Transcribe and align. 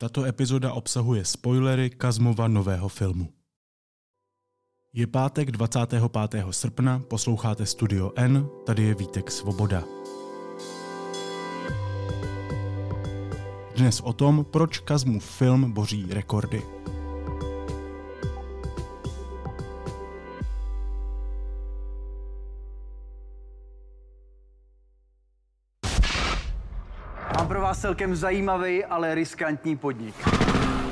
Tato 0.00 0.24
epizoda 0.24 0.72
obsahuje 0.72 1.24
spoilery 1.24 1.90
Kazmova 1.90 2.48
nového 2.48 2.88
filmu. 2.88 3.28
Je 4.92 5.06
pátek 5.06 5.50
25. 5.50 6.00
srpna, 6.50 6.98
posloucháte 7.08 7.66
Studio 7.66 8.12
N, 8.16 8.48
tady 8.66 8.82
je 8.82 8.94
Vítek 8.94 9.30
Svoboda. 9.30 9.84
Dnes 13.76 14.00
o 14.00 14.12
tom, 14.12 14.44
proč 14.44 14.78
Kazmův 14.78 15.24
film 15.24 15.72
boří 15.72 16.06
rekordy. 16.08 16.79
Vás 27.70 27.80
celkem 27.80 28.16
zajímavý, 28.16 28.84
ale 28.84 29.14
riskantní 29.14 29.76
podnik. 29.76 30.39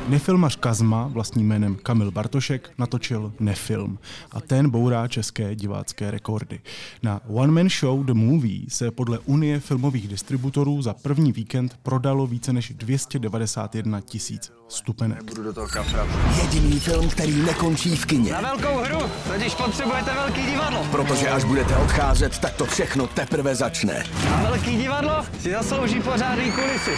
Nefilmař 0.08 0.56
Kazma, 0.56 1.06
vlastním 1.06 1.46
jménem 1.46 1.76
Kamil 1.82 2.10
Bartošek, 2.10 2.70
natočil 2.78 3.32
Nefilm 3.40 3.98
a 4.30 4.40
ten 4.40 4.70
bourá 4.70 5.08
české 5.08 5.54
divácké 5.54 6.10
rekordy. 6.10 6.60
Na 7.02 7.20
One 7.28 7.52
Man 7.52 7.68
Show 7.68 8.04
The 8.04 8.14
Movie 8.14 8.60
se 8.68 8.90
podle 8.90 9.18
Unie 9.18 9.60
filmových 9.60 10.08
distributorů 10.08 10.82
za 10.82 10.94
první 10.94 11.32
víkend 11.32 11.78
prodalo 11.82 12.26
více 12.26 12.52
než 12.52 12.72
291 12.76 14.00
tisíc 14.00 14.52
stupenek. 14.68 15.24
Budu 15.24 15.42
do 15.42 15.52
toho 15.52 15.68
kafrat. 15.68 16.08
Jediný 16.42 16.80
film, 16.80 17.08
který 17.08 17.42
nekončí 17.42 17.96
v 17.96 18.06
kině. 18.06 18.32
Na 18.32 18.40
velkou 18.40 18.78
hru, 18.78 18.98
totiž 19.32 19.54
potřebujete 19.54 20.14
velký 20.14 20.46
divadlo. 20.46 20.86
Protože 20.90 21.28
až 21.28 21.44
budete 21.44 21.76
odcházet, 21.76 22.38
tak 22.38 22.54
to 22.54 22.64
všechno 22.64 23.06
teprve 23.06 23.54
začne. 23.54 24.04
A 24.34 24.42
velký 24.42 24.76
divadlo 24.76 25.24
si 25.40 25.52
zaslouží 25.52 26.00
pořádný 26.00 26.52
kulisy. 26.52 26.90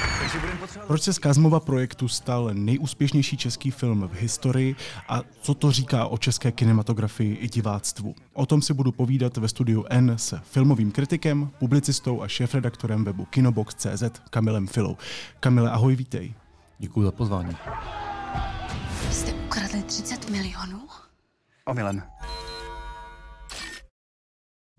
Proč 0.86 1.02
se 1.02 1.12
z 1.12 1.18
Kazmova 1.18 1.60
projektu 1.60 2.08
stal 2.08 2.50
nejúspěšnější 2.52 2.99
český 3.36 3.70
film 3.70 4.08
v 4.08 4.14
historii 4.14 4.76
a 5.08 5.20
co 5.40 5.54
to 5.54 5.72
říká 5.72 6.06
o 6.06 6.18
české 6.18 6.52
kinematografii 6.52 7.34
i 7.34 7.48
diváctvu? 7.48 8.14
O 8.32 8.46
tom 8.46 8.62
si 8.62 8.74
budu 8.74 8.92
povídat 8.92 9.36
ve 9.36 9.48
studiu 9.48 9.84
N 9.90 10.10
s 10.16 10.40
filmovým 10.42 10.92
kritikem, 10.92 11.50
publicistou 11.58 12.22
a 12.22 12.28
šéfredaktorem 12.28 13.04
webu 13.04 13.24
Kinobox.cz 13.24 14.02
Kamilem 14.30 14.66
Filou. 14.66 14.96
Kamile, 15.40 15.70
ahoj, 15.70 15.96
vítej. 15.96 16.34
Děkuji 16.78 17.02
za 17.02 17.12
pozvání. 17.12 17.56
Jste 19.10 19.32
ukradli 19.32 19.82
30 19.82 20.30
milionů? 20.30 20.80
Omylem. 21.64 22.02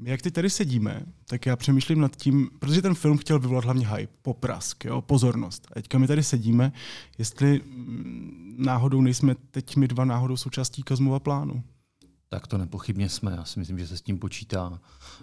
Jak 0.03 0.21
ty 0.21 0.31
tady 0.31 0.49
sedíme, 0.49 1.05
tak 1.25 1.45
já 1.45 1.55
přemýšlím 1.55 1.99
nad 1.99 2.15
tím, 2.15 2.49
protože 2.59 2.81
ten 2.81 2.93
film 2.95 3.17
chtěl 3.17 3.39
vyvolat 3.39 3.65
hlavně 3.65 3.87
hype, 3.87 4.13
poprask, 4.21 4.85
jo, 4.85 5.01
pozornost. 5.01 5.67
A 5.71 5.73
teďka 5.73 5.97
my 5.97 6.07
tady 6.07 6.23
sedíme, 6.23 6.71
jestli 7.17 7.61
mm, 7.65 8.55
náhodou 8.57 9.01
nejsme 9.01 9.35
teď 9.51 9.75
my 9.75 9.87
dva 9.87 10.05
náhodou 10.05 10.37
součástí 10.37 10.83
Kazmova 10.83 11.19
plánu. 11.19 11.63
Tak 12.33 12.47
to 12.47 12.57
nepochybně 12.57 13.09
jsme. 13.09 13.31
Já 13.31 13.45
si 13.45 13.59
myslím, 13.59 13.79
že 13.79 13.87
se 13.87 13.97
s 13.97 14.01
tím 14.01 14.19
počítá. 14.19 14.79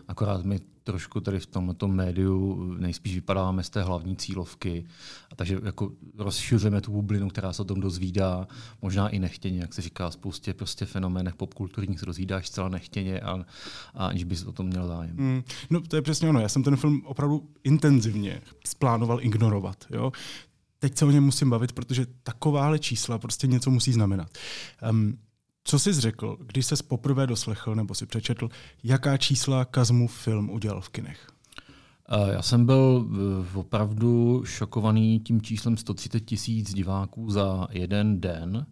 Akorát 0.08 0.44
my 0.44 0.60
trošku 0.84 1.20
tady 1.20 1.40
v 1.40 1.46
tomto 1.46 1.88
médiu 1.88 2.64
nejspíš 2.78 3.14
vypadáváme 3.14 3.62
z 3.62 3.70
té 3.70 3.82
hlavní 3.82 4.16
cílovky. 4.16 4.86
A 5.32 5.34
takže 5.36 5.58
jako 5.64 5.92
rozšiřujeme 6.18 6.80
tu 6.80 6.92
bublinu, 6.92 7.28
která 7.28 7.52
se 7.52 7.62
o 7.62 7.64
tom 7.64 7.80
dozvídá, 7.80 8.48
možná 8.82 9.08
i 9.08 9.18
nechtěně, 9.18 9.60
jak 9.60 9.74
se 9.74 9.82
říká, 9.82 10.10
spoustě 10.10 10.54
prostě 10.54 10.86
fenoménech 10.86 11.34
popkulturních 11.34 12.00
se 12.00 12.06
dozvídáš 12.06 12.48
zcela 12.48 12.68
nechtěně 12.68 13.20
a, 13.20 13.44
a 13.94 14.06
aniž 14.06 14.24
bys 14.24 14.44
o 14.44 14.52
tom 14.52 14.66
měl 14.66 14.86
zájem. 14.86 15.16
Mm, 15.16 15.42
no 15.70 15.80
to 15.80 15.96
je 15.96 16.02
přesně 16.02 16.28
ono. 16.28 16.40
Já 16.40 16.48
jsem 16.48 16.62
ten 16.62 16.76
film 16.76 17.02
opravdu 17.06 17.50
intenzivně 17.64 18.40
splánoval 18.66 19.18
ignorovat. 19.22 19.84
Jo? 19.90 20.12
Teď 20.78 20.98
se 20.98 21.04
o 21.04 21.10
něm 21.10 21.24
musím 21.24 21.50
bavit, 21.50 21.72
protože 21.72 22.06
takováhle 22.22 22.78
čísla 22.78 23.18
prostě 23.18 23.46
něco 23.46 23.70
musí 23.70 23.92
znamenat. 23.92 24.38
Um, 24.90 25.18
co 25.68 25.78
jsi 25.78 25.92
řekl, 25.92 26.36
když 26.46 26.66
ses 26.66 26.82
poprvé 26.82 27.26
doslechl 27.26 27.74
nebo 27.74 27.94
si 27.94 28.06
přečetl, 28.06 28.48
jaká 28.84 29.16
čísla 29.16 29.64
Kazmův 29.64 30.16
film 30.18 30.50
udělal 30.50 30.80
v 30.80 30.88
kinech? 30.88 31.28
Eh, 32.08 32.32
Já 32.32 32.42
jsem 32.42 32.66
byl 32.66 33.08
eh, 33.54 33.58
opravdu 33.58 34.42
šokovaný 34.44 35.20
tím 35.20 35.42
číslem 35.42 35.76
130 35.76 36.20
tisíc 36.20 36.74
diváků 36.74 37.30
za 37.30 37.68
jeden 37.70 38.20
den. 38.20 38.66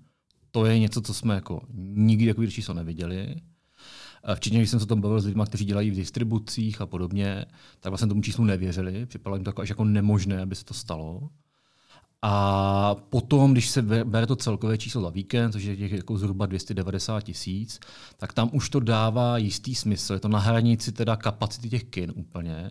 To 0.50 0.66
je 0.66 0.78
něco, 0.78 1.00
co 1.00 1.14
jsme 1.14 1.34
jako 1.34 1.62
nikdy 1.96 2.26
takový 2.26 2.50
číslo 2.50 2.74
neviděli. 2.74 3.34
Eh, 4.24 4.34
Včetně, 4.34 4.58
když 4.58 4.70
jsem 4.70 4.80
se 4.80 4.84
o 4.84 4.86
tom 4.86 5.00
bavil 5.00 5.20
s 5.20 5.26
lidmi, 5.26 5.42
kteří 5.46 5.64
dělají 5.64 5.90
v 5.90 5.96
distribucích 5.96 6.80
a 6.80 6.86
podobně, 6.86 7.44
tak 7.80 7.90
vlastně 7.90 8.08
tomu 8.08 8.22
číslu 8.22 8.44
nevěřili. 8.44 9.06
Připadalo 9.06 9.36
jim 9.36 9.44
to 9.44 9.48
jako, 9.48 9.62
až 9.62 9.68
jako 9.68 9.84
nemožné, 9.84 10.42
aby 10.42 10.54
se 10.54 10.64
to 10.64 10.74
stalo. 10.74 11.28
A 12.28 12.94
potom, 12.94 13.52
když 13.52 13.70
se 13.70 13.82
bere 13.82 14.26
to 14.26 14.36
celkové 14.36 14.78
číslo 14.78 15.02
za 15.02 15.10
víkend, 15.10 15.52
což 15.52 15.62
je 15.62 15.76
těch 15.76 15.92
jako 15.92 16.18
zhruba 16.18 16.46
290 16.46 17.20
tisíc, 17.20 17.80
tak 18.16 18.32
tam 18.32 18.50
už 18.52 18.70
to 18.70 18.80
dává 18.80 19.38
jistý 19.38 19.74
smysl. 19.74 20.12
Je 20.14 20.20
to 20.20 20.28
na 20.28 20.38
hranici 20.38 20.92
teda 20.92 21.16
kapacity 21.16 21.68
těch 21.68 21.84
kin 21.84 22.12
úplně. 22.16 22.70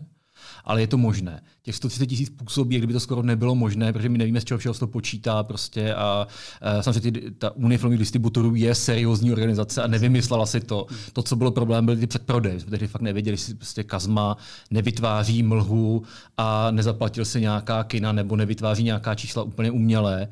Ale 0.64 0.80
je 0.80 0.86
to 0.86 0.98
možné. 0.98 1.42
Těch 1.62 1.76
130 1.76 2.06
tisíc 2.06 2.30
působí, 2.30 2.74
jak 2.74 2.80
kdyby 2.80 2.92
to 2.92 3.00
skoro 3.00 3.22
nebylo 3.22 3.54
možné, 3.54 3.92
protože 3.92 4.08
my 4.08 4.18
nevíme, 4.18 4.40
z 4.40 4.44
čeho 4.44 4.58
všeho 4.58 4.74
se 4.74 4.80
to 4.80 4.86
počítá 4.86 5.42
prostě 5.42 5.94
a, 5.94 6.26
a 6.60 6.82
samozřejmě 6.82 7.20
ta 7.38 7.56
Unie 7.56 7.78
filmových 7.78 7.98
distributorů 7.98 8.54
je 8.54 8.74
seriózní 8.74 9.32
organizace 9.32 9.82
a 9.82 9.86
nevymyslela 9.86 10.46
si 10.46 10.60
to. 10.60 10.86
To, 11.12 11.22
co 11.22 11.36
bylo 11.36 11.50
problém, 11.50 11.86
byly 11.86 11.96
ty 11.96 12.06
předprodeje. 12.06 12.60
Jsme 12.60 12.70
tehdy 12.70 12.86
fakt 12.86 13.02
nevěděli, 13.02 13.34
jestli 13.34 13.54
prostě 13.54 13.84
Kazma 13.84 14.36
nevytváří 14.70 15.42
mlhu 15.42 16.02
a 16.36 16.70
nezaplatil 16.70 17.24
se 17.24 17.40
nějaká 17.40 17.84
kina 17.84 18.12
nebo 18.12 18.36
nevytváří 18.36 18.82
nějaká 18.82 19.14
čísla 19.14 19.42
úplně 19.42 19.70
umělé. 19.70 20.28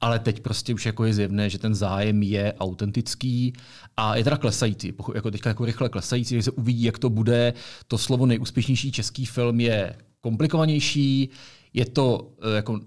Ale 0.00 0.18
teď 0.18 0.40
prostě 0.40 0.74
už 0.74 0.86
jako 0.86 1.04
je 1.04 1.14
zjevné, 1.14 1.50
že 1.50 1.58
ten 1.58 1.74
zájem 1.74 2.22
je 2.22 2.54
autentický 2.60 3.52
a 4.00 4.16
je 4.16 4.24
teda 4.24 4.36
klesající, 4.36 4.94
jako 5.14 5.30
teďka 5.30 5.50
jako 5.50 5.64
rychle 5.64 5.88
klesající, 5.88 6.34
že 6.34 6.42
se 6.42 6.50
uvidí, 6.50 6.82
jak 6.82 6.98
to 6.98 7.10
bude. 7.10 7.52
To 7.88 7.98
slovo 7.98 8.26
nejúspěšnější 8.26 8.92
český 8.92 9.26
film 9.26 9.60
je 9.60 9.96
komplikovanější, 10.20 11.30
je 11.72 11.84
to 11.86 12.32
eh, 12.42 12.56
jako 12.56 12.80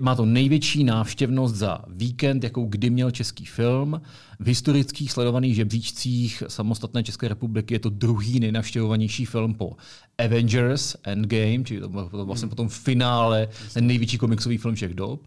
má 0.00 0.14
to 0.14 0.26
největší 0.26 0.84
návštěvnost 0.84 1.54
za 1.54 1.84
víkend, 1.88 2.44
jakou 2.44 2.66
kdy 2.66 2.90
měl 2.90 3.10
český 3.10 3.44
film. 3.44 4.00
V 4.40 4.46
historických 4.46 5.12
sledovaných 5.12 5.54
žebříčcích 5.54 6.42
samostatné 6.48 7.02
České 7.02 7.28
republiky 7.28 7.74
je 7.74 7.78
to 7.78 7.90
druhý 7.90 8.40
nejnavštěvovanější 8.40 9.24
film 9.24 9.54
po 9.54 9.72
Avengers 10.18 10.96
Endgame, 11.04 11.64
čili 11.64 11.80
to 11.80 11.88
bylo 11.88 12.10
vlastně 12.12 12.48
potom 12.48 12.68
v 12.68 12.78
finále 12.78 13.48
ten 13.74 13.86
největší 13.86 14.18
komiksový 14.18 14.58
film 14.58 14.74
všech 14.74 14.94
dob. 14.94 15.22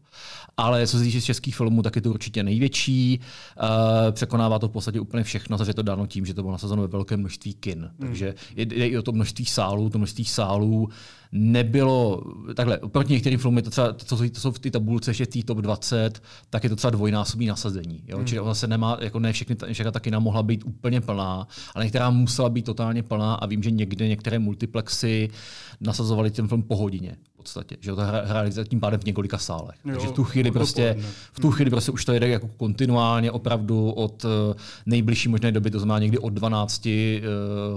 Ale 0.58 0.88
co 0.88 0.98
se 0.98 1.04
týče 1.04 1.22
českých 1.22 1.56
filmů, 1.56 1.82
tak 1.82 1.96
je 1.96 2.02
to 2.02 2.10
určitě 2.10 2.44
největší. 2.44 3.20
Uh, 3.20 3.68
překonává 4.12 4.60
to 4.60 4.68
v 4.68 4.72
podstatě 4.72 5.00
úplně 5.00 5.24
všechno, 5.24 5.58
takže 5.58 5.70
je 5.70 5.74
to 5.74 5.82
dáno 5.82 6.08
tím, 6.08 6.26
že 6.26 6.34
to 6.34 6.42
bylo 6.42 6.52
nasazeno 6.52 6.82
ve 6.82 6.88
velkém 6.88 7.20
množství 7.20 7.54
kin. 7.54 7.80
Hmm. 7.80 7.92
Takže 8.00 8.36
jde 8.56 8.88
i 8.88 8.98
o 8.98 9.02
to 9.02 9.12
množství 9.12 9.46
sálů. 9.46 9.90
To 9.90 9.98
množství 9.98 10.26
sálů 10.26 10.90
nebylo, 11.36 12.24
takhle, 12.56 12.78
oproti 12.78 13.14
některým 13.14 13.40
filmům, 13.40 13.58
je 13.58 13.64
to 13.64 13.70
třeba, 13.70 13.94
to, 13.94 14.18
to 14.18 14.40
jsou 14.40 14.52
v 14.52 14.60
té 14.60 14.72
tabulce, 14.72 15.14
že 15.14 15.26
top 15.46 15.58
20, 15.58 16.24
tak 16.50 16.64
je 16.64 16.70
to 16.70 16.76
třeba 16.76 16.92
dvojnásobný 16.92 17.48
nasazení. 17.48 18.04
Jo? 18.08 18.18
Hmm. 18.18 18.26
Čili 18.26 18.40
ona 18.42 18.54
se 18.54 18.68
nemá, 18.68 18.98
jako 19.02 19.20
ne 19.20 19.34
všechny, 19.34 19.56
všechna 19.74 19.92
ta 19.92 20.00
kina 20.00 20.20
mohla 20.20 20.44
být 20.44 20.64
úplně 20.66 21.02
plná, 21.02 21.48
ale 21.76 21.86
některá 21.86 22.10
musela 22.10 22.50
být 22.50 22.66
totálně 22.66 23.04
plná 23.04 23.34
a 23.34 23.46
vím, 23.46 23.64
že 23.64 23.72
někde 23.72 24.08
některé 24.08 24.40
multiplexy 24.40 25.30
nasazovali 25.82 26.32
ten 26.32 26.48
film 26.48 26.64
po 26.64 26.76
hodině 26.76 27.16
podstatě, 27.44 27.78
že 27.80 27.92
to 27.92 28.02
hráli 28.02 28.52
tím 28.68 28.80
pádem 28.80 29.00
v 29.00 29.06
několika 29.06 29.38
sálech. 29.38 29.76
Jo, 29.86 29.92
Takže 29.92 30.08
v 30.08 30.12
tu 30.12 30.24
chvíli 30.24 30.52
prostě, 30.52 30.98
v 31.34 31.40
tu 31.40 31.52
chvíli 31.52 31.70
prostě 31.70 31.92
už 31.92 32.06
to 32.06 32.14
jede 32.14 32.28
jako 32.28 32.48
kontinuálně 32.48 33.32
opravdu 33.32 33.90
od 33.92 34.26
eh, 34.26 34.56
nejbližší 34.86 35.30
možné 35.30 35.52
doby, 35.52 35.72
to 35.72 35.80
znamená 35.80 36.00
někdy 36.00 36.18
od 36.18 36.34
12 36.34 36.86
uh, 36.86 36.92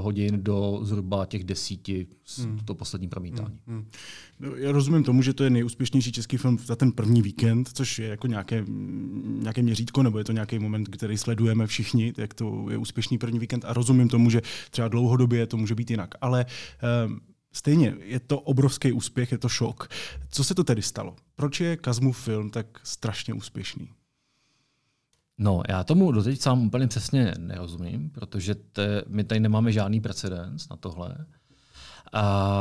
hodin 0.04 0.42
do 0.42 0.78
zhruba 0.82 1.26
těch 1.26 1.44
desíti 1.44 2.06
hmm. 2.38 2.58
to 2.64 2.74
poslední 2.74 3.08
promítání. 3.08 3.58
Hmm. 3.66 3.76
Hmm. 3.76 3.86
No, 4.40 4.56
já 4.56 4.72
rozumím 4.72 5.04
tomu, 5.04 5.22
že 5.22 5.34
to 5.34 5.44
je 5.44 5.50
nejúspěšnější 5.50 6.12
český 6.12 6.36
film 6.36 6.58
za 6.58 6.76
ten 6.76 6.92
první 6.92 7.22
víkend, 7.22 7.68
což 7.72 7.98
je 7.98 8.08
jako 8.08 8.26
nějaké, 8.26 8.64
nějaké 9.24 9.62
měřítko, 9.62 10.02
nebo 10.02 10.18
je 10.18 10.24
to 10.24 10.32
nějaký 10.32 10.58
moment, 10.58 10.88
který 10.88 11.18
sledujeme 11.18 11.66
všichni, 11.66 12.12
jak 12.16 12.34
to 12.34 12.66
je 12.70 12.76
úspěšný 12.76 13.18
první 13.18 13.38
víkend 13.38 13.64
a 13.64 13.72
rozumím 13.72 14.08
tomu, 14.08 14.30
že 14.30 14.42
třeba 14.70 14.88
dlouhodobě 14.88 15.46
to 15.46 15.56
může 15.56 15.74
být 15.74 15.90
jinak. 15.90 16.14
Ale 16.20 16.46
um, 17.06 17.20
Stejně, 17.56 17.94
je 18.00 18.20
to 18.20 18.40
obrovský 18.40 18.92
úspěch, 18.92 19.32
je 19.32 19.38
to 19.38 19.48
šok. 19.48 19.88
Co 20.30 20.44
se 20.44 20.54
to 20.54 20.64
tedy 20.64 20.82
stalo? 20.82 21.16
Proč 21.34 21.60
je 21.60 21.76
Kazmův 21.76 22.18
film 22.18 22.50
tak 22.50 22.66
strašně 22.82 23.34
úspěšný? 23.34 23.88
No, 25.38 25.62
já 25.68 25.84
tomu 25.84 26.12
doteď 26.12 26.40
sám 26.40 26.66
úplně 26.66 26.86
přesně 26.86 27.34
nerozumím, 27.38 28.10
protože 28.10 28.54
te, 28.54 29.02
my 29.08 29.24
tady 29.24 29.40
nemáme 29.40 29.72
žádný 29.72 30.00
precedens 30.00 30.68
na 30.68 30.76
tohle. 30.76 31.26
A 32.12 32.56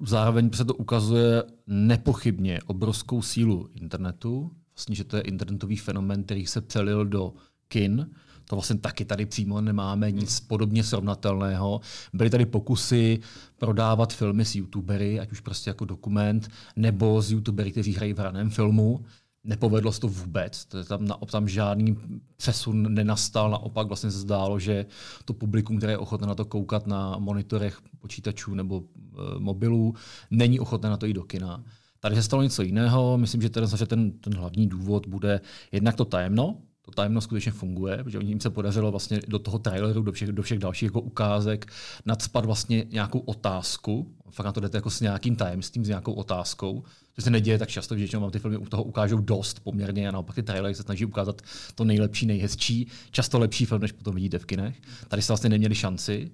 zároveň 0.00 0.50
se 0.50 0.64
to 0.64 0.74
ukazuje 0.74 1.42
nepochybně 1.66 2.60
obrovskou 2.66 3.22
sílu 3.22 3.68
internetu, 3.74 4.50
vlastně, 4.74 4.94
že 4.94 5.04
to 5.04 5.16
je 5.16 5.22
internetový 5.22 5.76
fenomen, 5.76 6.24
který 6.24 6.46
se 6.46 6.60
přelil 6.60 7.06
do 7.06 7.34
kin. 7.68 8.10
To 8.44 8.56
vlastně 8.56 8.76
taky 8.76 9.04
tady 9.04 9.26
přímo 9.26 9.60
nemáme 9.60 10.10
nic 10.10 10.40
podobně 10.40 10.84
srovnatelného. 10.84 11.80
Byly 12.12 12.30
tady 12.30 12.46
pokusy 12.46 13.20
prodávat 13.58 14.12
filmy 14.12 14.44
s 14.44 14.54
youtubery, 14.54 15.20
ať 15.20 15.32
už 15.32 15.40
prostě 15.40 15.70
jako 15.70 15.84
dokument, 15.84 16.48
nebo 16.76 17.22
s 17.22 17.32
youtubery, 17.32 17.72
kteří 17.72 17.92
hrají 17.92 18.12
v 18.12 18.20
raném 18.20 18.50
filmu. 18.50 19.04
Nepovedlo 19.44 19.92
se 19.92 20.00
to 20.00 20.08
vůbec, 20.08 20.64
to 20.64 20.78
je 20.78 20.84
tam, 20.84 21.04
na, 21.04 21.18
tam 21.30 21.48
žádný 21.48 21.98
přesun 22.36 22.94
nenastal, 22.94 23.50
naopak 23.50 23.86
vlastně 23.86 24.10
se 24.10 24.18
zdálo, 24.18 24.58
že 24.58 24.86
to 25.24 25.34
publikum, 25.34 25.78
které 25.78 25.92
je 25.92 25.98
ochotné 25.98 26.26
na 26.26 26.34
to 26.34 26.44
koukat 26.44 26.86
na 26.86 27.18
monitorech 27.18 27.78
počítačů 27.98 28.54
nebo 28.54 28.82
e, 28.82 29.38
mobilů, 29.38 29.94
není 30.30 30.60
ochotné 30.60 30.90
na 30.90 30.96
to 30.96 31.06
jít 31.06 31.12
do 31.12 31.22
kina. 31.22 31.64
Tady 32.00 32.14
se 32.14 32.22
stalo 32.22 32.42
něco 32.42 32.62
jiného, 32.62 33.18
myslím, 33.18 33.42
že 33.42 33.50
ten, 33.50 33.66
že 33.66 33.86
ten, 33.86 34.12
ten 34.12 34.34
hlavní 34.34 34.66
důvod 34.66 35.06
bude 35.06 35.40
jednak 35.72 35.96
to 35.96 36.04
tajemno, 36.04 36.56
to 36.84 36.90
tajemno 36.90 37.20
skutečně 37.20 37.52
funguje, 37.52 38.04
protože 38.04 38.18
jim 38.22 38.40
se 38.40 38.50
podařilo 38.50 38.90
vlastně 38.90 39.20
do 39.28 39.38
toho 39.38 39.58
traileru, 39.58 40.02
do 40.02 40.12
všech, 40.12 40.32
do 40.32 40.42
všech 40.42 40.58
dalších 40.58 40.86
jako 40.86 41.00
ukázek 41.00 41.72
nadspat 42.06 42.44
vlastně 42.44 42.84
nějakou 42.90 43.18
otázku. 43.18 44.14
Fakt 44.30 44.46
na 44.46 44.52
to 44.52 44.60
jdete 44.60 44.78
jako 44.78 44.90
s 44.90 45.00
nějakým 45.00 45.36
tajemstvím, 45.36 45.84
s 45.84 45.88
nějakou 45.88 46.12
otázkou. 46.12 46.84
To 47.12 47.22
se 47.22 47.30
neděje 47.30 47.58
tak 47.58 47.68
často, 47.68 47.96
že 47.96 48.18
vám 48.18 48.30
ty 48.30 48.38
filmy 48.38 48.56
u 48.56 48.66
toho 48.66 48.82
ukážou 48.82 49.16
dost 49.16 49.60
poměrně 49.60 50.08
a 50.08 50.12
naopak 50.12 50.34
ty 50.34 50.42
trailery 50.42 50.74
se 50.74 50.82
snaží 50.82 51.04
ukázat 51.04 51.42
to 51.74 51.84
nejlepší, 51.84 52.26
nejhezčí, 52.26 52.86
často 53.10 53.38
lepší 53.38 53.64
film, 53.64 53.80
než 53.80 53.92
potom 53.92 54.14
vidíte 54.14 54.38
v 54.38 54.46
kinech. 54.46 54.76
Tady 55.08 55.22
se 55.22 55.32
vlastně 55.32 55.50
neměli 55.50 55.74
šanci. 55.74 56.30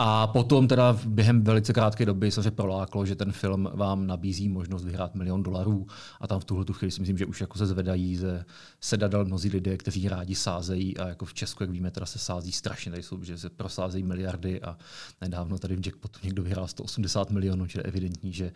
A 0.00 0.26
potom 0.26 0.68
teda 0.68 0.98
během 1.06 1.44
velice 1.44 1.72
krátké 1.72 2.06
doby 2.06 2.30
se 2.30 2.50
proláklo, 2.50 3.06
že 3.06 3.16
ten 3.16 3.32
film 3.32 3.68
vám 3.74 4.06
nabízí 4.06 4.48
možnost 4.48 4.84
vyhrát 4.84 5.14
milion 5.14 5.42
dolarů. 5.42 5.86
A 6.20 6.26
tam 6.26 6.40
v 6.40 6.44
tuhle 6.44 6.64
tu 6.64 6.72
chvíli 6.72 6.90
si 6.90 7.00
myslím, 7.00 7.18
že 7.18 7.26
už 7.26 7.40
jako 7.40 7.58
se 7.58 7.66
zvedají 7.66 8.16
ze 8.16 8.44
sedadel 8.80 9.24
mnozí 9.24 9.48
lidé, 9.48 9.76
kteří 9.76 10.08
rádi 10.08 10.34
sázejí. 10.34 10.96
A 10.96 11.08
jako 11.08 11.24
v 11.24 11.34
Česku, 11.34 11.62
jak 11.62 11.70
víme, 11.70 11.90
teda 11.90 12.06
se 12.06 12.18
sází 12.18 12.52
strašně, 12.52 12.90
tady 12.90 13.02
jsou, 13.02 13.22
že 13.22 13.38
se 13.38 13.50
prosázejí 13.50 14.04
miliardy. 14.04 14.62
A 14.62 14.78
nedávno 15.20 15.58
tady 15.58 15.76
v 15.76 15.86
jackpotu 15.86 16.18
někdo 16.22 16.42
vyhrál 16.42 16.66
180 16.66 17.30
milionů, 17.30 17.66
čili 17.66 17.82
je 17.84 17.88
evidentní, 17.88 18.32
že 18.32 18.44
uh, 18.44 18.52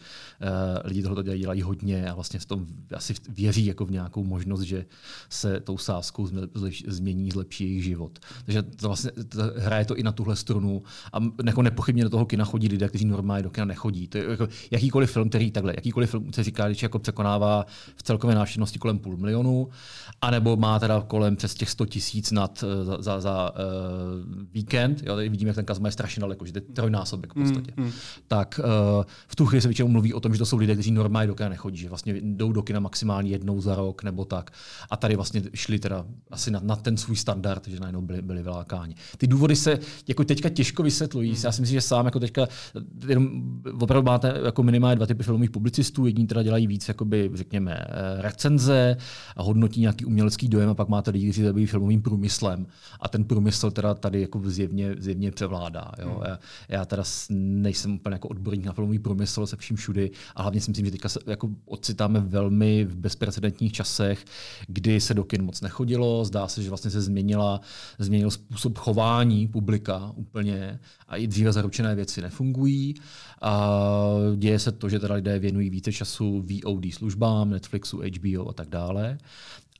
lidi 0.84 1.02
tohle 1.02 1.22
dělají 1.22 1.62
hodně. 1.62 2.10
A 2.10 2.14
vlastně 2.14 2.40
v 2.40 2.46
tom 2.46 2.66
asi 2.94 3.14
věří 3.28 3.66
jako 3.66 3.86
v 3.86 3.90
nějakou 3.90 4.24
možnost, 4.24 4.60
že 4.60 4.86
se 5.28 5.60
tou 5.60 5.78
sázkou 5.78 6.28
změní, 6.86 7.30
zlepší 7.30 7.64
jejich 7.64 7.84
život. 7.84 8.18
Takže 8.44 8.62
to 8.62 8.86
vlastně 8.86 9.10
hraje 9.56 9.84
to 9.84 9.96
i 9.96 10.02
na 10.02 10.12
tuhle 10.12 10.36
strunu. 10.36 10.82
A 11.12 11.31
jako 11.46 11.62
nepochybně 11.62 12.04
do 12.04 12.10
toho 12.10 12.26
kina 12.26 12.44
chodí 12.44 12.68
lidé, 12.68 12.88
kteří 12.88 13.04
normálně 13.04 13.42
do 13.42 13.50
kina 13.50 13.64
nechodí. 13.64 14.08
To 14.08 14.18
je 14.18 14.30
jako 14.30 14.48
jakýkoliv 14.70 15.12
film, 15.12 15.28
který 15.28 15.50
takhle, 15.50 15.72
jakýkoliv 15.76 16.10
film 16.10 16.32
se 16.32 16.44
říká, 16.44 16.66
když 16.66 16.82
jako 16.82 16.98
překonává 16.98 17.66
v 17.96 18.02
celkové 18.02 18.34
návštěvnosti 18.34 18.78
kolem 18.78 18.98
půl 18.98 19.16
milionu, 19.16 19.68
anebo 20.20 20.56
má 20.56 20.78
teda 20.78 21.00
kolem 21.00 21.36
přes 21.36 21.54
těch 21.54 21.70
100 21.70 21.86
tisíc 21.86 22.30
nad 22.30 22.64
eh, 22.64 22.84
za, 22.84 23.02
za, 23.02 23.20
za 23.20 23.50
uh, 23.50 23.58
víkend, 24.52 25.02
jo, 25.02 25.14
tady 25.14 25.28
vidíme, 25.28 25.48
jak 25.48 25.56
ten 25.56 25.64
kazma 25.64 25.88
je 25.88 25.92
strašně 25.92 26.20
daleko, 26.20 26.46
že 26.46 26.52
to 26.52 26.58
je 26.58 26.62
trojnásobek 26.62 27.32
v 27.32 27.34
podstatě. 27.34 27.72
Mm, 27.76 27.84
mm. 27.84 27.92
Tak 28.28 28.60
uh, 28.64 29.04
v 29.28 29.36
tu 29.36 29.46
chvíli 29.46 29.62
se 29.62 29.68
většinou 29.68 29.88
mluví 29.88 30.14
o 30.14 30.20
tom, 30.20 30.32
že 30.32 30.38
to 30.38 30.46
jsou 30.46 30.56
lidé, 30.56 30.72
kteří 30.72 30.90
normálně 30.90 31.26
do 31.26 31.34
kina 31.34 31.48
nechodí, 31.48 31.76
že 31.76 31.88
vlastně 31.88 32.14
jdou 32.20 32.52
do 32.52 32.62
kina 32.62 32.80
maximálně 32.80 33.30
jednou 33.30 33.60
za 33.60 33.74
rok 33.74 34.02
nebo 34.02 34.24
tak. 34.24 34.50
A 34.90 34.96
tady 34.96 35.16
vlastně 35.16 35.42
šli 35.54 35.78
teda 35.78 36.04
asi 36.30 36.50
na, 36.50 36.60
na 36.62 36.76
ten 36.76 36.96
svůj 36.96 37.16
standard, 37.16 37.68
že 37.68 37.80
najednou 37.80 38.02
byli, 38.02 38.22
byli 38.22 38.42
vylákáni. 38.42 38.94
Ty 39.16 39.26
důvody 39.26 39.56
se 39.56 39.78
jako 40.08 40.24
teďka 40.24 40.48
těžko 40.48 40.82
vysvětlují, 40.82 41.21
Hmm. 41.28 41.40
Já 41.44 41.52
si 41.52 41.60
myslím, 41.60 41.76
že 41.76 41.80
sám 41.80 42.04
jako 42.04 42.20
teďka 42.20 42.48
jenom 43.08 43.28
opravdu 43.80 44.06
máte 44.06 44.40
jako 44.44 44.62
minimálně 44.62 44.96
dva 44.96 45.06
typy 45.06 45.22
filmových 45.22 45.50
publicistů. 45.50 46.06
Jedni 46.06 46.26
teda 46.26 46.42
dělají 46.42 46.66
víc, 46.66 46.88
jakoby, 46.88 47.30
řekněme, 47.34 47.84
eh, 47.84 48.22
recenze 48.22 48.96
a 49.36 49.42
hodnotí 49.42 49.80
nějaký 49.80 50.04
umělecký 50.04 50.48
dojem 50.48 50.70
a 50.70 50.74
pak 50.74 50.88
máte 50.88 51.10
lidi, 51.10 51.26
kteří 51.26 51.42
zabývají 51.42 51.66
filmovým 51.66 52.02
průmyslem. 52.02 52.66
A 53.00 53.08
ten 53.08 53.24
průmysl 53.24 53.70
teda 53.70 53.94
tady 53.94 54.20
jako 54.20 54.40
zjevně, 54.44 54.94
zjevně 54.98 55.30
převládá. 55.30 55.92
Jo? 55.98 56.08
Hmm. 56.08 56.22
Já, 56.26 56.38
já, 56.68 56.84
teda 56.84 57.02
nejsem 57.30 57.94
úplně 57.94 58.14
jako 58.14 58.28
odborník 58.28 58.64
na 58.64 58.72
filmový 58.72 58.98
průmysl 58.98 59.46
se 59.46 59.56
vším 59.56 59.76
všudy 59.76 60.10
a 60.36 60.42
hlavně 60.42 60.60
si 60.60 60.70
myslím, 60.70 60.86
že 60.86 60.92
teďka 60.92 61.08
se 61.08 61.20
jako 61.26 61.50
ocitáme 61.64 62.20
velmi 62.20 62.84
v 62.84 62.96
bezprecedentních 62.96 63.72
časech, 63.72 64.24
kdy 64.66 65.00
se 65.00 65.14
do 65.14 65.24
kin 65.24 65.42
moc 65.42 65.60
nechodilo, 65.60 66.24
zdá 66.24 66.48
se, 66.48 66.62
že 66.62 66.68
vlastně 66.68 66.90
se 66.90 67.00
změnila, 67.00 67.60
změnil 67.98 68.30
způsob 68.30 68.78
chování 68.78 69.48
publika 69.48 70.12
úplně 70.14 70.78
a 71.12 71.16
i 71.16 71.26
dříve 71.26 71.52
zaručené 71.52 71.94
věci 71.94 72.22
nefungují. 72.22 72.94
A 73.42 73.70
děje 74.36 74.58
se 74.58 74.72
to, 74.72 74.88
že 74.88 74.98
teda 74.98 75.14
lidé 75.14 75.38
věnují 75.38 75.70
více 75.70 75.92
času 75.92 76.42
VOD 76.42 76.84
službám, 76.92 77.50
Netflixu, 77.50 78.02
HBO 78.16 78.48
a 78.48 78.52
tak 78.52 78.68
dále. 78.68 79.18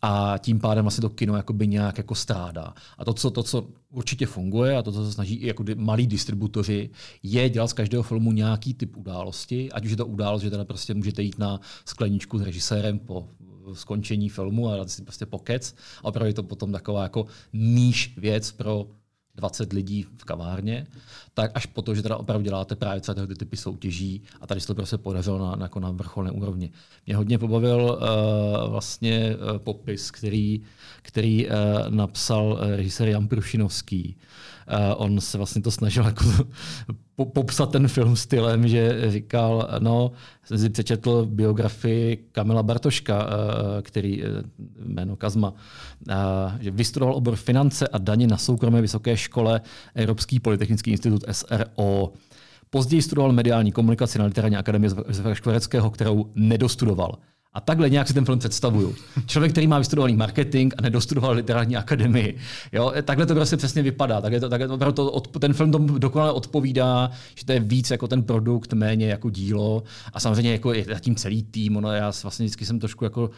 A 0.03 0.39
tím 0.39 0.61
pádem 0.61 0.85
vlastně 0.85 1.03
to 1.03 1.11
kino 1.11 1.37
jakoby 1.37 1.67
nějak 1.67 1.99
jako 1.99 2.15
strádá. 2.15 2.75
A 2.99 3.05
to 3.05 3.15
co, 3.15 3.31
to, 3.31 3.43
co 3.43 3.69
určitě 3.91 4.27
funguje 4.27 4.77
a 4.77 4.83
to, 4.83 4.93
co 4.93 5.07
se 5.07 5.13
snaží 5.13 5.35
i 5.35 5.47
jako 5.47 5.65
malí 5.77 6.07
distributoři, 6.07 6.91
je 7.23 7.51
dělat 7.51 7.69
z 7.69 7.73
každého 7.73 8.03
filmu 8.03 8.33
nějaký 8.33 8.75
typ 8.75 8.97
události, 8.97 9.73
ať 9.73 9.85
už 9.85 9.91
je 9.91 9.97
to 9.97 10.07
událost, 10.07 10.43
že 10.43 10.51
teda 10.51 10.65
prostě 10.65 10.95
můžete 10.95 11.23
jít 11.23 11.39
na 11.39 11.61
skleničku 11.85 12.39
s 12.39 12.43
režisérem 12.43 12.99
po 12.99 13.29
skončení 13.73 14.29
filmu 14.29 14.69
a 14.69 14.77
dát 14.77 14.91
si 14.91 15.03
prostě 15.03 15.27
pokec. 15.27 15.75
A 15.99 16.05
opravdu 16.05 16.27
je 16.27 16.35
to 16.35 16.43
potom 16.43 16.73
taková 16.73 17.03
jako 17.03 17.27
níž 17.53 18.15
věc 18.17 18.53
pro 18.53 18.87
20 19.35 19.73
lidí 19.73 20.07
v 20.19 20.25
kavárně, 20.25 20.87
tak 21.35 21.51
až 21.55 21.67
po 21.67 21.83
to, 21.83 21.95
že 21.95 22.03
teda 22.03 22.17
opravdu 22.17 22.45
děláte 22.45 22.77
právě 22.77 23.01
celé 23.01 23.27
ty 23.27 23.35
typy 23.35 23.57
soutěží 23.57 24.23
a 24.41 24.47
tady 24.47 24.61
se 24.61 24.67
to 24.67 24.75
prostě 24.75 24.99
podařilo 24.99 25.39
na, 25.39 25.57
na, 25.57 25.65
jako 25.65 25.81
na 25.81 25.91
vrcholné 25.91 26.31
úrovni. 26.31 26.71
Mě 27.07 27.17
hodně 27.17 27.39
pobavil 27.39 27.99
uh, 28.01 28.71
vlastně 28.71 29.37
uh, 29.37 29.59
popis, 29.59 30.11
který, 30.11 30.63
který 31.03 31.47
uh, 31.47 31.53
napsal 31.89 32.53
uh, 32.53 32.77
režisér 32.77 33.09
Jan 33.09 33.29
Prušinovský. 33.29 34.17
Uh, 34.17 34.23
on 34.97 35.21
se 35.21 35.39
vlastně 35.39 35.63
to 35.63 35.71
snažil 35.71 36.05
jako 36.05 36.25
po, 37.17 37.25
popsat 37.25 37.73
ten 37.73 37.89
film 37.89 38.17
stylem, 38.17 38.69
že 38.69 39.11
říkal, 39.11 39.69
no, 39.79 40.13
jsem 40.45 40.59
si 40.59 40.71
přečetl 40.71 41.27
biografii 41.27 42.17
Kamila 42.33 42.63
Bartoška, 42.63 43.27
eh, 43.27 43.83
který 43.83 44.25
eh, 44.25 44.27
jméno 44.85 45.17
Kazma, 45.17 45.55
eh, 46.09 46.15
že 46.61 46.71
vystudoval 46.71 47.15
obor 47.15 47.37
finance 47.37 47.89
a 47.89 47.99
daně 47.99 48.27
na 48.27 48.37
soukromé 48.37 48.81
vysoké 48.81 49.17
škole 49.17 49.61
Evropský 49.95 50.41
polytechnický 50.41 50.91
institut 50.91 51.25
SRO. 51.33 52.13
Později 52.71 53.03
studoval 53.03 53.33
mediální 53.33 53.73
komunikaci 53.73 54.19
na 54.19 54.25
literární 54.25 54.57
akademii 54.57 54.91
z 55.09 55.35
Škvareckého, 55.35 55.91
kterou 55.91 56.31
nedostudoval. 56.35 57.19
A 57.55 57.61
takhle 57.61 57.91
nějak 57.91 58.09
si 58.09 58.15
ten 58.15 58.25
film 58.25 58.39
představuju. 58.39 58.95
Člověk, 59.27 59.53
který 59.53 59.67
má 59.67 59.79
vystudovaný 59.79 60.17
marketing 60.17 60.75
a 60.79 60.83
nedostudoval 60.83 61.35
literární 61.35 61.77
akademii. 61.77 62.39
Jo? 62.73 62.93
Takhle 63.03 63.27
to 63.27 63.35
prostě 63.35 63.57
přesně 63.57 63.83
vypadá. 63.83 64.21
Takhle 64.21 64.41
to, 64.41 64.49
takhle 64.49 64.93
to, 64.93 65.13
od, 65.13 65.39
ten 65.41 65.53
film 65.53 65.73
tomu 65.73 65.99
dokonale 65.99 66.33
odpovídá, 66.33 67.11
že 67.35 67.45
to 67.45 67.53
je 67.53 67.61
víc 67.61 67.91
jako 67.91 68.09
ten 68.09 68.23
produkt, 68.23 68.73
méně 68.73 69.09
jako 69.09 69.31
dílo. 69.31 69.83
A 70.13 70.21
samozřejmě 70.21 70.53
jako 70.53 70.73
je 70.73 70.85
zatím 70.85 71.17
celý 71.17 71.43
tým. 71.43 71.77
Ono, 71.77 71.93
já 71.93 72.13
vlastně 72.23 72.45
vždycky 72.45 72.67
jsem 72.67 72.79
trošku 72.79 73.05
jako 73.05 73.31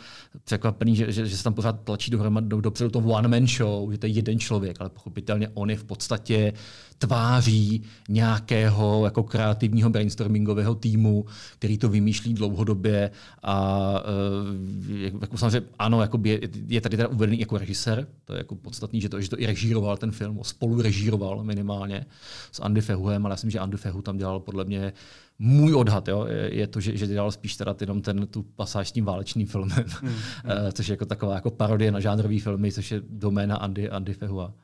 překvapený, 0.45 0.97
že, 0.97 1.13
že, 1.13 1.27
že, 1.27 1.37
se 1.37 1.45
tam 1.45 1.55
pořád 1.55 1.81
tlačí 1.85 2.11
dohromady 2.11 2.47
do, 2.47 2.61
dopředu 2.61 2.91
to 2.91 2.99
one 2.99 3.29
man 3.29 3.47
show, 3.47 3.93
že 3.93 3.99
to 3.99 4.07
je 4.07 4.13
jeden 4.13 4.39
člověk, 4.39 4.81
ale 4.81 4.91
pochopitelně 4.91 5.49
on 5.55 5.71
je 5.71 5.77
v 5.77 5.85
podstatě 5.85 6.53
tváří 6.99 7.83
nějakého 8.09 9.05
jako 9.05 9.23
kreativního 9.23 9.91
brainstormingového 9.91 10.75
týmu, 10.75 11.25
který 11.59 11.79
to 11.79 11.89
vymýšlí 11.89 12.35
dlouhodobě 12.35 13.11
a 13.43 13.91
uh, 13.91 15.21
jako 15.21 15.37
samozřejmě 15.37 15.69
ano, 15.79 16.01
jako 16.01 16.21
je, 16.25 16.41
je 16.67 16.81
tady 16.81 16.97
teda 16.97 17.09
uvedený 17.09 17.41
jako 17.41 17.59
režisér, 17.59 18.07
to 18.25 18.33
je 18.33 18.39
jako 18.39 18.55
podstatný, 18.55 19.01
že 19.01 19.09
to, 19.09 19.21
že 19.21 19.31
to 19.31 19.41
i 19.41 19.47
režíroval 19.47 19.97
ten 19.97 20.11
film, 20.11 20.41
spolu 20.43 20.83
režíroval 20.83 21.45
minimálně 21.45 22.07
s 22.53 22.61
Andy 22.61 22.81
Fehuem, 22.81 23.27
ale 23.27 23.33
já 23.33 23.35
myslím, 23.35 23.51
že 23.51 23.59
Andy 23.59 23.77
Fehu 23.77 24.03
tam 24.03 24.19
dělal 24.19 24.41
podle 24.41 24.65
mě 24.65 24.93
můj 25.39 25.75
odhad 25.75 26.09
jo, 26.09 26.27
je, 26.27 26.55
je 26.55 26.67
to, 26.67 26.81
že, 26.81 26.97
že 26.97 27.07
dělal 27.07 27.33
spíš 27.33 27.57
teda 27.57 27.77
jenom 27.81 28.03
ten, 28.03 28.27
tu 28.27 28.43
pasáž 28.43 28.89
s 28.89 28.93
tím 28.93 29.05
válečným 29.05 29.47
filmem, 29.47 29.85
mm, 30.03 30.09
mm. 30.09 30.15
což 30.73 30.89
je 30.89 30.93
jako 30.93 31.05
taková 31.05 31.35
jako 31.35 31.51
parodie 31.51 31.93
na 31.93 32.01
žánrový 32.01 32.41
filmy, 32.41 32.73
což 32.73 32.91
je 32.91 33.03
doména 33.09 33.57
Andy, 33.57 33.91
Andy 33.91 34.15
Fehua 34.15 34.55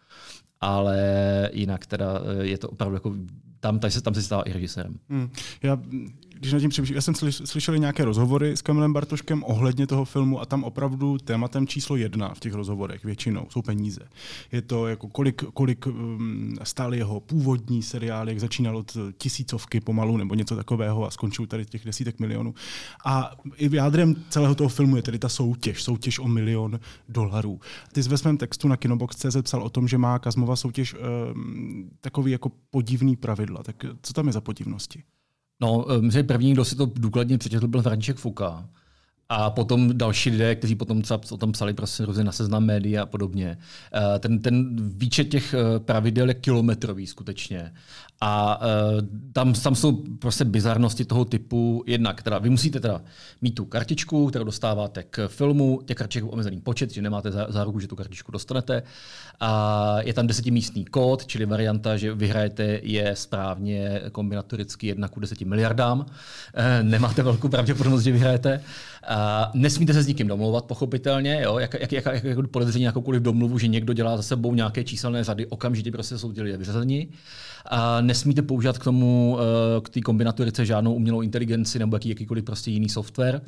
ale 0.61 0.99
jinak 1.52 1.87
teda 1.87 2.07
eh, 2.40 2.47
je 2.47 2.59
to 2.59 2.69
opravdu 2.69 2.97
jako 2.97 3.14
tam, 3.61 3.79
tam, 3.79 3.90
se, 3.90 4.02
tam 4.02 4.14
se 4.14 4.23
stává 4.23 4.43
i 4.43 4.52
režisérem. 4.52 4.99
Hmm. 5.09 5.31
Já 5.62 5.79
když 6.40 6.52
nad 6.52 6.61
tím 6.61 6.70
přemýšlím, 6.70 6.94
já 6.94 7.00
jsem 7.00 7.14
slyšel 7.30 7.78
nějaké 7.78 8.04
rozhovory 8.04 8.56
s 8.56 8.62
Kamilem 8.62 8.92
Bartoškem 8.92 9.44
ohledně 9.47 9.87
toho 9.87 10.04
filmu 10.04 10.40
a 10.40 10.47
tam 10.47 10.64
opravdu 10.64 11.18
tématem 11.18 11.66
číslo 11.66 11.97
jedna 11.97 12.35
v 12.35 12.40
těch 12.40 12.54
rozhovorech 12.54 13.04
většinou 13.04 13.47
jsou 13.50 13.62
peníze. 13.62 14.00
Je 14.52 14.62
to 14.62 14.87
jako 14.87 15.09
kolik, 15.09 15.44
kolik 15.54 15.87
um, 15.87 16.56
stál 16.62 16.94
jeho 16.94 17.20
původní 17.20 17.82
seriál, 17.82 18.28
jak 18.28 18.40
začínal 18.40 18.76
od 18.76 18.97
tisícovky 19.18 19.80
pomalu 19.80 20.16
nebo 20.16 20.35
něco 20.35 20.56
takového 20.56 21.06
a 21.06 21.11
skončil 21.11 21.47
tady 21.47 21.64
těch 21.64 21.85
desítek 21.85 22.20
milionů. 22.20 22.54
A 23.04 23.30
i 23.56 23.68
v 23.68 23.75
jádrem 23.75 24.16
celého 24.28 24.54
toho 24.54 24.68
filmu 24.68 24.97
je 24.97 25.02
tedy 25.02 25.18
ta 25.18 25.28
soutěž, 25.28 25.82
soutěž 25.82 26.18
o 26.18 26.28
milion 26.28 26.80
dolarů. 27.09 27.61
Ty 27.92 28.02
ve 28.02 28.18
svém 28.18 28.37
textu 28.37 28.68
na 28.68 28.76
Kinobox.cz 28.76 29.37
psal 29.42 29.62
o 29.62 29.70
tom, 29.70 29.88
že 29.88 29.99
má 29.99 30.18
Kazmova 30.18 30.56
soutěž 30.56 30.94
um, 30.94 31.90
takový 32.00 32.32
jako 32.32 32.52
podivný 32.70 33.16
pravidla. 33.16 33.62
Tak 33.62 33.85
co 34.02 34.12
tam 34.12 34.26
je 34.26 34.32
za 34.32 34.40
podivnosti? 34.40 35.02
No, 35.61 35.87
myslím, 36.00 36.26
první, 36.26 36.52
kdo 36.52 36.64
si 36.64 36.76
to 36.76 36.87
důkladně 36.87 37.38
přečetl, 37.38 37.69
byl 37.69 37.83
František 37.83 38.17
Fuka. 38.17 38.69
A 39.32 39.50
potom 39.50 39.99
další 39.99 40.30
lidé, 40.30 40.54
kteří 40.54 40.75
potom 40.75 41.02
třeba 41.02 41.20
o 41.30 41.37
tom 41.37 41.52
psali 41.52 41.75
prostě 41.75 42.04
různě 42.04 42.25
na 42.25 42.32
seznam 42.32 42.64
média 42.64 43.02
a 43.02 43.06
podobně. 43.06 43.58
Eh, 43.94 44.18
ten, 44.18 44.38
ten 44.38 44.76
výčet 44.96 45.28
těch 45.28 45.54
eh, 45.54 45.78
pravidel 45.78 46.28
je 46.28 46.34
kilometrový 46.34 47.06
skutečně. 47.06 47.72
A 48.22 48.60
uh, 48.60 48.66
tam, 49.32 49.52
tam 49.52 49.75
jsou 49.75 49.92
prostě 50.18 50.44
bizarnosti 50.44 51.04
toho 51.04 51.25
typu, 51.25 51.84
jednak 51.87 52.22
teda 52.22 52.38
vy 52.38 52.50
musíte 52.50 52.80
teda 52.80 53.02
mít 53.42 53.54
tu 53.54 53.64
kartičku, 53.64 54.26
kterou 54.26 54.44
dostáváte 54.44 55.02
k 55.02 55.28
filmu, 55.28 55.80
těch 55.84 55.96
kartiček 55.96 56.25
je 56.25 56.30
omezený 56.30 56.60
počet, 56.60 56.90
že 56.90 57.02
nemáte 57.02 57.30
záruku, 57.49 57.80
že 57.80 57.88
tu 57.88 57.96
kartičku 57.96 58.32
dostanete. 58.32 58.82
A 59.40 59.96
je 60.00 60.14
tam 60.14 60.26
desetimístný 60.26 60.84
kód, 60.84 61.26
čili 61.26 61.46
varianta, 61.46 61.96
že 61.96 62.14
vyhrajete 62.14 62.80
je 62.82 63.16
správně 63.16 64.00
kombinatoricky 64.12 64.87
1 64.87 65.08
ku 65.08 65.20
10 65.20 65.40
miliardám. 65.40 66.06
Nemáte 66.82 67.22
velkou 67.22 67.49
pravděpodobnost, 67.49 68.02
že 68.02 68.12
vyhrajete. 68.12 68.60
A 69.08 69.20
nesmíte 69.55 69.95
se 69.95 70.03
s 70.03 70.07
nikým 70.07 70.27
domlouvat, 70.27 70.65
pochopitelně. 70.65 71.41
Jo? 71.43 71.59
Jak, 71.59 71.75
jak, 71.81 71.93
jak, 71.93 72.05
jak, 72.07 72.25
jak 72.25 72.49
podezření 72.49 72.85
jakoukoliv 72.85 73.23
domluvu, 73.23 73.59
že 73.59 73.69
někdo 73.69 73.93
dělá 73.93 74.17
za 74.17 74.23
sebou 74.23 74.55
nějaké 74.55 74.85
číselné 74.85 75.25
řady, 75.25 75.47
okamžitě 75.47 75.91
prostě 75.91 76.19
jsou 76.19 76.33
ti 76.33 76.43
lidé 76.43 76.57
vyřazeni. 76.57 77.09
A 77.67 78.00
nesmíte 78.00 78.43
používat 78.43 78.79
k 78.79 78.85
tomu, 78.85 79.38
eh, 79.40 79.81
k 79.81 79.88
té 79.88 80.00
kombinatorice 80.00 80.67
žádnou 80.67 80.95
umělou 80.95 81.21
inteligenci 81.21 81.79
nebo 81.79 81.97
jaký, 81.97 82.09
jakýkoliv 82.09 82.45
prostě 82.45 82.71
jiný 82.71 82.88
software. 82.88 83.40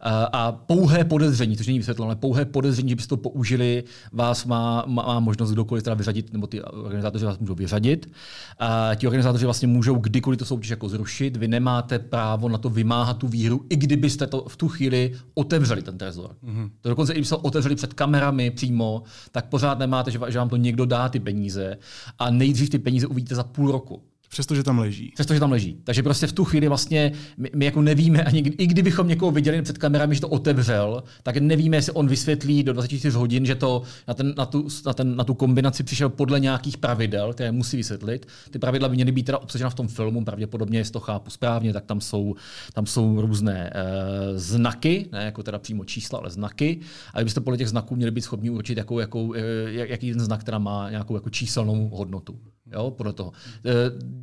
A, 0.00 0.24
a 0.24 0.52
pouhé 0.52 1.04
podezření, 1.04 1.56
to 1.56 1.62
není 1.66 1.78
vysvětleno, 1.78 2.06
ale 2.06 2.16
pouhé 2.16 2.44
podezření, 2.44 2.88
že 2.88 2.96
byste 2.96 3.08
to 3.08 3.16
použili, 3.16 3.84
vás 4.12 4.44
má, 4.44 4.84
má, 4.86 5.20
možnost 5.20 5.52
kdokoliv 5.52 5.84
teda 5.84 5.94
vyřadit, 5.94 6.32
nebo 6.32 6.46
ty 6.46 6.62
organizátoři 6.62 7.24
vás 7.24 7.38
můžou 7.38 7.54
vyřadit. 7.54 8.12
A 8.58 8.94
ti 8.94 9.06
organizátoři 9.06 9.44
vlastně 9.44 9.68
můžou 9.68 9.94
kdykoliv 9.94 10.38
to 10.38 10.44
soutěž 10.44 10.70
jako 10.70 10.88
zrušit. 10.88 11.36
Vy 11.36 11.48
nemáte 11.48 11.98
právo 11.98 12.48
na 12.48 12.58
to 12.58 12.70
vymáhat 12.70 13.18
tu 13.18 13.28
výhru, 13.28 13.66
i 13.68 13.76
kdybyste 13.76 14.26
to 14.26 14.44
v 14.48 14.56
tu 14.56 14.68
chvíli 14.68 15.12
otevřeli 15.34 15.82
ten 15.82 15.98
trezor. 15.98 16.30
Mm-hmm. 16.44 16.70
To 16.80 16.88
dokonce, 16.88 17.12
i 17.12 17.16
když 17.16 17.28
to 17.28 17.38
otevřeli 17.38 17.74
před 17.74 17.94
kamerami 17.94 18.50
přímo, 18.50 19.02
tak 19.32 19.46
pořád 19.46 19.78
nemáte, 19.78 20.10
že, 20.10 20.18
že 20.28 20.38
vám 20.38 20.48
to 20.48 20.56
někdo 20.56 20.86
dá 20.86 21.08
ty 21.08 21.20
peníze 21.20 21.78
a 22.18 22.30
nejdřív 22.30 22.70
ty 22.70 22.78
peníze 22.78 23.06
uvidíte 23.06 23.34
za 23.34 23.44
půl 23.44 23.59
roku. 23.68 24.09
Přestože 24.30 24.62
tam 24.62 24.78
leží. 24.78 25.10
Přestože 25.14 25.40
tam 25.40 25.52
leží. 25.52 25.80
Takže 25.84 26.02
prostě 26.02 26.26
v 26.26 26.32
tu 26.32 26.44
chvíli 26.44 26.68
vlastně 26.68 27.12
my, 27.36 27.50
my 27.54 27.64
jako 27.64 27.82
nevíme, 27.82 28.24
ani 28.24 28.38
i 28.38 28.66
kdybychom 28.66 29.08
někoho 29.08 29.30
viděli 29.30 29.62
před 29.62 29.78
kamerami, 29.78 30.14
že 30.14 30.20
to 30.20 30.28
otevřel, 30.28 31.02
tak 31.22 31.36
nevíme, 31.36 31.76
jestli 31.76 31.92
on 31.92 32.08
vysvětlí 32.08 32.62
do 32.62 32.72
24 32.72 33.16
hodin, 33.16 33.46
že 33.46 33.54
to 33.54 33.82
na, 34.08 34.14
ten, 34.14 34.34
na, 34.36 34.46
tu, 34.46 34.68
na, 34.86 34.92
ten, 34.92 35.16
na 35.16 35.24
tu 35.24 35.34
kombinaci 35.34 35.82
přišel 35.82 36.08
podle 36.08 36.40
nějakých 36.40 36.76
pravidel, 36.76 37.32
které 37.32 37.52
musí 37.52 37.76
vysvětlit. 37.76 38.26
Ty 38.50 38.58
pravidla 38.58 38.88
by 38.88 38.94
měly 38.94 39.12
být 39.12 39.22
teda 39.22 39.38
obsažena 39.38 39.70
v 39.70 39.74
tom 39.74 39.88
filmu, 39.88 40.24
pravděpodobně, 40.24 40.78
jestli 40.78 40.92
to 40.92 41.00
chápu 41.00 41.30
správně, 41.30 41.72
tak 41.72 41.84
tam 41.84 42.00
jsou, 42.00 42.34
tam 42.72 42.86
jsou 42.86 43.20
různé 43.20 43.72
uh, 43.74 44.38
znaky, 44.38 45.08
ne 45.12 45.24
jako 45.24 45.42
teda 45.42 45.58
přímo 45.58 45.84
čísla, 45.84 46.18
ale 46.18 46.30
znaky. 46.30 46.80
A 47.14 47.18
kdybyste 47.18 47.40
podle 47.40 47.58
těch 47.58 47.68
znaků 47.68 47.96
měli 47.96 48.10
být 48.10 48.22
schopni 48.22 48.50
určit, 48.50 48.78
jakou, 48.78 48.98
jakou, 48.98 49.26
uh, 49.26 49.36
jaký 49.70 50.12
ten 50.12 50.20
znak, 50.20 50.40
která 50.40 50.58
má 50.58 50.90
nějakou 50.90 51.14
jako 51.14 51.30
číselnou 51.30 51.88
hodnotu. 51.88 52.38
Jo, 52.72 52.90
podle 52.90 53.12
toho. 53.12 53.32
E, 53.66 53.70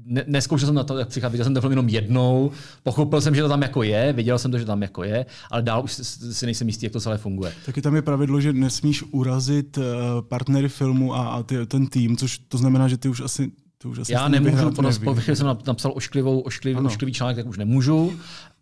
ne, 0.05 0.23
neskoušel 0.27 0.65
jsem 0.65 0.75
na 0.75 0.83
to, 0.83 0.97
jak 0.97 1.07
přichází, 1.07 1.31
viděl 1.31 1.43
jsem 1.43 1.53
ten 1.53 1.61
film 1.61 1.71
jenom 1.71 1.89
jednou, 1.89 2.51
pochopil 2.83 3.21
jsem, 3.21 3.35
že 3.35 3.41
to 3.41 3.49
tam 3.49 3.61
jako 3.61 3.83
je, 3.83 4.13
viděl 4.13 4.39
jsem 4.39 4.51
to, 4.51 4.59
že 4.59 4.65
tam 4.65 4.81
jako 4.81 5.03
je, 5.03 5.25
ale 5.51 5.61
dál 5.61 5.83
už 5.83 5.91
si 6.31 6.45
nejsem 6.45 6.67
jistý, 6.67 6.85
jak 6.85 6.93
to 6.93 6.99
celé 6.99 7.17
funguje. 7.17 7.53
Taky 7.65 7.81
tam 7.81 7.95
je 7.95 8.01
pravidlo, 8.01 8.41
že 8.41 8.53
nesmíš 8.53 9.03
urazit 9.03 9.77
e, 9.77 9.81
partnery 10.21 10.69
filmu 10.69 11.15
a, 11.15 11.27
a 11.27 11.43
ty, 11.43 11.65
ten 11.65 11.87
tým, 11.87 12.17
což 12.17 12.37
to 12.37 12.57
znamená, 12.57 12.87
že 12.87 12.97
ty 12.97 13.09
už 13.09 13.21
asi 13.21 13.51
to 13.77 13.89
už 13.89 13.99
asi 13.99 14.13
Já 14.13 14.27
nemůžu, 14.27 14.71
po 15.03 15.15
jsem 15.21 15.47
napsal 15.67 15.91
ošklivou, 15.95 16.39
ošklivý, 16.39 16.79
ošklivý 16.79 17.13
článek, 17.13 17.35
tak 17.37 17.45
už 17.45 17.57
nemůžu. 17.57 18.13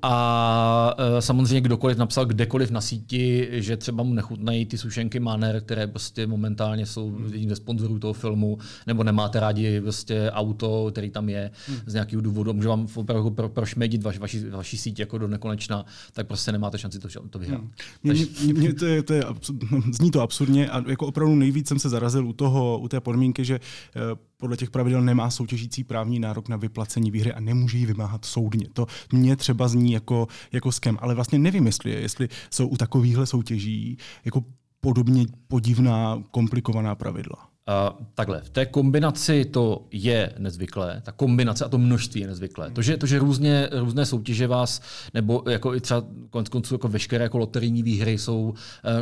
A 0.02 0.96
e, 1.18 1.22
samozřejmě 1.22 1.62
kdokoliv 1.62 1.98
napsal 1.98 2.26
kdekoliv 2.26 2.72
na 2.72 2.82
síti, 2.82 3.48
že 3.52 3.78
třeba 3.78 4.04
mu 4.04 4.14
nechutnají 4.14 4.66
ty 4.66 4.78
sušenky 4.78 5.20
Manner, 5.20 5.62
které 5.62 5.88
prostě 5.88 6.28
momentálně 6.28 6.86
jsou 6.86 7.12
hmm. 7.12 7.34
jedním 7.34 7.50
ze 7.50 7.56
sponzorů 7.56 8.00
toho 8.00 8.14
filmu, 8.14 8.58
nebo 8.88 9.04
nemáte 9.04 9.40
rádi 9.40 9.82
prostě 9.82 10.32
auto, 10.32 10.88
který 10.92 11.10
tam 11.10 11.30
je 11.30 11.52
hmm. 11.68 11.78
z 11.86 11.94
nějakého 11.94 12.22
důvodu, 12.22 12.54
může 12.54 12.68
vám 12.68 12.88
opravdu 12.96 13.30
pro, 13.30 13.50
prošmedit 13.50 14.04
vaši, 14.04 14.20
vaši, 14.20 14.50
vaši 14.50 14.78
síť 14.78 15.00
jako 15.00 15.18
do 15.18 15.28
nekonečna, 15.28 15.86
tak 16.14 16.28
prostě 16.28 16.52
nemáte 16.52 16.78
šanci 16.78 17.00
to, 17.00 17.08
to 17.30 17.40
vyhrát. 17.40 17.62
Hmm. 17.62 17.72
Mě, 18.04 18.26
mě, 18.44 18.54
mě, 18.54 18.74
to 18.74 18.86
je, 18.86 19.04
to 19.04 19.14
je, 19.14 19.24
zní 19.92 20.12
to 20.12 20.22
absurdně 20.22 20.70
a 20.70 20.90
jako 20.90 21.08
opravdu 21.08 21.36
nejvíc 21.36 21.68
jsem 21.68 21.80
se 21.80 21.90
zarazil 21.90 22.28
u, 22.28 22.34
toho, 22.34 22.80
u 22.80 22.88
té 22.88 23.00
podmínky, 23.00 23.46
že 23.46 23.60
uh, 23.96 24.18
podle 24.38 24.58
těch 24.58 24.72
pravidel 24.72 25.02
nemá 25.02 25.30
soutěžící 25.30 25.84
právní 25.84 26.20
nárok 26.20 26.50
na 26.50 26.58
vyplacení 26.58 27.12
výhry 27.12 27.34
a 27.34 27.40
nemůže 27.40 27.78
ji 27.78 27.86
vymáhat 27.86 28.26
soudně. 28.26 28.68
To 28.74 28.86
mě 29.14 29.36
třeba 29.36 29.68
zní 29.68 29.92
jako, 29.92 30.28
jako 30.52 30.72
skem, 30.72 30.98
ale 31.02 31.16
vlastně 31.16 31.40
nevím, 31.40 31.66
jestli, 31.66 31.92
jestli 31.92 32.30
jsou 32.50 32.68
u 32.68 32.78
takovýchhle 32.78 33.26
soutěží 33.26 33.98
jako 34.26 34.44
podobně 34.82 35.26
podivná, 35.48 36.24
komplikovaná 36.32 36.96
pravidla. 36.96 37.55
Uh, 37.68 38.06
takhle, 38.14 38.42
v 38.42 38.50
té 38.50 38.66
kombinaci 38.66 39.46
to 39.46 39.86
je 39.92 40.34
nezvyklé, 40.38 41.02
ta 41.06 41.12
kombinace 41.12 41.66
a 41.66 41.70
to 41.70 41.78
množství 41.78 42.22
je 42.22 42.28
nezvyklé. 42.28 42.72
To, 42.72 42.82
že, 42.82 42.98
to, 42.98 43.06
že 43.06 43.20
různě, 43.20 43.70
různé 43.72 44.06
soutěže 44.06 44.48
vás, 44.48 44.82
nebo 45.14 45.44
jako 45.50 45.76
i 45.76 45.82
třeba 45.82 46.04
konec 46.30 46.50
konců 46.50 46.74
jako 46.74 46.88
veškeré 46.88 47.24
jako 47.24 47.38
loterijní 47.38 47.84
výhry 47.84 48.18
jsou 48.18 48.54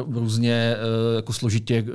uh, 0.08 0.14
různě 0.14 0.76
uh, 0.76 1.16
jako 1.16 1.34
složitě 1.34 1.82
uh, 1.82 1.90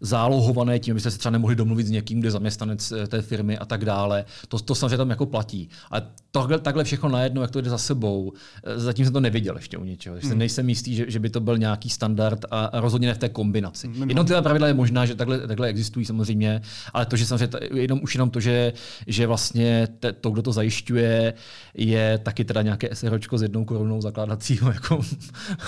zálohované 0.00 0.78
tím, 0.78 0.92
abyste 0.92 1.10
se 1.10 1.18
třeba 1.18 1.30
nemohli 1.30 1.56
domluvit 1.56 1.86
s 1.86 1.90
někým, 1.90 2.20
kde 2.20 2.26
je 2.26 2.32
zaměstnanec 2.32 2.92
té 3.08 3.22
firmy 3.22 3.58
a 3.58 3.64
tak 3.64 3.84
dále. 3.84 4.24
To, 4.48 4.58
to 4.58 4.74
samozřejmě 4.74 4.96
tam 4.96 5.10
jako 5.10 5.26
platí. 5.26 5.68
Ale 5.90 6.02
tohle, 6.30 6.58
takhle 6.58 6.84
všechno 6.84 7.08
najednou, 7.08 7.42
jak 7.42 7.50
to 7.50 7.60
jde 7.60 7.70
za 7.70 7.78
sebou, 7.78 8.32
zatím 8.76 9.04
jsem 9.04 9.12
to 9.12 9.20
neviděl 9.20 9.56
ještě 9.56 9.78
u 9.78 9.84
něčeho. 9.84 10.16
Hmm. 10.22 10.38
Nejsem 10.38 10.68
jistý, 10.68 10.94
že, 10.94 11.04
že 11.08 11.18
by 11.18 11.30
to 11.30 11.40
byl 11.40 11.58
nějaký 11.58 11.90
standard 11.90 12.44
a 12.50 12.80
rozhodně 12.80 13.08
ne 13.08 13.14
v 13.14 13.18
té 13.18 13.28
kombinaci. 13.28 13.90
Jednotlivé 14.06 14.42
pravidla 14.42 14.68
je 14.68 14.74
možná, 14.74 15.06
že 15.06 15.14
takhle, 15.14 15.46
takhle 15.46 15.68
existují 15.68 15.81
samozřejmě, 16.04 16.60
ale 16.92 17.06
to, 17.06 17.16
že 17.16 17.26
samozřejmě 17.26 17.58
jenom, 17.74 18.00
už 18.02 18.14
jenom 18.14 18.30
to, 18.30 18.40
že, 18.40 18.72
že 19.06 19.26
vlastně 19.26 19.88
te, 20.00 20.12
to, 20.12 20.30
kdo 20.30 20.42
to 20.42 20.52
zajišťuje, 20.52 21.34
je 21.74 22.18
taky 22.18 22.44
teda 22.44 22.62
nějaké 22.62 22.94
SROčko 22.94 23.38
s 23.38 23.42
jednou 23.42 23.64
korunou 23.64 24.00
zakládacího 24.00 24.72
jako 24.72 25.00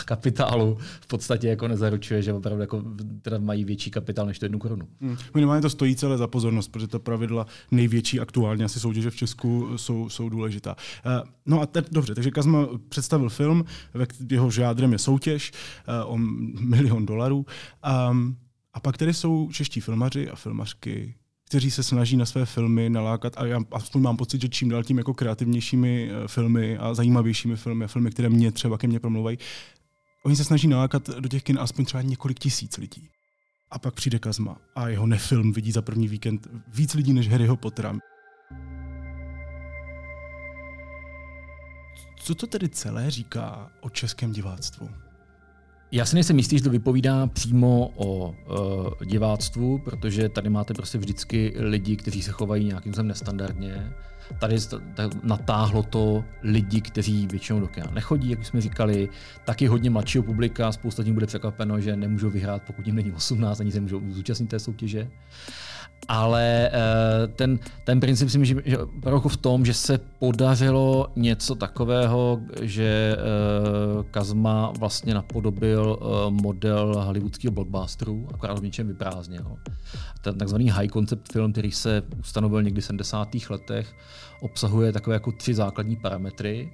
kapitálu, 0.05 0.79
v 1.01 1.07
podstatě 1.07 1.49
jako 1.49 1.69
nezaručuje, 1.69 2.23
že 2.23 2.33
opravdu 2.33 2.61
jako 2.61 2.83
teda 3.23 3.39
mají 3.39 3.65
větší 3.65 3.91
kapitál 3.91 4.27
než 4.27 4.39
tu 4.39 4.45
jednu 4.45 4.59
korunu. 4.59 4.89
Hmm. 5.01 5.17
Minimálně 5.35 5.63
to 5.63 5.71
stojí 5.71 5.97
celé 5.97 6.19
za 6.19 6.27
pozornost, 6.27 6.69
protože 6.69 6.87
ta 6.87 6.99
pravidla 6.99 7.47
největší 7.71 8.21
aktuálně 8.21 8.65
asi 8.65 8.81
soutěže 8.81 9.11
v 9.11 9.17
Česku 9.17 9.69
jsou, 9.77 10.09
jsou 10.09 10.29
důležitá. 10.29 10.77
Uh, 11.07 11.29
no 11.47 11.61
a 11.61 11.67
teď 11.67 11.87
dobře, 11.93 12.15
takže 12.15 12.31
Kazma 12.31 12.69
představil 12.89 13.29
film, 13.29 13.65
jeho 14.31 14.51
žádrem 14.51 14.93
je 14.93 14.99
soutěž 14.99 15.53
uh, 15.53 16.13
o 16.13 16.19
milion 16.61 17.07
dolarů. 17.07 17.47
Um, 18.11 18.37
a 18.75 18.81
pak 18.81 18.97
tady 18.97 19.15
jsou 19.15 19.49
čeští 19.53 19.81
filmaři 19.81 20.31
a 20.31 20.37
filmařky, 20.37 21.15
kteří 21.49 21.71
se 21.71 21.83
snaží 21.83 22.17
na 22.17 22.27
své 22.27 22.47
filmy 22.47 22.91
nalákat 22.91 23.33
a 23.37 23.47
já 23.47 23.61
aspoň 23.73 24.03
mám 24.03 24.17
pocit, 24.17 24.41
že 24.41 24.49
čím 24.49 24.69
dál 24.69 24.85
tím 24.85 24.99
jako 24.99 25.15
kreativnějšími 25.15 26.11
eh, 26.11 26.29
filmy 26.29 26.79
a 26.79 26.95
zajímavějšími 26.95 27.57
filmy 27.57 27.85
a 27.85 27.89
filmy, 27.89 28.11
které 28.11 28.29
mě 28.29 28.53
třeba 28.53 28.79
ke 28.79 28.87
mně 28.87 29.01
promlouvají, 29.01 29.39
oni 30.25 30.37
se 30.37 30.45
snaží 30.45 30.69
nalákat 30.69 31.09
do 31.09 31.29
těch 31.29 31.43
kin 31.43 31.59
aspoň 31.61 31.85
třeba 31.85 32.03
několik 32.03 32.39
tisíc 32.39 32.77
lidí. 32.77 33.09
A 33.71 33.79
pak 33.79 33.95
přijde 33.95 34.19
Kazma 34.19 34.57
a 34.75 34.89
jeho 34.89 35.07
nefilm 35.07 35.53
vidí 35.53 35.73
za 35.73 35.83
první 35.83 36.09
víkend 36.09 36.49
víc 36.75 36.95
lidí 36.95 37.13
než 37.13 37.29
Harryho 37.29 37.57
Pottera. 37.57 37.95
Co 42.17 42.35
to 42.35 42.47
tedy 42.47 42.69
celé 42.69 43.11
říká 43.11 43.71
o 43.81 43.91
českém 43.91 44.33
diváctvu? 44.33 45.04
Já 45.95 46.05
si 46.05 46.17
nejsem 46.17 46.37
jistý, 46.39 46.59
že 46.59 46.65
to 46.65 46.71
vypovídá 46.71 47.27
přímo 47.27 47.93
o 47.97 48.29
uh, 48.29 49.05
diváctvu, 49.05 49.79
protože 49.79 50.29
tady 50.29 50.51
máte 50.51 50.75
prostě 50.75 50.99
vždycky 50.99 51.55
lidi, 51.57 51.97
kteří 51.97 52.23
se 52.23 52.31
chovají 52.33 52.65
nějakým 52.65 52.93
způsobem 52.93 53.09
nestandardně. 53.09 53.93
Tady 54.39 54.57
natáhlo 55.23 55.83
to 55.83 56.25
lidi, 56.43 56.81
kteří 56.81 57.27
většinou 57.27 57.61
do 57.61 57.67
kina 57.67 57.91
nechodí, 57.91 58.31
jak 58.31 58.47
jsme 58.47 58.61
říkali, 58.61 59.09
taky 59.45 59.67
hodně 59.67 59.91
mladšího 59.91 60.25
publika, 60.25 60.73
spousta 60.73 61.05
tím 61.05 61.15
bude 61.15 61.27
překvapeno, 61.27 61.81
že 61.81 61.97
nemůžou 61.97 62.31
vyhrát, 62.31 62.63
pokud 62.63 62.87
jim 62.87 62.97
není 62.97 63.13
18, 63.13 63.61
ani 63.61 63.73
se 63.73 63.81
můžou 63.81 64.03
zúčastnit 64.11 64.47
té 64.47 64.59
soutěže 64.59 65.11
ale 66.09 66.71
uh, 66.73 67.33
ten, 67.33 67.59
ten 67.85 68.01
princip 68.01 68.29
si 68.29 68.39
myslím, 68.39 68.63
že 68.65 68.79
opravdu 68.79 69.29
v 69.29 69.37
tom, 69.37 69.65
že 69.65 69.75
se 69.75 69.99
podařilo 70.19 71.07
něco 71.17 71.55
takového, 71.55 72.41
že 72.63 73.17
uh, 73.17 74.03
Kazma 74.03 74.73
vlastně 74.79 75.15
napodobil 75.15 75.99
uh, 76.01 76.31
model 76.31 77.03
hollywoodského 77.05 77.53
blockbusteru, 77.53 78.29
akorát 78.35 78.59
v 78.59 78.63
něčem 78.63 78.89
vyprázdnil. 78.89 79.57
Ten 80.23 80.39
takzvaný 80.39 80.71
high 80.71 80.89
concept 80.89 81.33
film, 81.33 81.53
který 81.53 81.73
se 81.73 82.03
ustanovil 82.21 82.63
někdy 82.63 82.81
v 82.81 82.85
70. 82.85 83.29
letech, 83.51 83.95
obsahuje 84.41 84.93
takové 84.93 85.17
jako 85.17 85.33
tři 85.33 85.55
základní 85.55 85.97
parametry. 85.97 86.73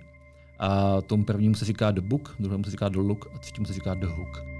A 0.58 1.00
tomu 1.00 1.24
prvnímu 1.24 1.54
se 1.54 1.64
říká 1.64 1.90
The 1.90 2.00
Book, 2.00 2.34
druhému 2.40 2.64
se 2.64 2.70
říká 2.70 2.88
The 2.88 2.98
Look 2.98 3.26
a 3.34 3.38
třetímu 3.38 3.66
se 3.66 3.72
říká 3.72 3.94
The 3.94 4.06
Hook. 4.06 4.59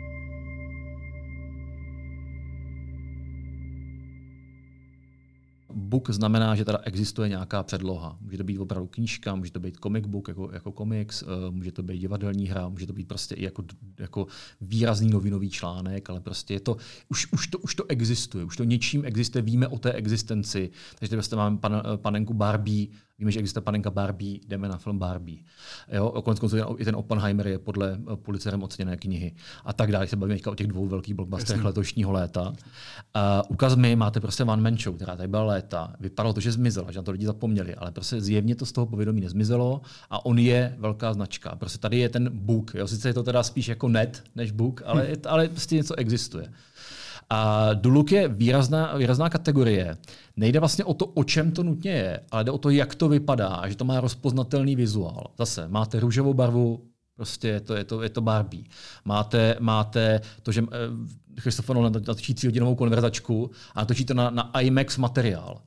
Book 5.90 6.11
znamená, 6.11 6.54
že 6.54 6.64
teda 6.64 6.78
existuje 6.85 7.28
nějaká 7.28 7.62
předloha. 7.62 8.18
Může 8.20 8.37
to 8.37 8.44
být 8.44 8.59
opravdu 8.59 8.87
knížka, 8.87 9.35
může 9.35 9.52
to 9.52 9.61
být 9.61 9.76
comic 9.82 10.06
book 10.06 10.28
jako, 10.28 10.50
jako 10.52 10.73
komiks, 10.73 11.23
uh, 11.23 11.28
může 11.50 11.73
to 11.73 11.82
být 11.82 11.99
divadelní 11.99 12.47
hra, 12.47 12.68
může 12.68 12.87
to 12.87 12.92
být 12.92 13.09
prostě 13.09 13.35
i 13.35 13.44
jako, 13.44 13.64
jako 13.99 14.26
výrazný 14.61 15.11
novinový 15.11 15.50
článek, 15.50 16.11
ale 16.11 16.20
prostě 16.20 16.54
je 16.54 16.61
to, 16.61 16.76
už, 17.09 17.32
už, 17.32 17.47
to, 17.47 17.59
už 17.59 17.75
to 17.75 17.85
existuje, 17.88 18.44
už 18.44 18.56
to 18.56 18.64
něčím 18.64 19.04
existuje, 19.04 19.42
víme 19.42 19.68
o 19.68 19.78
té 19.78 19.92
existenci. 19.92 20.70
Takže 20.99 21.16
prostě 21.16 21.37
máme 21.37 21.56
pan, 21.56 21.82
panenku 21.97 22.35
Barbie, 22.35 22.88
Víme, 23.21 23.33
že 23.33 23.41
existuje 23.41 23.62
panenka 23.62 23.91
Barbie, 23.91 24.41
jdeme 24.49 24.69
na 24.69 24.79
film 24.79 24.99
Barbie. 24.99 25.39
Jo, 25.93 26.23
konec 26.25 26.39
konců 26.39 26.57
i 26.79 26.85
ten 26.85 26.97
Oppenheimer 26.97 27.47
je 27.47 27.59
podle 27.59 27.99
policerem 28.15 28.62
oceněné 28.62 28.97
knihy 28.97 29.35
a 29.65 29.73
tak 29.73 29.93
dále. 29.93 30.07
Se 30.07 30.17
bavíme 30.17 30.41
o 30.47 30.55
těch 30.55 30.67
dvou 30.67 30.87
velkých 30.87 31.15
blockbusterech 31.15 31.65
letošního 31.65 32.12
léta. 32.12 32.49
Uh, 32.49 32.55
ukaz 33.49 33.77
mi, 33.77 33.97
máte 33.97 34.21
prostě 34.21 34.45
One 34.45 34.62
Man 34.62 34.79
Show, 34.79 34.97
která 34.97 35.17
tady 35.17 35.29
byla 35.29 35.45
léta. 35.45 35.95
Vypadalo 36.00 36.33
to, 36.33 36.41
že 36.41 36.53
zmizela, 36.53 36.91
že 36.91 36.99
na 36.99 37.03
to 37.03 37.11
lidi 37.11 37.27
zapomněli, 37.27 37.75
ale 37.75 37.91
prostě 37.91 38.21
zjevně 38.21 38.55
to 38.55 38.67
z 38.67 38.73
toho 38.73 38.87
povědomí 38.87 39.21
nezmizelo 39.21 39.81
a 40.11 40.27
on 40.27 40.39
je 40.39 40.77
velká 40.79 41.12
značka. 41.15 41.57
Prostě 41.57 41.79
tady 41.79 41.99
je 41.99 42.09
ten 42.09 42.31
book. 42.33 42.75
Jo. 42.75 42.87
Sice 42.87 43.09
je 43.09 43.15
to 43.15 43.23
teda 43.23 43.43
spíš 43.43 43.69
jako 43.69 43.89
net 43.89 44.25
než 44.35 44.50
book, 44.50 44.83
ale, 44.87 45.07
hm. 45.11 45.15
ale 45.29 45.49
prostě 45.49 45.75
něco 45.75 45.95
existuje. 45.99 46.53
A 47.30 47.75
Duluk 47.75 48.12
je 48.12 48.28
výrazná, 48.28 48.96
výrazná 48.96 49.28
kategorie. 49.28 49.96
Nejde 50.37 50.58
vlastně 50.58 50.84
o 50.84 50.94
to, 50.94 51.06
o 51.06 51.25
čem 51.25 51.52
to 51.52 51.62
nutně 51.62 51.90
je, 51.90 52.20
ale 52.30 52.44
jde 52.44 52.50
o 52.50 52.58
to, 52.58 52.70
jak 52.70 52.94
to 52.94 53.08
vypadá 53.08 53.62
že 53.68 53.76
to 53.76 53.84
má 53.84 54.00
rozpoznatelný 54.00 54.76
vizuál. 54.76 55.26
Zase 55.38 55.68
máte 55.68 56.00
růžovou 56.00 56.34
barvu, 56.34 56.84
prostě 57.16 57.49
je 57.49 57.60
to, 57.60 57.75
je 57.75 57.84
to, 57.84 58.02
je 58.02 58.08
to 58.08 58.20
Barbie. 58.20 58.64
Máte, 59.04 59.56
máte 59.60 60.20
to, 60.42 60.52
že 60.52 60.62
eh, 60.62 61.40
Christopher 61.40 61.76
Nolan 61.76 61.92
natočí 61.92 62.34
hodinovou 62.44 62.75
konverzačku 62.75 63.50
a 63.75 63.80
natočí 63.80 64.04
to 64.04 64.14
na, 64.14 64.30
na 64.30 64.60
IMAX 64.60 64.96
materiál. 64.96 65.60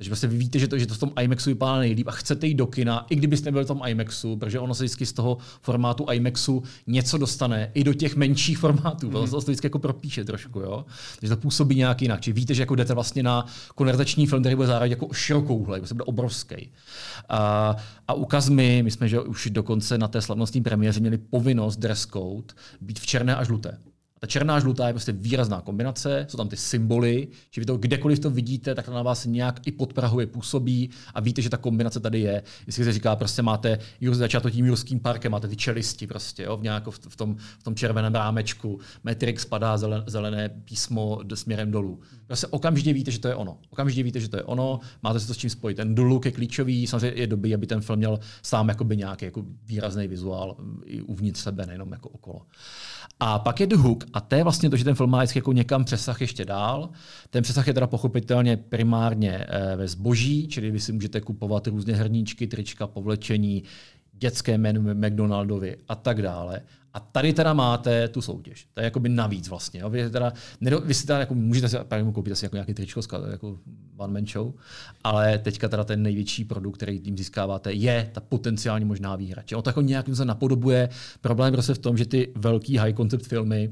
Takže 0.00 0.10
vlastně 0.10 0.28
vy 0.28 0.36
víte, 0.36 0.58
že 0.58 0.68
to, 0.68 0.78
že 0.78 0.86
to 0.86 0.94
v 0.94 0.98
tom 0.98 1.12
IMAXu 1.22 1.50
vypadá 1.50 1.78
nejlíp 1.78 2.08
a 2.08 2.10
chcete 2.10 2.46
jít 2.46 2.54
do 2.54 2.66
kina, 2.66 3.06
i 3.10 3.16
kdybyste 3.16 3.46
nebyli 3.46 3.64
v 3.64 3.68
tom 3.68 3.82
IMAXu, 3.86 4.36
protože 4.36 4.58
ono 4.58 4.74
se 4.74 4.84
vždycky 4.84 5.06
z 5.06 5.12
toho 5.12 5.38
formátu 5.62 6.06
IMAXu 6.12 6.62
něco 6.86 7.18
dostane 7.18 7.70
i 7.74 7.84
do 7.84 7.94
těch 7.94 8.16
menších 8.16 8.58
formátů. 8.58 9.06
Mm. 9.06 9.12
To 9.12 9.26
se 9.26 9.36
vždycky 9.36 9.66
jako 9.66 9.78
propíše 9.78 10.24
trošku. 10.24 10.60
Jo? 10.60 10.84
Takže 11.20 11.36
to 11.36 11.40
působí 11.40 11.76
nějak 11.76 12.02
jinak. 12.02 12.20
Či 12.20 12.32
víte, 12.32 12.54
že 12.54 12.62
jako 12.62 12.74
jdete 12.74 12.94
vlastně 12.94 13.22
na 13.22 13.46
konverzační 13.74 14.26
film, 14.26 14.42
který 14.42 14.56
bude 14.56 14.68
zároveň 14.68 14.90
jako 14.90 15.08
širokouhle, 15.12 15.76
jako 15.76 15.86
se 15.86 15.94
bude 15.94 16.04
obrovský. 16.04 16.72
A, 17.28 17.76
a 18.08 18.14
ukaz 18.14 18.48
mi, 18.48 18.82
my 18.82 18.90
jsme 18.90 19.08
že 19.08 19.20
už 19.20 19.50
dokonce 19.50 19.98
na 19.98 20.08
té 20.08 20.22
slavnostní 20.22 20.62
premiéře 20.62 21.00
měli 21.00 21.18
povinnost 21.18 21.76
dress 21.76 22.06
code 22.06 22.54
být 22.80 23.00
v 23.00 23.06
černé 23.06 23.36
a 23.36 23.44
žluté. 23.44 23.78
Ta 24.20 24.26
černá 24.26 24.60
žlutá 24.60 24.86
je 24.86 24.92
prostě 24.92 25.12
výrazná 25.12 25.60
kombinace, 25.60 26.26
jsou 26.28 26.36
tam 26.36 26.48
ty 26.48 26.56
symboly, 26.56 27.28
že 27.50 27.60
vy 27.60 27.64
to 27.64 27.76
kdekoliv 27.76 28.18
to 28.18 28.30
vidíte, 28.30 28.74
tak 28.74 28.84
to 28.84 28.92
na 28.92 29.02
vás 29.02 29.26
nějak 29.26 29.66
i 29.66 29.72
podprahově 29.72 30.26
působí 30.26 30.90
a 31.14 31.20
víte, 31.20 31.42
že 31.42 31.50
ta 31.50 31.56
kombinace 31.56 32.00
tady 32.00 32.20
je. 32.20 32.42
Jestli 32.66 32.84
se 32.84 32.92
říká, 32.92 33.16
prostě 33.16 33.42
máte, 33.42 33.78
začát 34.10 34.42
to 34.42 34.50
tím 34.50 34.66
jurským 34.66 35.00
parkem, 35.00 35.32
máte 35.32 35.48
ty 35.48 35.56
čelisti 35.56 36.06
prostě, 36.06 36.42
jo, 36.42 36.56
v, 36.56 36.62
nějako, 36.62 36.90
v, 36.90 37.16
tom, 37.16 37.36
v 37.58 37.62
tom 37.62 37.74
červeném 37.74 38.14
rámečku, 38.14 38.80
Matrix 39.04 39.46
zelen, 39.76 40.04
zelené 40.06 40.48
písmo 40.48 41.20
směrem 41.34 41.70
dolů. 41.70 42.00
Prostě 42.26 42.46
okamžitě 42.46 42.92
víte, 42.92 43.10
že 43.10 43.18
to 43.18 43.28
je 43.28 43.34
ono. 43.34 43.58
Okamžitě 43.70 44.02
víte, 44.02 44.20
že 44.20 44.28
to 44.28 44.36
je 44.36 44.42
ono, 44.42 44.80
máte 45.02 45.20
se 45.20 45.26
to 45.26 45.34
s 45.34 45.36
čím 45.36 45.50
spojit. 45.50 45.74
Ten 45.74 45.94
dolů 45.94 46.20
je 46.24 46.30
klíčový, 46.30 46.86
samozřejmě 46.86 47.20
je 47.20 47.26
doby, 47.26 47.54
aby 47.54 47.66
ten 47.66 47.80
film 47.80 47.98
měl 47.98 48.20
sám 48.42 48.68
jakoby 48.68 48.96
nějaký 48.96 49.24
jako 49.24 49.44
výrazný 49.66 50.08
vizuál 50.08 50.56
i 50.84 51.02
uvnitř 51.02 51.40
sebe, 51.40 51.66
nejenom 51.66 51.92
jako 51.92 52.08
okolo. 52.08 52.42
A 53.20 53.38
pak 53.38 53.60
je 53.60 53.66
The 53.66 53.76
Hook, 53.76 54.04
a 54.12 54.20
to 54.20 54.34
je 54.34 54.42
vlastně 54.42 54.70
to, 54.70 54.76
že 54.76 54.84
ten 54.84 54.94
film 54.94 55.10
má 55.10 55.22
jako 55.34 55.52
někam 55.52 55.84
přesah 55.84 56.20
ještě 56.20 56.44
dál. 56.44 56.90
Ten 57.30 57.42
přesah 57.42 57.66
je 57.66 57.74
teda 57.74 57.86
pochopitelně 57.86 58.56
primárně 58.56 59.46
eh, 59.48 59.76
ve 59.76 59.88
zboží, 59.88 60.48
čili 60.48 60.70
vy 60.70 60.80
si 60.80 60.92
můžete 60.92 61.20
kupovat 61.20 61.66
různé 61.66 61.94
hrníčky, 61.94 62.46
trička, 62.46 62.86
povlečení, 62.86 63.62
dětské 64.20 64.58
menu 64.58 64.94
McDonaldovi 64.94 65.76
a 65.88 65.94
tak 65.94 66.22
dále. 66.22 66.60
A 66.94 67.00
tady 67.00 67.32
teda 67.32 67.54
máte 67.54 68.08
tu 68.08 68.22
soutěž. 68.22 68.66
To 68.74 68.80
je 68.80 68.84
jakoby 68.84 69.08
navíc 69.08 69.48
vlastně. 69.48 69.82
Vy, 69.88 70.10
teda, 70.10 70.32
vy 70.84 70.94
si 70.94 71.06
teda 71.06 71.18
jako, 71.18 71.34
můžete 71.34 71.68
si 71.68 71.76
koupit 72.12 72.32
asi 72.32 72.44
jako 72.44 72.56
nějaký 72.56 72.74
tričko, 72.74 73.00
jako 73.30 73.58
one 73.96 74.12
man 74.12 74.26
show, 74.26 74.52
ale 75.04 75.38
teďka 75.38 75.68
teda 75.68 75.84
ten 75.84 76.02
největší 76.02 76.44
produkt, 76.44 76.76
který 76.76 77.00
tím 77.00 77.18
získáváte, 77.18 77.72
je 77.72 78.10
ta 78.12 78.20
potenciální 78.20 78.84
možná 78.84 79.16
výhra. 79.16 79.42
Čiže 79.42 79.56
on 79.56 79.62
to 79.62 79.70
jako 79.70 79.80
nějakým 79.80 80.16
se 80.16 80.24
napodobuje. 80.24 80.88
Problém 81.20 81.52
prostě 81.52 81.74
v 81.74 81.78
tom, 81.78 81.96
že 81.96 82.06
ty 82.06 82.32
velký 82.36 82.76
high 82.76 82.94
concept 82.96 83.26
filmy 83.26 83.70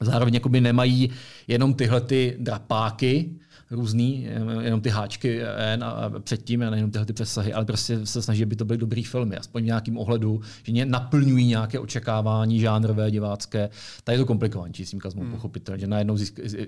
zároveň 0.00 0.34
jakoby 0.34 0.60
nemají 0.60 1.10
jenom 1.48 1.74
tyhle 1.74 2.00
ty 2.00 2.36
drapáky, 2.38 3.30
různý, 3.70 4.28
jenom 4.60 4.80
ty 4.80 4.88
háčky 4.88 5.40
N 5.56 5.84
a 5.84 6.12
předtím, 6.20 6.62
a 6.62 6.70
nejenom 6.70 6.90
tyhle 6.90 7.06
ty 7.06 7.12
přesahy, 7.12 7.52
ale 7.52 7.64
prostě 7.64 8.06
se 8.06 8.22
snaží, 8.22 8.42
aby 8.42 8.56
to 8.56 8.64
byly 8.64 8.78
dobrý 8.78 9.04
filmy, 9.04 9.36
aspoň 9.36 9.62
v 9.62 9.66
nějakým 9.66 9.98
ohledu, 9.98 10.40
že 10.62 10.72
ně 10.72 10.86
naplňují 10.86 11.46
nějaké 11.46 11.78
očekávání 11.78 12.60
žánrové, 12.60 13.10
divácké. 13.10 13.70
Tady 14.04 14.14
je 14.14 14.18
to 14.18 14.26
komplikovanější 14.26 14.86
s 14.86 14.90
tím 14.90 15.00
kazmou, 15.00 15.22
hmm. 15.22 15.30
pochopitelně, 15.30 15.80
že 15.80 15.86
najednou, 15.86 16.16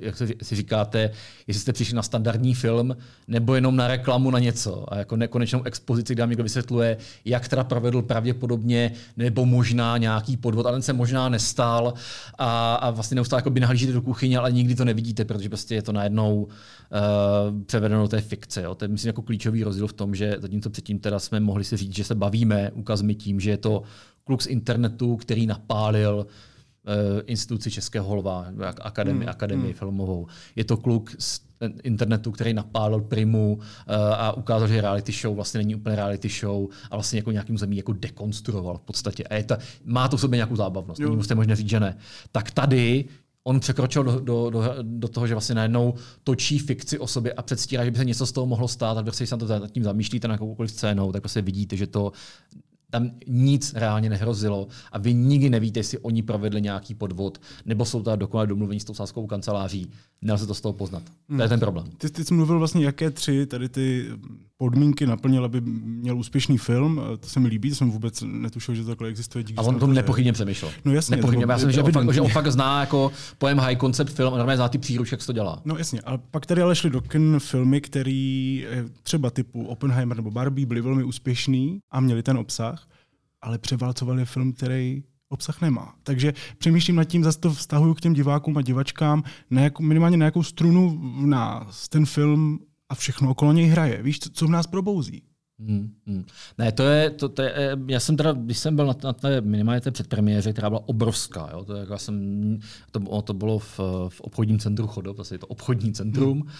jak 0.00 0.16
si 0.42 0.56
říkáte, 0.56 1.10
jestli 1.46 1.60
jste 1.60 1.72
přišli 1.72 1.96
na 1.96 2.02
standardní 2.02 2.54
film, 2.54 2.96
nebo 3.28 3.54
jenom 3.54 3.76
na 3.76 3.88
reklamu 3.88 4.30
na 4.30 4.38
něco 4.38 4.92
a 4.92 4.98
jako 4.98 5.16
nekonečnou 5.16 5.62
expozici, 5.62 6.14
kde 6.14 6.26
někdo 6.26 6.42
vysvětluje, 6.42 6.96
jak 7.24 7.48
teda 7.48 7.64
provedl 7.64 8.02
pravděpodobně, 8.02 8.92
nebo 9.16 9.46
možná 9.46 9.96
nějaký 9.96 10.36
podvod, 10.36 10.66
ale 10.66 10.74
ten 10.74 10.82
se 10.82 10.92
možná 10.92 11.28
nestal 11.28 11.94
a, 12.38 12.74
a 12.74 12.90
vlastně 12.90 13.14
neustále 13.14 13.38
jako 13.38 13.50
by 13.50 13.60
nahlížíte 13.60 13.92
do 13.92 14.02
kuchyně, 14.02 14.38
ale 14.38 14.52
nikdy 14.52 14.74
to 14.74 14.84
nevidíte, 14.84 15.24
protože 15.24 15.48
prostě 15.48 15.74
je 15.74 15.82
to 15.82 15.92
najednou 15.92 16.48
uh, 16.92 17.62
převedeno 17.62 18.02
do 18.02 18.08
té 18.08 18.20
fikce. 18.20 18.62
Jo. 18.62 18.74
To 18.74 18.84
je 18.84 18.88
myslím 18.88 19.08
jako 19.08 19.22
klíčový 19.22 19.64
rozdíl 19.64 19.86
v 19.86 19.92
tom, 19.92 20.14
že 20.14 20.36
zatímco 20.38 20.70
předtím 20.70 20.98
teda 20.98 21.18
jsme 21.18 21.40
mohli 21.40 21.64
si 21.64 21.76
říct, 21.76 21.96
že 21.96 22.04
se 22.04 22.14
bavíme 22.14 22.70
ukazmi 22.70 23.14
tím, 23.14 23.40
že 23.40 23.50
je 23.50 23.56
to 23.56 23.82
kluk 24.24 24.42
z 24.42 24.46
internetu, 24.46 25.16
který 25.16 25.46
napálil 25.46 26.26
uh, 26.26 26.92
instituci 27.26 27.70
Českého 27.70 28.14
lva, 28.14 28.46
akademii, 28.80 29.22
hmm. 29.22 29.30
akademii 29.30 29.72
hmm. 29.72 29.78
filmovou. 29.78 30.26
Je 30.56 30.64
to 30.64 30.76
kluk 30.76 31.10
z 31.18 31.40
internetu, 31.82 32.30
který 32.32 32.54
napálil 32.54 33.00
Primu 33.00 33.54
uh, 33.54 33.94
a 33.96 34.32
ukázal, 34.32 34.68
že 34.68 34.80
reality 34.80 35.12
show 35.12 35.36
vlastně 35.36 35.58
není 35.58 35.74
úplně 35.74 35.96
reality 35.96 36.28
show 36.28 36.68
a 36.90 36.96
vlastně 36.96 37.18
jako 37.18 37.32
nějakým 37.32 37.58
zemí 37.58 37.76
jako 37.76 37.92
dekonstruoval 37.92 38.76
v 38.76 38.80
podstatě. 38.80 39.24
A 39.24 39.34
je 39.34 39.44
to, 39.44 39.56
má 39.84 40.08
to 40.08 40.16
v 40.16 40.20
sobě 40.20 40.36
nějakou 40.36 40.56
zábavnost. 40.56 41.00
Není 41.00 41.16
prostě 41.16 41.34
možné 41.34 41.56
říct, 41.56 41.68
že 41.68 41.80
ne. 41.80 41.96
Tak 42.32 42.50
tady 42.50 43.04
on 43.44 43.60
překročil 43.60 44.04
do, 44.04 44.20
do, 44.20 44.50
do, 44.50 44.62
do 44.82 45.08
toho, 45.08 45.26
že 45.26 45.34
vlastně 45.34 45.54
najednou 45.54 45.94
točí 46.24 46.58
fikci 46.58 46.98
o 46.98 47.06
sobě 47.06 47.32
a 47.32 47.42
předstírá, 47.42 47.84
že 47.84 47.90
by 47.90 47.96
se 47.96 48.04
něco 48.04 48.26
z 48.26 48.32
toho 48.32 48.46
mohlo 48.46 48.68
stát 48.68 48.98
a 48.98 49.02
když 49.02 49.16
se 49.16 49.36
to 49.36 49.46
nad 49.46 49.70
tím 49.70 49.84
zamýšlíte 49.84 50.28
na 50.28 50.34
jakoukoliv 50.34 50.70
scénou, 50.70 51.12
tak 51.12 51.22
prostě 51.22 51.42
vidíte, 51.42 51.76
že 51.76 51.86
to 51.86 52.12
tam 52.90 53.10
nic 53.26 53.74
reálně 53.74 54.10
nehrozilo 54.10 54.68
a 54.92 54.98
vy 54.98 55.14
nikdy 55.14 55.50
nevíte, 55.50 55.80
jestli 55.80 55.98
oni 55.98 56.22
provedli 56.22 56.62
nějaký 56.62 56.94
podvod, 56.94 57.40
nebo 57.64 57.84
jsou 57.84 58.02
tam 58.02 58.18
dokonale 58.18 58.46
domluvení 58.46 58.80
s 58.80 58.84
tou 58.84 58.94
sáskou 58.94 59.26
kanceláří. 59.26 59.90
Nelze 60.22 60.46
to 60.46 60.54
z 60.54 60.60
toho 60.60 60.72
poznat. 60.72 61.02
Hmm. 61.28 61.38
To 61.38 61.42
je 61.42 61.48
ten 61.48 61.60
problém. 61.60 61.86
Ty, 61.98 62.10
ty 62.10 62.24
jsi 62.24 62.34
mluvil 62.34 62.58
vlastně, 62.58 62.84
jaké 62.84 63.10
tři 63.10 63.46
tady 63.46 63.68
ty 63.68 64.10
podmínky 64.60 65.06
naplnil, 65.06 65.44
aby 65.44 65.60
měl 65.60 66.18
úspěšný 66.18 66.58
film. 66.58 67.00
To 67.20 67.28
se 67.28 67.40
mi 67.40 67.48
líbí, 67.48 67.70
to 67.70 67.76
jsem 67.76 67.90
vůbec 67.90 68.24
netušil, 68.26 68.74
že 68.74 68.82
to 68.82 68.88
takhle 68.88 69.08
existuje. 69.08 69.44
Díky 69.44 69.56
a 69.58 69.62
on 69.62 69.78
to 69.78 69.86
nepochybně 69.86 70.32
přemýšlel. 70.32 70.70
No 70.84 70.92
jasně. 70.92 71.16
Nepochybně. 71.16 71.46
Já 71.48 71.58
jsem, 71.58 71.72
že, 71.72 71.82
on, 71.82 72.12
že 72.12 72.20
on 72.20 72.30
fakt 72.30 72.52
zná 72.52 72.80
jako 72.80 73.12
pojem 73.38 73.58
high 73.58 73.76
concept 73.76 74.12
film 74.12 74.34
a 74.34 74.36
normálně 74.36 74.56
zná 74.56 74.68
ty 74.68 74.78
příručky, 74.78 75.14
jak 75.14 75.20
se 75.20 75.26
to 75.26 75.32
dělá. 75.32 75.62
No 75.64 75.76
jasně, 75.76 76.00
ale 76.00 76.18
pak 76.30 76.46
tady 76.46 76.62
ale 76.62 76.76
šli 76.76 76.90
do 76.90 77.00
kin 77.00 77.36
filmy, 77.38 77.80
který 77.80 78.64
eh, 78.70 78.84
třeba 79.02 79.30
typu 79.30 79.66
Oppenheimer 79.66 80.16
nebo 80.16 80.30
Barbie 80.30 80.66
byly 80.66 80.80
velmi 80.80 81.04
úspěšný 81.04 81.78
a 81.90 82.00
měli 82.00 82.22
ten 82.22 82.38
obsah 82.38 82.86
ale 83.42 83.58
převálcovali 83.58 84.24
film, 84.24 84.52
který 84.52 85.02
obsah 85.28 85.60
nemá. 85.60 85.94
Takže 86.02 86.32
přemýšlím 86.58 86.96
nad 86.96 87.04
tím, 87.04 87.24
zase 87.24 87.40
to 87.40 87.50
vztahuju 87.50 87.94
k 87.94 88.00
těm 88.00 88.12
divákům 88.12 88.56
a 88.56 88.62
divačkám, 88.62 89.22
na 89.50 89.62
minimálně 89.80 90.16
na 90.16 90.24
jakou 90.24 90.42
strunu 90.42 90.98
v 91.22 91.26
nás 91.26 91.88
ten 91.88 92.06
film 92.06 92.58
a 92.90 92.94
všechno 92.94 93.30
okolo 93.30 93.52
něj 93.52 93.66
hraje. 93.66 94.02
Víš, 94.02 94.18
co, 94.18 94.30
co 94.30 94.46
v 94.46 94.50
nás 94.50 94.66
probouzí? 94.66 95.22
Hmm, 95.66 95.90
hmm. 96.06 96.24
Ne, 96.58 96.72
to 96.72 96.82
je, 96.82 97.10
to, 97.10 97.28
to 97.28 97.42
je, 97.42 97.76
já 97.86 98.00
jsem 98.00 98.16
teda, 98.16 98.32
když 98.32 98.58
jsem 98.58 98.76
byl 98.76 98.86
na, 98.86 98.94
na 99.04 99.12
té 99.12 99.40
minimálně 99.40 99.80
té 99.80 99.90
předpremiéře, 99.90 100.52
která 100.52 100.70
byla 100.70 100.88
obrovská, 100.88 101.48
jo, 101.52 101.64
to, 101.64 101.76
jako 101.76 101.98
jsem, 101.98 102.58
to, 102.90 103.22
to 103.22 103.34
bylo 103.34 103.58
v, 103.58 103.80
v 104.08 104.20
obchodním 104.20 104.58
centru 104.58 104.86
Chodov, 104.86 105.32
je 105.32 105.38
to 105.38 105.46
obchodní 105.46 105.92
centrum 105.92 106.40
hmm. 106.40 106.50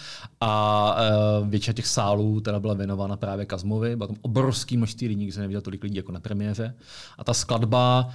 a 0.41 0.95
uh, 1.41 1.47
většina 1.47 1.73
těch 1.73 1.87
sálů 1.87 2.41
teda 2.41 2.59
byla 2.59 2.73
věnována 2.73 3.17
právě 3.17 3.45
Kazmovi, 3.45 3.95
bylo 3.95 4.07
tam 4.07 4.17
obrovský 4.21 4.77
množství 4.77 5.07
lidí, 5.07 5.23
když 5.23 5.35
jsem 5.35 5.41
neviděl 5.41 5.61
tolik 5.61 5.83
lidí 5.83 5.97
jako 5.97 6.11
na 6.11 6.19
premiéře 6.19 6.75
a 7.17 7.23
ta 7.23 7.33
skladba 7.33 8.05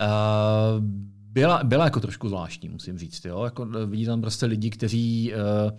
uh, 0.00 0.84
byla, 1.32 1.64
byla 1.64 1.84
jako 1.84 2.00
trošku 2.00 2.28
zvláštní, 2.28 2.68
musím 2.68 2.98
říct. 2.98 3.24
Jo? 3.24 3.44
Jako, 3.44 3.66
vidí 3.86 4.06
tam 4.06 4.20
prostě 4.20 4.46
lidi, 4.46 4.70
kteří 4.70 5.32
uh, 5.34 5.78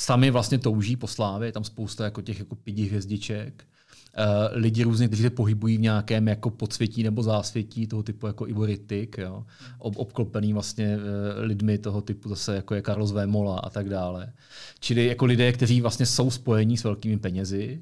sami 0.00 0.30
vlastně 0.30 0.58
touží 0.58 0.96
po 0.96 1.06
slávě, 1.06 1.48
je 1.48 1.52
tam 1.52 1.64
spousta 1.64 2.04
jako 2.04 2.22
těch 2.22 2.38
jako 2.38 2.54
pidi 2.54 2.86
hvězdiček, 2.86 3.64
lidi 4.52 4.82
různě, 4.82 5.06
kteří 5.06 5.22
se 5.22 5.30
pohybují 5.30 5.76
v 5.76 5.80
nějakém 5.80 6.28
jako 6.28 6.50
podsvětí 6.50 7.02
nebo 7.02 7.22
zásvětí, 7.22 7.86
toho 7.86 8.02
typu 8.02 8.26
jako 8.26 8.48
Ivo 8.48 8.66
Rittik, 8.66 9.18
jo, 9.18 9.44
ob, 9.78 9.96
obklopený 9.96 10.52
vlastně 10.52 10.96
uh, 10.96 11.02
lidmi 11.44 11.78
toho 11.78 12.00
typu 12.00 12.28
zase 12.28 12.56
jako 12.56 12.74
je 12.74 12.82
Carlos 12.82 13.12
Vémola 13.12 13.58
a 13.58 13.70
tak 13.70 13.88
dále. 13.88 14.32
Čili 14.80 15.06
jako 15.06 15.24
lidé, 15.24 15.52
kteří 15.52 15.80
vlastně 15.80 16.06
jsou 16.06 16.30
spojení 16.30 16.76
s 16.76 16.84
velkými 16.84 17.18
penězi, 17.18 17.80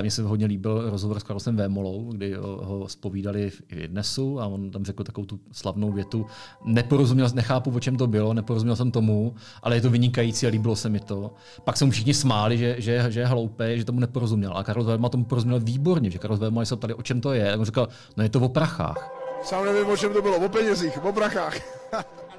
mně 0.00 0.10
se 0.10 0.22
hodně 0.22 0.46
líbil 0.46 0.90
rozhovor 0.90 1.20
s 1.20 1.22
Karlosem 1.22 1.56
Vémolou, 1.56 2.12
kdy 2.12 2.34
ho 2.40 2.88
spovídali 2.88 3.50
v 3.50 3.62
Dnesu 3.86 4.40
a 4.40 4.46
on 4.46 4.70
tam 4.70 4.84
řekl 4.84 5.04
takovou 5.04 5.26
tu 5.26 5.40
slavnou 5.52 5.92
větu. 5.92 6.26
Neporozuměl, 6.64 7.28
nechápu, 7.34 7.70
o 7.70 7.80
čem 7.80 7.96
to 7.96 8.06
bylo, 8.06 8.34
neporozuměl 8.34 8.76
jsem 8.76 8.90
tomu, 8.90 9.34
ale 9.62 9.76
je 9.76 9.80
to 9.80 9.90
vynikající 9.90 10.46
a 10.46 10.50
líbilo 10.50 10.76
se 10.76 10.88
mi 10.88 11.00
to. 11.00 11.34
Pak 11.64 11.76
se 11.76 11.84
mu 11.84 11.90
všichni 11.90 12.14
smáli, 12.14 12.58
že, 12.58 12.76
že, 12.78 13.06
že 13.08 13.20
je 13.20 13.26
hloupý, 13.26 13.64
že 13.74 13.84
tomu 13.84 14.00
neporozuměl. 14.00 14.52
A 14.56 14.64
Karlos 14.64 14.86
Vémola 14.86 15.08
tomu 15.08 15.24
porozuměl 15.24 15.60
výborně, 15.60 16.10
že 16.10 16.18
Karlos 16.18 16.40
Vémola 16.40 16.64
se 16.64 16.76
ptali, 16.76 16.94
o 16.94 17.02
čem 17.02 17.20
to 17.20 17.32
je. 17.32 17.52
A 17.52 17.58
on 17.58 17.64
říkal, 17.64 17.88
no 18.16 18.22
je 18.22 18.28
to 18.28 18.40
o 18.40 18.48
prachách. 18.48 19.10
Sám 19.42 19.64
nevím, 19.64 19.86
o 19.86 19.96
čem 19.96 20.12
to 20.12 20.22
bylo, 20.22 20.36
o 20.36 20.48
penězích, 20.48 21.04
o 21.04 21.12
prachách. 21.12 21.56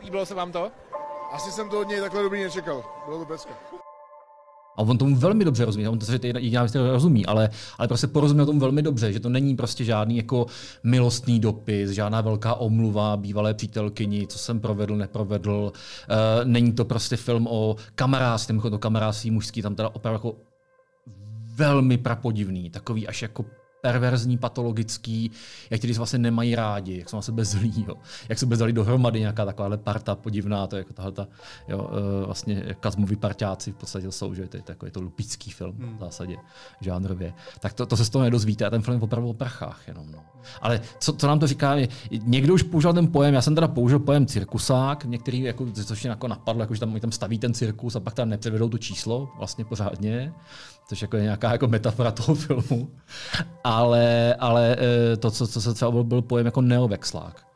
Líbilo 0.03 0.25
se 0.25 0.35
vám 0.35 0.51
to? 0.51 0.71
Asi 1.31 1.51
jsem 1.51 1.69
to 1.69 1.81
od 1.81 1.87
něj 1.87 2.01
takhle 2.01 2.23
dobrý 2.23 2.43
nečekal. 2.43 2.83
Bylo 3.05 3.19
to 3.19 3.25
pecka. 3.25 3.53
A 4.77 4.81
on 4.81 4.97
tomu 4.97 5.15
velmi 5.15 5.45
dobře 5.45 5.65
rozumí, 5.65 5.87
on 5.87 5.99
to 5.99 6.11
je 6.11 6.19
jediná 6.23 6.63
věc, 6.63 6.75
rozumí, 6.75 7.25
ale, 7.25 7.49
ale 7.77 7.87
prostě 7.87 8.07
porozuměl 8.07 8.45
tomu 8.45 8.59
velmi 8.59 8.81
dobře, 8.81 9.13
že 9.13 9.19
to 9.19 9.29
není 9.29 9.55
prostě 9.55 9.83
žádný 9.83 10.17
jako 10.17 10.45
milostný 10.83 11.39
dopis, 11.39 11.89
žádná 11.89 12.21
velká 12.21 12.55
omluva 12.55 13.17
bývalé 13.17 13.53
přítelkyni, 13.53 14.27
co 14.27 14.37
jsem 14.37 14.59
provedl, 14.59 14.95
neprovedl. 14.95 15.71
Uh, 16.09 16.45
není 16.49 16.73
to 16.73 16.85
prostě 16.85 17.15
film 17.17 17.47
o 17.47 17.75
kamarádství, 17.95 18.59
to 18.69 18.79
kamarádství 18.79 19.31
mužský, 19.31 19.61
tam 19.61 19.75
teda 19.75 19.89
opravdu 19.89 20.15
jako 20.15 20.35
velmi 21.55 21.97
prapodivný, 21.97 22.69
takový 22.69 23.07
až 23.07 23.21
jako 23.21 23.45
perverzní, 23.83 24.37
patologický, 24.37 25.31
jak 25.69 25.81
ti 25.81 25.93
vlastně 25.93 26.19
nemají 26.19 26.55
rádi, 26.55 26.97
jak 26.97 27.09
jsou 27.09 27.15
na 27.15 27.21
sebe 27.21 27.45
zlí, 27.45 27.85
jo. 27.87 27.95
jak 28.29 28.39
se 28.39 28.45
bezali 28.45 28.73
dohromady 28.73 29.19
nějaká 29.19 29.45
takováhle 29.45 29.77
parta 29.77 30.15
podivná, 30.15 30.67
to 30.67 30.75
je 30.75 30.79
jako 30.79 30.93
tahle 30.93 31.11
ta, 31.11 31.27
jo, 31.67 31.89
eh, 31.91 32.25
vlastně 32.25 32.75
kazmoví 32.79 33.15
parťáci 33.15 33.71
v 33.71 33.75
podstatě 33.75 34.11
jsou, 34.11 34.33
že 34.33 34.47
to 34.47 34.57
je 34.57 34.63
takový 34.63 34.91
to 34.91 35.01
lupický 35.01 35.51
film 35.51 35.75
hmm. 35.77 35.97
v 35.97 35.99
zásadě, 35.99 36.37
žánrově. 36.81 37.33
Tak 37.59 37.73
to, 37.73 37.85
to 37.85 37.97
se 37.97 38.05
z 38.05 38.09
toho 38.09 38.23
nedozvíte 38.23 38.65
a 38.65 38.69
ten 38.69 38.81
film 38.81 38.97
je 38.97 39.03
opravdu 39.03 39.29
o 39.29 39.33
prachách 39.33 39.87
jenom. 39.87 40.11
No. 40.11 40.19
Ale 40.61 40.81
co, 40.99 41.13
co, 41.13 41.27
nám 41.27 41.39
to 41.39 41.47
říká, 41.47 41.75
je, 41.75 41.87
někdo 42.23 42.53
už 42.53 42.63
použil 42.63 42.93
ten 42.93 43.07
pojem, 43.07 43.33
já 43.33 43.41
jsem 43.41 43.55
teda 43.55 43.67
použil 43.67 43.99
pojem 43.99 44.25
cirkusák, 44.25 45.05
některý, 45.05 45.41
jako, 45.41 45.71
což 45.71 46.03
mě 46.03 46.09
jako 46.09 46.27
napadlo, 46.27 46.63
jako, 46.63 46.73
že 46.73 46.79
tam, 46.79 46.99
tam 46.99 47.11
staví 47.11 47.39
ten 47.39 47.53
cirkus 47.53 47.95
a 47.95 47.99
pak 47.99 48.13
tam 48.13 48.29
nepřevedou 48.29 48.69
to 48.69 48.77
číslo 48.77 49.29
vlastně 49.37 49.65
pořádně 49.65 50.33
což 50.87 51.01
jako 51.01 51.17
je 51.17 51.23
nějaká 51.23 51.51
jako 51.51 51.67
metafora 51.67 52.11
toho 52.11 52.35
filmu. 52.35 52.91
Ale, 53.73 54.35
ale 54.39 54.75
eh, 54.79 55.17
to, 55.17 55.31
co, 55.31 55.47
co 55.47 55.61
se 55.61 55.73
třeba 55.73 55.91
byl, 55.91 56.03
byl 56.03 56.21
pojem 56.21 56.45
jako 56.45 56.61
neovexlák. 56.61 57.47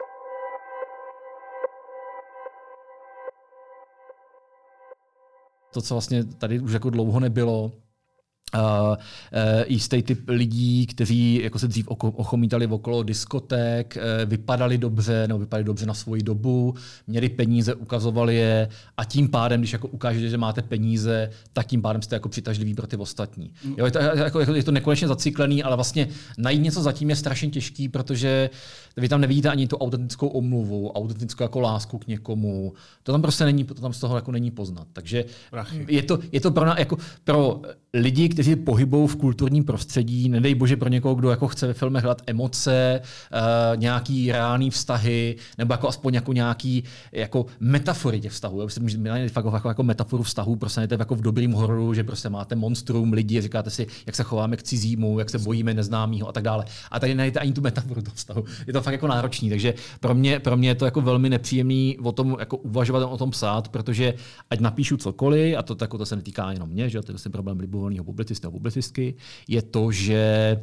To, 5.74 5.82
co 5.82 5.94
vlastně 5.94 6.24
tady 6.24 6.60
už 6.60 6.74
jako 6.74 6.90
dlouho 6.90 7.20
nebylo, 7.20 7.72
Uh, 8.56 8.62
uh, 8.62 8.96
jistý 9.68 10.02
typ 10.02 10.20
lidí, 10.28 10.88
kteří 10.88 11.42
jako 11.44 11.60
se 11.60 11.68
dřív 11.68 11.88
ochomítali 11.88 12.68
okolo 12.68 13.04
diskoték, 13.04 13.98
uh, 13.98 14.30
vypadali 14.30 14.78
dobře, 14.78 15.28
nebo 15.28 15.40
vypadali 15.40 15.64
dobře 15.64 15.86
na 15.86 15.94
svoji 15.94 16.24
dobu, 16.24 16.76
měli 17.08 17.30
peníze, 17.30 17.76
ukazovali 17.76 18.36
je 18.36 18.70
a 18.98 19.04
tím 19.04 19.30
pádem, 19.30 19.62
když 19.62 19.74
jako 19.74 19.88
ukážete, 19.88 20.30
že 20.30 20.38
máte 20.38 20.62
peníze, 20.62 21.30
tak 21.54 21.68
tím 21.68 21.82
pádem 21.82 22.02
jste 22.02 22.16
jako 22.16 22.30
přitažliví 22.30 22.74
pro 22.74 22.88
ty 22.88 22.98
ostatní. 22.98 23.52
Jo, 23.78 23.86
je, 23.86 23.92
to, 23.92 24.00
jako, 24.00 24.40
je 24.40 24.64
to 24.64 24.72
nekonečně 24.72 25.08
zacyklený, 25.08 25.64
ale 25.64 25.76
vlastně 25.76 26.08
najít 26.38 26.62
něco 26.62 26.82
zatím 26.82 27.10
je 27.10 27.16
strašně 27.16 27.50
těžký, 27.50 27.90
protože 27.90 28.50
vy 28.98 29.10
tam 29.10 29.22
nevidíte 29.22 29.50
ani 29.50 29.68
tu 29.68 29.78
autentickou 29.78 30.28
omluvu, 30.28 30.92
autentickou 30.92 31.44
jako 31.44 31.60
lásku 31.60 31.98
k 31.98 32.08
někomu. 32.08 32.74
To 33.04 33.12
tam 33.12 33.22
prostě 33.22 33.46
není, 33.46 33.64
to 33.64 33.74
tam 33.74 33.94
z 33.94 34.00
toho 34.00 34.16
jako 34.16 34.32
není 34.32 34.52
poznat. 34.52 34.88
Takže 34.94 35.26
je 35.88 36.04
to, 36.04 36.20
je 36.32 36.42
to 36.42 36.52
pro, 36.52 36.66
jako, 36.66 36.98
pro 37.24 37.62
lidi, 37.94 38.30
kteří 38.38 38.56
pohybují 38.56 39.08
v 39.08 39.16
kulturním 39.16 39.64
prostředí, 39.64 40.30
nedej 40.30 40.56
bože 40.56 40.78
pro 40.78 40.90
někoho, 40.90 41.16
kdo 41.16 41.30
jako 41.30 41.48
chce 41.48 41.68
ve 41.68 41.74
filmech 41.74 42.04
hledat 42.04 42.22
emoce, 42.28 43.02
uh, 43.02 43.78
nějaký 43.80 44.32
reální 44.32 44.70
vztahy, 44.70 45.36
nebo 45.58 45.74
jako 45.74 45.88
aspoň 45.88 46.14
jako 46.14 46.34
nějaký 46.34 46.84
jako 47.12 47.46
metafory 47.60 48.20
těch 48.20 48.32
vztahů. 48.32 48.64
Myslím, 48.66 48.90
že 48.90 49.30
fakt 49.30 49.46
jako, 49.54 49.68
jako 49.68 49.84
metaforu 49.84 50.24
vztahů, 50.24 50.56
prostě 50.56 50.88
jako 51.00 51.16
v 51.16 51.22
dobrým 51.22 51.52
hororu, 51.52 51.94
že 51.94 52.04
prostě 52.04 52.30
máte 52.30 52.56
monstrum 52.56 53.14
lidi, 53.14 53.42
říkáte 53.42 53.70
si, 53.70 53.88
jak 54.06 54.16
se 54.16 54.24
chováme 54.24 54.58
k 54.58 54.64
cizímu, 54.64 55.20
jak 55.20 55.30
se 55.30 55.40
bojíme 55.40 55.74
neznámého 55.74 56.30
a 56.30 56.32
tak 56.32 56.44
dále. 56.44 56.66
A 56.92 57.00
tady 57.00 57.16
nejdete 57.16 57.40
ani 57.40 57.54
tu 57.54 57.62
metaforu 57.62 58.02
toho 58.02 58.16
vztahu. 58.16 58.44
Je 58.68 58.74
to 58.74 58.82
fakt 58.82 58.94
jako 58.94 59.08
náročný, 59.08 59.50
takže 59.50 59.74
pro 60.00 60.16
mě, 60.16 60.40
pro 60.40 60.58
mě 60.58 60.70
je 60.70 60.76
to 60.76 60.86
jako 60.86 61.02
velmi 61.02 61.30
nepříjemný 61.30 61.98
o 62.04 62.12
tom 62.12 62.36
jako 62.40 62.58
uvažovat 62.58 63.04
o 63.04 63.18
tom 63.18 63.32
psát, 63.32 63.70
protože 63.70 64.14
ať 64.50 64.60
napíšu 64.60 64.98
cokoliv, 64.98 65.58
a 65.58 65.64
to, 65.64 65.78
jako 65.82 65.98
to 65.98 66.06
se 66.06 66.16
netýká 66.16 66.52
jenom 66.52 66.70
mě, 66.70 66.90
že 66.90 67.02
to 67.02 67.12
je 67.12 67.14
vlastně 67.14 67.32
problém 67.32 67.60
libovolného 67.60 68.04
publicisty 68.28 68.48
a 68.48 68.52
publicistky, 68.52 69.16
je 69.48 69.62
to, 69.62 69.92
že 69.92 70.58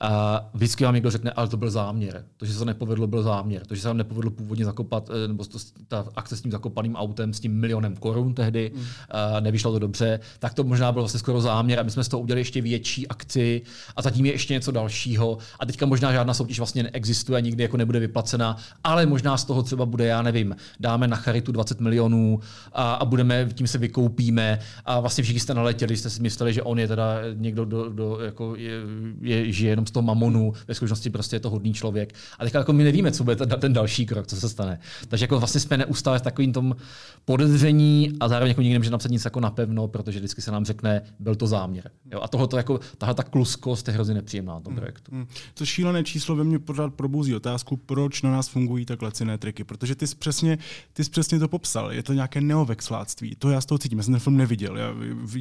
a 0.00 0.44
vždycky 0.54 0.84
vám 0.84 0.94
někdo 0.94 1.10
řekne, 1.10 1.30
ale 1.30 1.48
to 1.48 1.56
byl 1.56 1.70
záměr. 1.70 2.24
To, 2.36 2.46
že 2.46 2.52
se 2.52 2.58
to 2.58 2.64
nepovedlo, 2.64 3.06
byl 3.06 3.22
záměr. 3.22 3.66
To, 3.66 3.74
že 3.74 3.82
se 3.82 3.88
vám 3.88 3.96
nepovedlo 3.96 4.30
původně 4.30 4.64
zakopat, 4.64 5.10
eh, 5.24 5.28
nebo 5.28 5.44
to, 5.44 5.58
ta 5.88 6.06
akce 6.16 6.36
s 6.36 6.40
tím 6.40 6.52
zakopaným 6.52 6.96
autem 6.96 7.32
s 7.32 7.40
tím 7.40 7.52
milionem 7.52 7.96
korun 7.96 8.34
tehdy, 8.34 8.72
mm. 8.74 8.82
a 9.10 9.40
nevyšlo 9.40 9.72
to 9.72 9.78
dobře, 9.78 10.20
tak 10.38 10.54
to 10.54 10.64
možná 10.64 10.92
byl 10.92 11.02
vlastně 11.02 11.20
skoro 11.20 11.40
záměr 11.40 11.80
a 11.80 11.82
my 11.82 11.90
jsme 11.90 12.04
z 12.04 12.08
toho 12.08 12.20
udělali 12.20 12.40
ještě 12.40 12.60
větší 12.60 13.08
akci 13.08 13.62
a 13.96 14.02
zatím 14.02 14.26
je 14.26 14.32
ještě 14.32 14.54
něco 14.54 14.70
dalšího. 14.70 15.38
A 15.60 15.66
teďka 15.66 15.86
možná 15.86 16.12
žádná 16.12 16.34
soutěž 16.34 16.58
vlastně 16.58 16.82
neexistuje, 16.82 17.42
nikdy 17.42 17.62
jako 17.62 17.76
nebude 17.76 17.98
vyplacena, 17.98 18.56
ale 18.84 19.06
možná 19.06 19.36
z 19.36 19.44
toho 19.44 19.62
třeba 19.62 19.86
bude, 19.86 20.06
já 20.06 20.22
nevím, 20.22 20.56
dáme 20.80 21.08
na 21.08 21.16
charitu 21.16 21.52
20 21.52 21.80
milionů 21.80 22.40
a, 22.72 22.94
a 22.94 23.04
budeme, 23.04 23.48
tím 23.54 23.66
se 23.66 23.78
vykoupíme 23.78 24.58
a 24.84 25.00
vlastně 25.00 25.24
všichni 25.24 25.40
jste 25.40 25.54
naletěli, 25.54 25.96
jste 25.96 26.10
si 26.10 26.22
mysleli, 26.22 26.52
že 26.52 26.62
on 26.62 26.78
je 26.78 26.88
teda 26.88 27.14
někdo, 27.34 27.64
kdo, 27.64 27.90
kdo 27.90 28.18
jako 28.20 28.56
je, 28.56 28.72
je, 29.20 29.52
žije 29.52 29.70
jenom 29.70 29.85
z 29.86 29.90
toho 29.90 30.02
mamonu, 30.02 30.52
ve 30.68 30.74
skutečnosti 30.74 31.10
prostě 31.10 31.36
je 31.36 31.40
to 31.40 31.50
hodný 31.50 31.74
člověk. 31.74 32.14
A 32.38 32.44
teďka 32.44 32.58
jako 32.58 32.72
my 32.72 32.84
nevíme, 32.84 33.12
co 33.12 33.24
bude 33.24 33.36
ten, 33.36 33.48
ten 33.48 33.72
další 33.72 34.06
krok, 34.06 34.26
co 34.26 34.36
se 34.36 34.48
stane. 34.48 34.78
Takže 35.08 35.24
jako 35.24 35.38
vlastně 35.38 35.60
jsme 35.60 35.76
neustále 35.76 36.18
v 36.18 36.22
takovým 36.22 36.52
tom 36.52 36.76
podezření 37.24 38.12
a 38.20 38.28
zároveň 38.28 38.48
jako 38.48 38.62
nikdy 38.62 38.72
nemůže 38.72 38.90
napsat 38.90 39.10
nic 39.10 39.24
jako 39.24 39.40
napevno, 39.40 39.88
protože 39.88 40.18
vždycky 40.18 40.42
se 40.42 40.50
nám 40.50 40.64
řekne, 40.64 41.02
byl 41.18 41.34
to 41.34 41.46
záměr. 41.46 41.90
Jo? 42.12 42.20
A 42.22 42.28
tohle 42.28 42.48
jako, 42.56 42.80
tahle 42.98 43.14
ta 43.14 43.22
kluskost 43.22 43.88
je 43.88 43.94
hrozně 43.94 44.14
nepříjemná 44.14 44.54
na 44.54 44.60
tom 44.60 44.72
hmm, 44.72 44.80
projektu. 44.80 45.12
Hmm. 45.12 45.26
To 45.54 45.66
šílené 45.66 46.04
číslo 46.04 46.36
ve 46.36 46.44
mně 46.44 46.58
pořád 46.58 46.94
probouzí 46.94 47.34
otázku, 47.34 47.76
proč 47.76 48.22
na 48.22 48.30
nás 48.30 48.48
fungují 48.48 48.86
tak 48.86 49.02
laciné 49.02 49.38
triky. 49.38 49.64
Protože 49.64 49.94
ty 49.94 50.06
jsi 50.06 50.16
přesně, 50.16 50.58
ty 50.92 51.04
jsi 51.04 51.10
přesně 51.10 51.38
to 51.38 51.48
popsal. 51.48 51.92
Je 51.92 52.02
to 52.02 52.12
nějaké 52.12 52.40
neovexláctví. 52.40 53.36
To 53.38 53.50
já 53.50 53.60
z 53.60 53.66
toho 53.66 53.78
cítím. 53.78 53.98
Já 53.98 54.04
jsem 54.04 54.14
ten 54.14 54.20
film 54.20 54.36
neviděl. 54.36 54.78
Já 54.78 54.94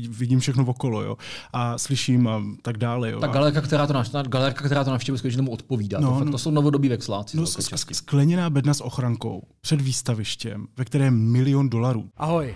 vidím 0.10 0.40
všechno 0.40 0.66
okolo. 0.66 1.02
Jo? 1.02 1.18
A 1.54 1.78
slyším 1.78 2.28
a 2.28 2.44
tak 2.62 2.78
dále. 2.78 3.12
Jo? 3.12 3.20
Ta 3.20 3.28
galerka, 3.28 3.62
která 3.62 3.88
to 3.88 3.94
náš, 3.94 4.10
galerka, 4.36 4.66
která 4.66 4.84
to 4.84 4.92
navštěvuje, 4.92 5.18
skutečně 5.18 5.38
tomu 5.38 5.52
odpovídá. 5.52 6.00
No, 6.00 6.10
to, 6.10 6.16
fakt, 6.16 6.26
no, 6.26 6.32
to 6.32 6.38
jsou 6.38 6.52
novodobí 6.52 6.90
vexláci. 6.90 7.38
No, 7.38 7.46
skleněná 7.92 8.50
bedna 8.50 8.74
s 8.74 8.84
ochrankou 8.84 9.44
před 9.62 9.82
výstavištěm, 9.82 10.68
ve 10.78 10.86
které 10.86 11.06
je 11.06 11.12
milion 11.12 11.70
dolarů. 11.70 12.10
Ahoj. 12.18 12.56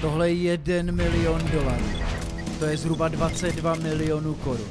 Tohle 0.00 0.30
je 0.30 0.34
jeden 0.34 0.94
milion 0.94 1.42
dolarů. 1.52 1.84
To 2.58 2.64
je 2.64 2.76
zhruba 2.76 3.08
22 3.08 3.74
milionů 3.74 4.34
korun. 4.34 4.66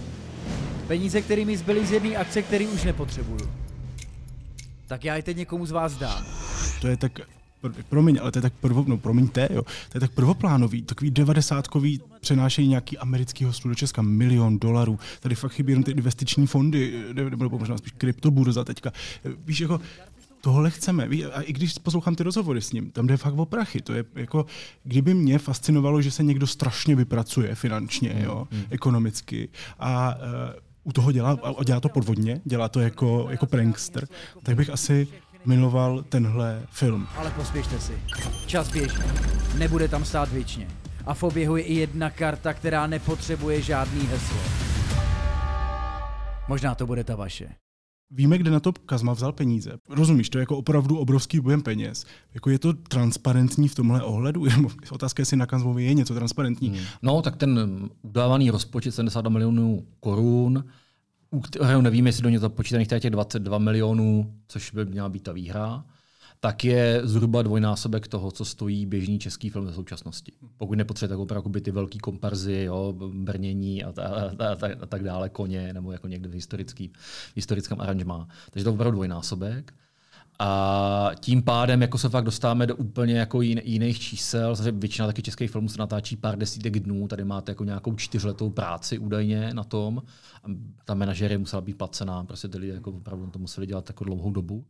Peníze, 0.87 1.21
kterými 1.21 1.57
zbyly 1.57 1.85
z 1.85 1.91
jedné 1.91 2.15
akce, 2.15 2.41
který 2.41 2.67
už 2.67 2.83
nepotřebuju. 2.83 3.49
Tak 4.87 5.05
já 5.05 5.15
je 5.15 5.23
teď 5.23 5.37
někomu 5.37 5.65
z 5.65 5.71
vás 5.71 5.97
dám. 5.97 6.25
To 6.81 6.87
je 6.87 6.97
tak 6.97 7.19
promiň, 7.89 8.19
ale 8.21 8.31
to 8.31 8.37
je 8.37 8.41
tak 8.41 8.53
prvo, 8.53 8.85
no 8.87 8.97
promiňte, 8.97 9.49
jo, 9.53 9.61
to 9.61 9.97
je 9.97 9.99
tak 9.99 10.11
prvoplánový, 10.11 10.81
takový 10.81 11.11
devadesátkový 11.11 12.01
přenášení 12.19 12.67
nějaký 12.67 12.97
americký 12.97 13.45
hostu 13.45 13.69
do 13.69 13.75
Česka, 13.75 14.01
milion 14.01 14.59
dolarů, 14.59 14.99
tady 15.19 15.35
fakt 15.35 15.51
chybí 15.51 15.71
jenom 15.71 15.83
ty 15.83 15.91
investiční 15.91 16.47
fondy, 16.47 17.03
nebo 17.13 17.59
možná 17.59 17.77
spíš 17.77 17.93
kryptoburza 17.97 18.63
teďka. 18.63 18.91
Víš, 19.45 19.59
jako 19.59 19.79
tohle 20.41 20.69
chceme. 20.69 21.07
A 21.33 21.41
i 21.41 21.53
když 21.53 21.73
poslouchám 21.73 22.15
ty 22.15 22.23
rozhovory 22.23 22.61
s 22.61 22.71
ním, 22.71 22.91
tam 22.91 23.07
jde 23.07 23.17
fakt 23.17 23.33
o 23.37 23.45
prachy. 23.45 23.81
To 23.81 23.93
je 23.93 24.05
jako, 24.15 24.45
kdyby 24.83 25.13
mě 25.13 25.39
fascinovalo, 25.39 26.01
že 26.01 26.11
se 26.11 26.23
někdo 26.23 26.47
strašně 26.47 26.95
vypracuje 26.95 27.55
finančně, 27.55 28.13
mm, 28.13 28.23
jo, 28.23 28.47
mm. 28.51 28.61
ekonomicky 28.69 29.49
a 29.79 30.15
uh, 30.15 30.21
u 30.83 30.91
toho 30.91 31.11
dělá, 31.11 31.39
a 31.59 31.63
dělá 31.63 31.79
to 31.79 31.89
podvodně, 31.89 32.41
dělá 32.45 32.69
to 32.69 32.79
jako, 32.79 33.27
jako 33.29 33.45
prankster, 33.45 34.07
tak 34.43 34.55
bych 34.55 34.69
asi 34.69 35.07
miloval 35.45 36.03
tenhle 36.09 36.63
film. 36.69 37.07
Ale 37.17 37.31
pospěšte 37.31 37.79
si. 37.79 37.93
Čas 38.45 38.71
běží. 38.71 38.97
Nebude 39.57 39.87
tam 39.87 40.05
stát 40.05 40.31
věčně. 40.31 40.67
A 41.05 41.13
v 41.13 41.23
oběhu 41.23 41.55
je 41.55 41.63
i 41.63 41.73
jedna 41.73 42.09
karta, 42.09 42.53
která 42.53 42.87
nepotřebuje 42.87 43.61
žádný 43.61 44.01
heslo. 44.01 44.37
Možná 46.47 46.75
to 46.75 46.87
bude 46.87 47.03
ta 47.03 47.15
vaše. 47.15 47.49
Víme, 48.11 48.37
kde 48.37 48.51
na 48.51 48.59
to 48.59 48.73
Kazma 48.73 49.13
vzal 49.13 49.31
peníze. 49.31 49.71
Rozumíš, 49.89 50.29
to 50.29 50.37
je 50.37 50.41
jako 50.41 50.57
opravdu 50.57 50.97
obrovský 50.97 51.39
objem 51.39 51.61
peněz. 51.61 52.05
Jako 52.33 52.49
je 52.49 52.59
to 52.59 52.73
transparentní 52.73 53.67
v 53.67 53.75
tomhle 53.75 54.03
ohledu? 54.03 54.45
Otázka 54.91 55.21
je, 55.21 55.21
jestli 55.21 55.37
na 55.37 55.45
Kazmovi 55.45 55.83
je 55.83 55.93
něco 55.93 56.13
transparentní. 56.13 56.69
Hmm. 56.69 56.79
No, 57.01 57.21
tak 57.21 57.35
ten 57.35 57.59
udávaný 58.01 58.49
rozpočet 58.49 58.91
70 58.91 59.27
milionů 59.27 59.85
korun, 59.99 60.63
u 61.31 61.39
kterého 61.39 61.81
nevíme, 61.81 62.09
jestli 62.09 62.23
do 62.23 62.29
něj 62.29 62.39
započítaných 62.39 62.87
těch 62.87 63.09
22 63.09 63.57
milionů, 63.57 64.33
což 64.47 64.71
by 64.71 64.85
měla 64.85 65.09
být 65.09 65.23
ta 65.23 65.31
výhra, 65.31 65.85
tak 66.39 66.65
je 66.65 67.01
zhruba 67.03 67.41
dvojnásobek 67.41 68.07
toho, 68.07 68.31
co 68.31 68.45
stojí 68.45 68.85
běžný 68.85 69.19
český 69.19 69.49
film 69.49 69.65
ve 69.65 69.73
současnosti. 69.73 70.31
Pokud 70.57 70.75
nepotřebujete 70.75 71.21
opravdu 71.21 71.49
by 71.49 71.61
ty 71.61 71.71
velký 71.71 71.99
komparzy, 71.99 72.63
jo, 72.63 72.93
brnění 73.13 73.83
a, 73.83 73.93
a, 73.97 74.05
a, 74.05 74.45
a, 74.45 74.81
a, 74.81 74.85
tak 74.85 75.03
dále, 75.03 75.29
koně, 75.29 75.73
nebo 75.73 75.91
jako 75.91 76.07
někde 76.07 76.29
v, 76.29 76.33
historický, 76.33 76.91
v 76.97 77.35
historickém 77.35 77.81
aranžmá. 77.81 78.27
Takže 78.51 78.63
to 78.63 78.69
je 78.69 78.73
opravdu 78.73 78.95
dvojnásobek. 78.95 79.73
A 80.39 81.11
tím 81.19 81.43
pádem 81.43 81.81
jako 81.81 81.97
se 81.97 82.09
fakt 82.09 82.23
dostáváme 82.23 82.67
do 82.67 82.75
úplně 82.75 83.19
jako 83.19 83.41
jin, 83.41 83.61
jiných 83.63 83.99
čísel. 83.99 84.55
Zase 84.55 84.71
většina 84.71 85.07
taky 85.07 85.21
českých 85.21 85.51
filmů 85.51 85.69
se 85.69 85.79
natáčí 85.79 86.15
pár 86.15 86.37
desítek 86.37 86.79
dnů. 86.79 87.07
Tady 87.07 87.23
máte 87.23 87.51
jako 87.51 87.63
nějakou 87.63 87.95
čtyřletou 87.95 88.49
práci 88.49 88.97
údajně 88.97 89.53
na 89.53 89.63
tom. 89.63 90.03
Ta 90.85 90.93
manažerie 90.93 91.37
musela 91.37 91.61
být 91.61 91.77
placená, 91.77 92.23
prostě 92.23 92.47
ty 92.47 92.57
lidé 92.57 92.73
jako 92.73 92.91
opravdu 92.91 93.27
to 93.27 93.39
museli 93.39 93.67
dělat 93.67 93.89
jako 93.89 94.03
dlouhou 94.03 94.31
dobu. 94.31 94.65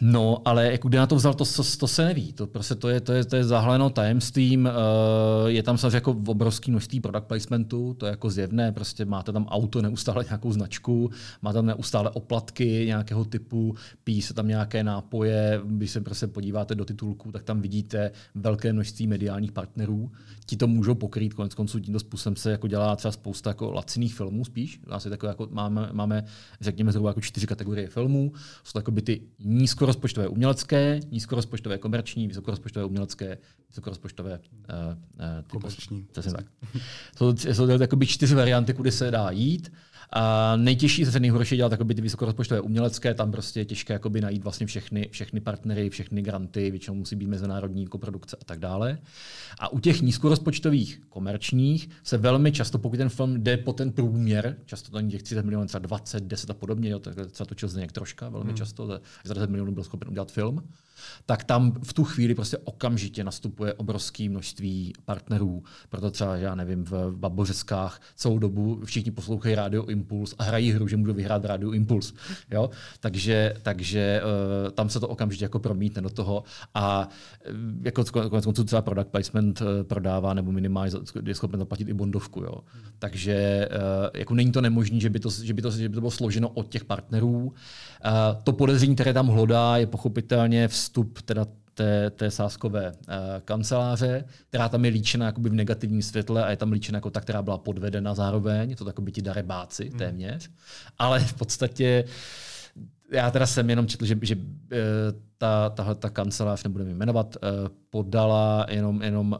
No, 0.00 0.42
ale 0.44 0.72
jak 0.72 0.80
kde 0.80 0.98
na 0.98 1.06
to 1.06 1.16
vzal, 1.16 1.34
to, 1.34 1.44
to, 1.44 1.62
to 1.78 1.88
se 1.88 2.04
neví. 2.04 2.32
To, 2.32 2.46
prostě 2.46 2.74
to, 2.74 2.88
je, 2.88 3.00
to, 3.00 3.12
je, 3.12 3.24
to 3.24 3.36
je 3.36 3.44
zahleno 3.44 3.90
tajemstvím. 3.90 4.66
Uh, 4.66 5.48
je 5.48 5.62
tam 5.62 5.78
samozřejmě 5.78 5.96
jako 5.96 6.16
obrovský 6.26 6.70
množství 6.70 7.00
product 7.00 7.26
placementu, 7.26 7.94
to 7.94 8.06
je 8.06 8.10
jako 8.10 8.30
zjevné. 8.30 8.72
Prostě 8.72 9.04
máte 9.04 9.32
tam 9.32 9.46
auto, 9.46 9.82
neustále 9.82 10.24
nějakou 10.24 10.52
značku, 10.52 11.10
máte 11.42 11.54
tam 11.54 11.66
neustále 11.66 12.10
oplatky 12.10 12.82
nějakého 12.86 13.24
typu, 13.24 13.74
pijí 14.04 14.22
se 14.22 14.34
tam 14.34 14.48
nějaké 14.48 14.84
nápoje. 14.84 15.60
Když 15.64 15.90
se 15.90 16.00
prostě 16.00 16.26
podíváte 16.26 16.74
do 16.74 16.84
titulku, 16.84 17.32
tak 17.32 17.42
tam 17.42 17.60
vidíte 17.60 18.10
velké 18.34 18.72
množství 18.72 19.06
mediálních 19.06 19.52
partnerů. 19.52 20.10
Ti 20.48 20.56
to 20.56 20.66
můžou 20.66 20.94
pokrýt, 20.94 21.34
konec 21.34 21.54
konců 21.54 21.80
tímto 21.80 22.00
způsobem 22.00 22.36
se 22.36 22.50
jako 22.50 22.66
dělá 22.66 22.96
třeba 22.96 23.12
spousta 23.12 23.50
jako 23.50 23.72
laciných 23.72 24.14
filmů 24.14 24.44
spíš. 24.44 24.80
Asi 24.88 25.10
takové, 25.10 25.30
jako 25.30 25.48
máme, 25.50 25.88
máme, 25.92 26.24
řekněme, 26.60 26.92
zhruba 26.92 27.10
jako 27.10 27.20
čtyři 27.20 27.46
kategorie 27.46 27.88
filmů. 27.88 28.32
Jsou 28.64 28.72
to 28.72 28.78
jako 28.78 28.90
by 28.90 29.02
ty 29.02 29.22
nízkorozpočtové 29.38 30.28
umělecké, 30.28 31.00
nízkorozpočtové 31.10 31.78
komerční, 31.78 32.28
vysokorozpočtové 32.28 32.84
umělecké, 32.84 33.38
vysokorozpočtové 33.68 34.38
uh, 34.38 34.38
uh, 34.38 35.60
komerční. 35.60 36.06
Přesně 36.12 36.32
tak. 36.32 36.46
jsou, 37.16 37.36
jsou 37.36 37.66
to 37.66 38.04
čtyři 38.04 38.34
varianty, 38.34 38.74
kudy 38.74 38.92
se 38.92 39.10
dá 39.10 39.30
jít. 39.30 39.72
A 40.12 40.56
nejtěžší 40.56 41.04
se 41.04 41.20
nejhorší 41.20 41.56
dělat 41.56 41.68
takoby 41.68 41.94
ty 41.94 42.00
vysokorozpočtové 42.00 42.60
umělecké, 42.60 43.14
tam 43.14 43.30
prostě 43.32 43.60
je 43.60 43.64
těžké 43.64 43.92
jakoby 43.92 44.20
najít 44.20 44.44
vlastně 44.44 44.66
všechny, 44.66 45.08
všechny 45.10 45.40
partnery, 45.40 45.90
všechny 45.90 46.22
granty, 46.22 46.70
většinou 46.70 46.94
musí 46.94 47.16
být 47.16 47.26
mezinárodní 47.26 47.86
koprodukce 47.86 48.36
a 48.40 48.44
tak 48.44 48.58
dále. 48.58 48.98
A 49.58 49.72
u 49.72 49.78
těch 49.78 50.02
nízkorozpočtových 50.02 51.00
komerčních 51.08 51.88
se 52.02 52.18
velmi 52.18 52.52
často, 52.52 52.78
pokud 52.78 52.96
ten 52.96 53.08
film 53.08 53.42
jde 53.42 53.56
po 53.56 53.72
ten 53.72 53.92
průměr, 53.92 54.56
často 54.64 54.90
to 54.90 54.96
není 54.96 55.10
těch 55.10 55.22
30 55.22 55.44
milionů, 55.44 55.66
třeba 55.66 55.78
20, 55.86 56.24
10 56.24 56.50
a 56.50 56.54
podobně, 56.54 56.90
jo, 56.90 56.98
tak 56.98 57.14
třeba 57.30 57.46
točil 57.46 57.68
Zdeněk 57.68 57.92
troška, 57.92 58.28
velmi 58.28 58.48
hmm. 58.48 58.56
často, 58.56 59.00
za 59.24 59.34
10 59.34 59.50
milionů 59.50 59.72
byl 59.72 59.84
schopen 59.84 60.08
udělat 60.08 60.32
film, 60.32 60.62
tak 61.26 61.44
tam 61.44 61.72
v 61.82 61.92
tu 61.92 62.04
chvíli 62.04 62.34
prostě 62.34 62.58
okamžitě 62.58 63.24
nastupuje 63.24 63.74
obrovské 63.74 64.28
množství 64.28 64.92
partnerů. 65.04 65.62
Proto 65.88 66.10
třeba, 66.10 66.36
já 66.36 66.54
nevím, 66.54 66.84
v 66.84 67.12
Babořeskách 67.16 68.00
celou 68.16 68.38
dobu 68.38 68.80
všichni 68.84 69.10
poslouchají 69.10 69.54
Radio 69.54 69.86
Impuls 69.86 70.34
a 70.38 70.44
hrají 70.44 70.72
hru, 70.72 70.88
že 70.88 70.96
můžou 70.96 71.12
vyhrát 71.12 71.44
Radio 71.44 71.70
Impuls. 71.70 72.14
Jo? 72.50 72.70
Takže, 73.00 73.54
takže 73.62 74.20
uh, 74.64 74.70
tam 74.70 74.88
se 74.90 75.00
to 75.00 75.08
okamžitě 75.08 75.44
jako 75.44 75.58
promítne 75.58 76.02
do 76.02 76.10
toho 76.10 76.44
a 76.74 77.08
uh, 77.50 77.54
jako 77.82 78.04
konec 78.30 78.44
konců 78.44 78.64
třeba 78.64 78.82
product 78.82 79.10
placement 79.10 79.60
uh, 79.60 79.66
prodává 79.82 80.34
nebo 80.34 80.52
minimálně 80.52 80.92
je 81.26 81.34
schopen 81.34 81.60
zaplatit 81.60 81.88
i 81.88 81.92
bondovku. 81.92 82.40
Jo? 82.40 82.60
Takže 82.98 83.68
jako 84.14 84.34
není 84.34 84.52
to 84.52 84.60
nemožné, 84.60 85.00
že 85.00 85.10
by 85.10 85.20
to, 85.20 85.30
že 85.30 85.54
by 85.54 85.62
to, 85.62 85.70
že 85.70 85.88
by 85.88 85.94
to 85.94 86.00
bylo 86.00 86.10
složeno 86.10 86.48
od 86.48 86.68
těch 86.68 86.84
partnerů. 86.84 87.54
To 88.44 88.52
podezření, 88.52 88.94
které 88.94 89.12
tam 89.12 89.26
hlodá, 89.26 89.76
je 89.76 89.86
pochopitelně 89.86 90.68
vstup 90.88 91.22
teda 91.22 91.46
té, 91.74 92.10
té 92.10 92.30
sáskové 92.30 92.92
uh, 92.92 93.14
kanceláře, 93.44 94.24
která 94.48 94.68
tam 94.68 94.84
je 94.84 94.90
líčena 94.90 95.26
jakoby 95.26 95.50
v 95.50 95.52
negativním 95.52 96.02
světle 96.02 96.44
a 96.44 96.50
je 96.50 96.56
tam 96.56 96.72
líčena 96.72 96.96
jako 96.96 97.10
ta, 97.10 97.20
která 97.20 97.42
byla 97.42 97.58
podvedena 97.58 98.14
zároveň, 98.14 98.74
to 98.74 99.02
by 99.02 99.12
ti 99.12 99.22
darebáci 99.22 99.88
hmm. 99.88 99.98
téměř. 99.98 100.50
Ale 100.98 101.20
v 101.20 101.34
podstatě 101.34 102.04
já 103.12 103.30
teda 103.30 103.46
jsem 103.46 103.70
jenom 103.70 103.86
četl, 103.86 104.04
že, 104.04 104.18
že 104.22 104.36
eh, 104.72 104.78
ta, 105.38 105.70
tahle 105.70 105.94
ta 105.94 106.10
kancelář, 106.10 106.64
nebudeme 106.64 106.94
jmenovat, 106.94 107.36
eh, 107.36 107.48
podala 107.90 108.66
jenom, 108.68 109.02
jenom 109.02 109.38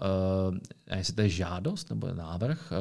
jestli 0.97 1.15
to 1.15 1.21
je 1.21 1.29
žádost 1.29 1.91
nebo 1.91 2.15
návrh, 2.15 2.73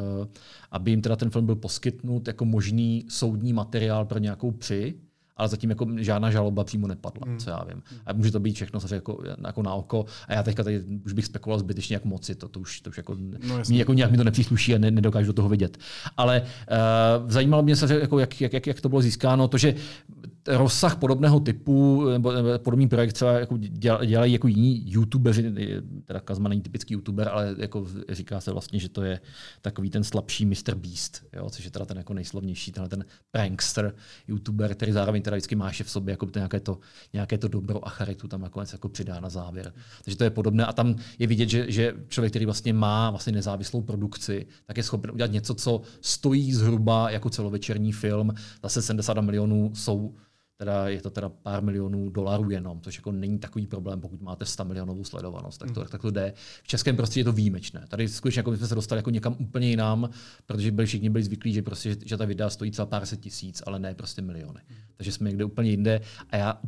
aby 0.72 0.92
jim 0.92 1.02
teda 1.02 1.16
ten 1.16 1.30
film 1.30 1.46
byl 1.46 1.56
poskytnut 1.56 2.28
jako 2.28 2.46
možný 2.46 3.06
soudní 3.10 3.54
materiál 3.54 4.06
pro 4.06 4.20
nějakou 4.20 4.52
při, 4.52 5.07
ale 5.38 5.48
zatím 5.48 5.70
jako 5.70 5.88
žádná 5.98 6.32
žaloba 6.32 6.64
přímo 6.64 6.88
nepadla, 6.88 7.28
mm. 7.28 7.38
co 7.38 7.50
já 7.50 7.64
vím. 7.70 7.84
A 8.06 8.14
může 8.14 8.32
to 8.32 8.40
být 8.40 8.56
všechno 8.56 8.80
jako, 8.92 9.24
jako 9.48 9.64
na 9.64 9.74
oko. 9.74 10.06
A 10.28 10.34
já 10.34 10.44
teďka 10.44 10.64
tady 10.64 10.84
už 11.06 11.14
bych 11.14 11.26
spekuloval 11.26 11.60
zbytečně 11.60 11.96
jak 11.96 12.06
moci, 12.06 12.36
to, 12.36 12.48
to 12.48 12.60
už, 12.60 12.82
to 12.82 12.90
už 12.90 12.98
jako, 12.98 13.16
no, 13.48 13.62
mě, 13.70 13.80
jako 13.80 13.94
nějak 13.94 14.12
mi 14.12 14.18
to 14.18 14.24
nepřísluší 14.24 14.76
a 14.76 14.78
ne, 14.78 14.92
nedokážu 14.92 15.28
do 15.28 15.34
toho 15.34 15.50
vidět. 15.50 15.78
Ale 16.18 16.42
uh, 16.42 17.30
zajímalo 17.32 17.64
mě 17.64 17.76
se, 17.76 18.00
jako 18.00 18.20
jak, 18.20 18.42
jak, 18.42 18.54
jak, 18.54 18.68
jak, 18.68 18.82
to 18.82 18.90
bylo 18.90 19.02
získáno, 19.02 19.48
to, 19.48 19.58
že 19.58 19.76
rozsah 20.48 20.96
podobného 20.96 21.40
typu, 21.40 22.06
nebo, 22.10 22.32
podobný 22.58 22.88
projekt 22.88 23.14
třeba 23.14 23.32
jako 23.32 23.58
dělají 23.58 24.34
jako 24.34 24.48
jiní 24.48 24.92
youtubeři, 24.92 25.54
teda 26.06 26.20
Kazma 26.20 26.50
není 26.50 26.62
typický 26.62 26.94
youtuber, 26.94 27.30
ale 27.30 27.56
jako 27.58 27.88
říká 28.10 28.42
se 28.42 28.52
vlastně, 28.52 28.80
že 28.80 28.90
to 28.90 29.04
je 29.04 29.20
takový 29.62 29.90
ten 29.90 30.04
slabší 30.04 30.46
Mr. 30.46 30.76
Beast, 30.76 31.26
jo, 31.34 31.50
což 31.50 31.66
je 31.66 31.72
teda 31.72 31.86
ten 31.86 31.98
jako 31.98 32.14
nejslavnější, 32.14 32.72
tenhle 32.72 32.90
ten 32.90 33.06
prankster 33.32 33.96
youtuber, 34.28 34.76
který 34.76 34.92
zároveň 34.92 35.22
teda 35.22 35.36
vždycky 35.36 35.56
máš 35.56 35.82
v 35.82 35.90
sobě 35.90 36.12
jako 36.12 36.28
nějaké 36.36 36.60
to, 36.60 36.80
nějaké 37.14 37.38
to 37.38 37.48
dobro 37.48 37.88
a 37.88 37.90
charitu 37.90 38.28
tam 38.28 38.42
nakonec 38.42 38.74
jako 38.74 38.90
přidá 38.90 39.20
na 39.20 39.30
závěr. 39.30 39.74
Takže 40.04 40.18
to 40.18 40.24
je 40.24 40.30
podobné 40.30 40.66
a 40.66 40.74
tam 40.74 40.96
je 41.20 41.28
vidět, 41.28 41.50
že, 41.50 41.72
že 41.72 41.94
člověk, 42.08 42.32
který 42.32 42.46
vlastně 42.46 42.74
má 42.74 43.10
vlastně 43.10 43.34
nezávislou 43.34 43.82
produkci, 43.82 44.48
tak 44.66 44.78
je 44.78 44.84
schopen 44.84 45.12
udělat 45.12 45.32
něco, 45.32 45.56
co 45.56 45.82
stojí 46.02 46.54
zhruba 46.54 47.10
jako 47.10 47.30
celovečerní 47.30 47.92
film. 47.92 48.34
Zase 48.64 48.82
70 48.82 49.22
milionů 49.22 49.72
jsou 49.76 50.16
teda 50.58 50.88
je 50.90 51.02
to 51.02 51.10
teda 51.10 51.30
pár 51.30 51.64
milionů 51.64 52.10
dolarů 52.10 52.50
jenom, 52.50 52.82
což 52.82 52.96
jako 52.96 53.12
není 53.12 53.40
takový 53.40 53.68
problém, 53.68 54.02
pokud 54.02 54.22
máte 54.22 54.46
100 54.46 54.66
milionovou 54.66 55.04
sledovanost, 55.04 55.60
tak 55.60 55.72
to, 55.72 55.80
mm. 55.80 55.88
tak 55.88 56.02
to 56.02 56.12
jde. 56.12 56.34
V 56.64 56.68
českém 56.68 56.96
prostě 56.96 57.20
je 57.20 57.24
to 57.24 57.32
výjimečné. 57.32 57.86
Tady 57.88 58.10
skutečně 58.10 58.40
jako 58.40 58.58
jsme 58.58 58.68
se 58.68 58.76
dostali 58.76 59.00
jako 59.00 59.10
někam 59.10 59.36
úplně 59.40 59.70
jinam, 59.70 60.10
protože 60.46 60.72
byli 60.72 60.88
všichni 60.88 61.10
byli 61.10 61.24
zvyklí, 61.24 61.54
že, 61.54 61.62
prostě, 61.62 61.90
že, 61.90 61.98
že 62.06 62.18
ta 62.18 62.26
videa 62.26 62.50
stojí 62.50 62.72
třeba 62.72 62.86
pár 62.86 63.06
set 63.06 63.20
tisíc, 63.20 63.64
ale 63.66 63.80
ne 63.80 63.96
prostě 63.96 64.22
miliony. 64.22 64.60
Mm. 64.70 64.76
Takže 64.98 65.12
jsme 65.12 65.30
někde 65.30 65.46
úplně 65.46 65.70
jinde 65.70 66.02
a 66.30 66.38
já 66.38 66.60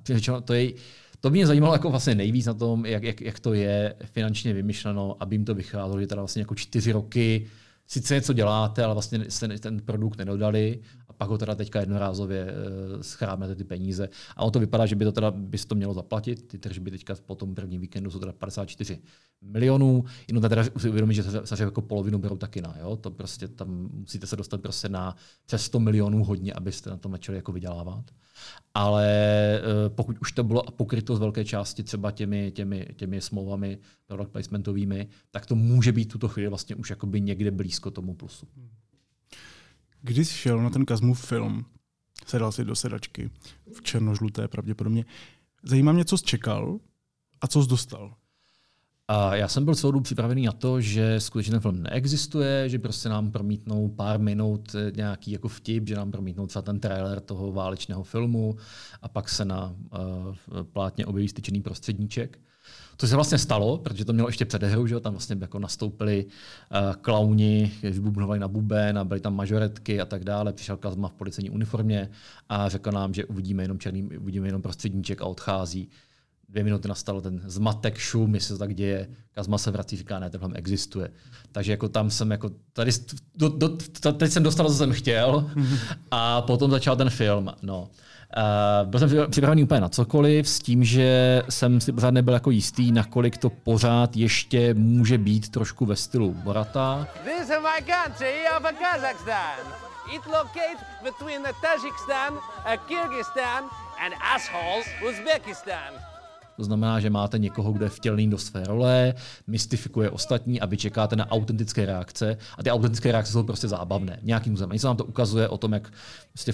to 0.45 0.53
je 0.53 0.73
to 1.21 1.29
mě 1.29 1.47
zajímalo 1.47 1.73
jako 1.73 1.89
vlastně 1.89 2.15
nejvíc 2.15 2.45
na 2.45 2.53
tom, 2.53 2.85
jak, 2.85 3.03
jak, 3.03 3.21
jak 3.21 3.39
to 3.39 3.53
je 3.53 3.95
finančně 4.03 4.53
vymyšleno, 4.53 5.15
aby 5.19 5.35
jim 5.35 5.45
to 5.45 5.55
vycházelo, 5.55 6.01
že 6.01 6.07
teda 6.07 6.21
vlastně 6.21 6.41
jako 6.41 6.55
čtyři 6.55 6.91
roky 6.91 7.47
sice 7.91 8.15
něco 8.15 8.33
děláte, 8.33 8.83
ale 8.83 8.93
vlastně 8.93 9.25
jste 9.29 9.59
ten 9.59 9.81
produkt 9.81 10.17
nedodali 10.17 10.79
a 11.07 11.13
pak 11.13 11.29
ho 11.29 11.37
teda 11.37 11.55
teďka 11.55 11.79
jednorázově 11.79 12.45
uh, 12.45 13.01
schrámete 13.01 13.55
ty 13.55 13.63
peníze. 13.63 14.09
A 14.35 14.43
on 14.43 14.51
to 14.51 14.59
vypadá, 14.59 14.85
že 14.85 14.95
by 14.95 15.05
to 15.05 15.11
teda 15.11 15.31
by 15.31 15.57
to 15.57 15.75
mělo 15.75 15.93
zaplatit. 15.93 16.47
Ty 16.47 16.57
tržby 16.57 16.91
teďka 16.91 17.15
po 17.25 17.35
tom 17.35 17.55
prvním 17.55 17.81
víkendu 17.81 18.11
jsou 18.11 18.19
teda 18.19 18.31
54 18.31 19.01
milionů. 19.41 20.03
Jenom 20.27 20.41
teda 20.41 20.63
si 20.63 20.89
uvědomit, 20.89 21.13
že 21.13 21.23
se, 21.23 21.45
se 21.45 21.63
jako 21.63 21.81
polovinu 21.81 22.19
berou 22.19 22.37
taky 22.37 22.61
na. 22.61 22.75
Jo? 22.79 22.95
To 22.95 23.11
prostě 23.11 23.47
tam 23.47 23.89
musíte 23.93 24.27
se 24.27 24.35
dostat 24.35 24.61
prostě 24.61 24.89
na 24.89 25.15
přes 25.45 25.63
100 25.63 25.79
milionů 25.79 26.23
hodně, 26.23 26.53
abyste 26.53 26.89
na 26.89 26.97
tom 26.97 27.11
začali 27.11 27.37
jako 27.37 27.51
vydělávat 27.51 28.05
ale 28.73 29.05
eh, 29.05 29.89
pokud 29.89 30.17
už 30.21 30.31
to 30.31 30.43
bylo 30.43 30.63
pokryto 30.63 31.15
z 31.15 31.19
velké 31.19 31.45
části 31.45 31.83
třeba 31.83 32.11
těmi, 32.11 32.51
těmi, 32.51 32.87
těmi 32.95 33.21
smlouvami 33.21 33.77
product 34.07 34.31
placementovými, 34.31 35.07
tak 35.31 35.45
to 35.45 35.55
může 35.55 35.91
být 35.91 36.05
tuto 36.05 36.27
chvíli 36.27 36.49
vlastně 36.49 36.75
už 36.75 36.89
jakoby 36.89 37.21
někde 37.21 37.51
blízko 37.51 37.91
tomu 37.91 38.13
plusu. 38.13 38.47
Když 40.01 40.27
šel 40.27 40.61
na 40.61 40.69
ten 40.69 40.85
Kazmův 40.85 41.25
film, 41.25 41.65
sedal 42.25 42.51
si 42.51 42.65
do 42.65 42.75
sedačky 42.75 43.29
v 43.73 43.81
černožluté 43.81 44.47
pravděpodobně, 44.47 45.05
zajímá 45.63 45.91
mě, 45.91 46.05
co 46.05 46.17
jsi 46.17 46.23
čekal 46.23 46.79
a 47.41 47.47
co 47.47 47.63
jsi 47.63 47.69
dostal. 47.69 48.15
A 49.11 49.35
já 49.35 49.47
jsem 49.47 49.65
byl 49.65 49.75
celou 49.75 49.91
dobu 49.91 50.03
připravený 50.03 50.45
na 50.45 50.51
to, 50.51 50.81
že 50.81 51.19
skutečně 51.19 51.51
ten 51.51 51.59
film 51.59 51.83
neexistuje, 51.83 52.69
že 52.69 52.79
prostě 52.79 53.09
nám 53.09 53.31
promítnou 53.31 53.87
pár 53.87 54.19
minut 54.19 54.75
eh, 54.75 54.91
nějaký 54.95 55.31
jako 55.31 55.47
vtip, 55.47 55.87
že 55.87 55.95
nám 55.95 56.11
promítnou 56.11 56.47
třeba 56.47 56.61
ten 56.61 56.79
trailer 56.79 57.19
toho 57.19 57.51
válečného 57.51 58.03
filmu 58.03 58.55
a 59.01 59.07
pak 59.07 59.29
se 59.29 59.45
na 59.45 59.75
uh, 59.91 60.63
plátně 60.63 61.05
objeví 61.05 61.27
styčený 61.27 61.61
prostředníček. 61.61 62.39
To 62.97 63.07
se 63.07 63.15
vlastně 63.15 63.37
stalo, 63.37 63.77
protože 63.77 64.05
to 64.05 64.13
mělo 64.13 64.29
ještě 64.29 64.45
předehru, 64.45 64.87
že 64.87 64.99
tam 64.99 65.13
vlastně 65.13 65.37
jako 65.41 65.59
nastoupili 65.59 66.25
uh, 66.25 66.93
klauni, 66.93 67.71
vybubnovali 67.83 68.39
na 68.39 68.47
buben 68.47 68.97
a 68.97 69.03
byly 69.03 69.19
tam 69.19 69.35
majoretky 69.35 70.01
a 70.01 70.05
tak 70.05 70.23
dále. 70.23 70.53
Přišel 70.53 70.77
Kazma 70.77 71.07
v 71.07 71.13
policejní 71.13 71.49
uniformě 71.49 72.09
a 72.49 72.69
řekl 72.69 72.91
nám, 72.91 73.13
že 73.13 73.25
uvidíme 73.25 73.63
jenom 73.63 73.79
černý, 73.79 74.03
uvidíme 74.03 74.47
jenom 74.47 74.61
prostředníček 74.61 75.21
a 75.21 75.25
odchází 75.25 75.89
dvě 76.49 76.63
minuty 76.63 76.87
nastalo 76.87 77.21
ten 77.21 77.41
zmatek, 77.45 77.97
šum, 77.97 78.35
jestli 78.35 78.55
to 78.55 78.59
tak 78.59 78.75
děje, 78.75 79.07
Kazma 79.31 79.57
se 79.57 79.71
vrací, 79.71 79.97
říká, 79.97 80.19
ne, 80.19 80.29
ten 80.29 80.39
film 80.39 80.53
existuje. 80.55 81.09
Takže 81.51 81.71
jako 81.71 81.89
tam 81.89 82.09
jsem 82.09 82.31
jako, 82.31 82.51
tady, 82.73 82.91
do, 83.35 83.49
do, 83.49 83.77
teď 84.13 84.31
jsem 84.31 84.43
dostal, 84.43 84.67
co 84.67 84.73
jsem 84.73 84.93
chtěl 84.93 85.51
a 86.11 86.41
potom 86.41 86.71
začal 86.71 86.95
ten 86.95 87.09
film. 87.09 87.49
No. 87.61 87.89
Uh, 88.37 88.89
byl 88.89 88.99
jsem 88.99 89.31
připravený 89.31 89.63
úplně 89.63 89.81
na 89.81 89.89
cokoliv, 89.89 90.49
s 90.49 90.59
tím, 90.59 90.83
že 90.83 91.41
jsem 91.49 91.81
si 91.81 91.91
pořád 91.91 92.11
nebyl 92.11 92.33
jako 92.33 92.51
jistý, 92.51 92.91
nakolik 92.91 93.37
to 93.37 93.49
pořád 93.49 94.15
ještě 94.15 94.73
může 94.73 95.17
být 95.17 95.49
trošku 95.49 95.85
ve 95.85 95.95
stylu 95.95 96.33
Borata. 96.33 97.07
This 97.23 97.49
is 97.49 97.49
my 97.49 97.93
country 97.93 98.33
of 98.57 98.63
Kazakhstan. 98.63 99.73
It 100.15 100.25
locates 100.25 100.83
between 101.03 101.43
Tajikistan, 101.61 102.39
Kyrgyzstan 102.87 103.63
and 103.99 104.13
assholes 104.35 104.85
Uzbekistan. 105.09 106.08
To 106.59 106.63
znamená, 106.63 106.99
že 106.99 107.09
máte 107.09 107.39
někoho, 107.39 107.71
kdo 107.71 107.85
je 107.85 107.89
vtělený 107.89 108.29
do 108.29 108.37
své 108.37 108.63
role, 108.63 109.13
mystifikuje 109.47 110.09
ostatní 110.09 110.61
a 110.61 110.65
vy 110.65 110.77
čekáte 110.77 111.15
na 111.15 111.31
autentické 111.31 111.85
reakce. 111.85 112.37
A 112.57 112.63
ty 112.63 112.71
autentické 112.71 113.11
reakce 113.11 113.31
jsou 113.31 113.43
prostě 113.43 113.67
zábavné. 113.67 114.19
Nějakým 114.21 114.53
způsobem. 114.53 114.73
Něco 114.73 114.87
nám 114.87 114.97
to 114.97 115.05
ukazuje 115.05 115.47
o 115.47 115.57
tom, 115.57 115.73
jak 115.73 115.93
prostě 116.33 116.53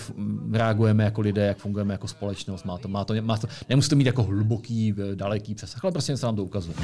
reagujeme 0.51 1.03
jako 1.03 1.21
lidé, 1.21 1.45
jak 1.45 1.57
fungujeme 1.57 1.93
jako 1.93 2.07
společnost. 2.07 2.63
Má 2.63 2.77
to, 2.77 2.87
má 2.87 3.05
to, 3.05 3.13
má 3.21 3.37
to, 3.37 3.47
nemusí 3.69 3.89
to 3.89 3.95
mít 3.95 4.07
jako 4.07 4.23
hluboký, 4.23 4.93
daleký 5.15 5.55
přesah, 5.55 5.83
ale 5.83 5.91
prostě 5.91 6.11
něco 6.11 6.25
nám 6.25 6.35
to 6.35 6.43
ukazuje. 6.43 6.77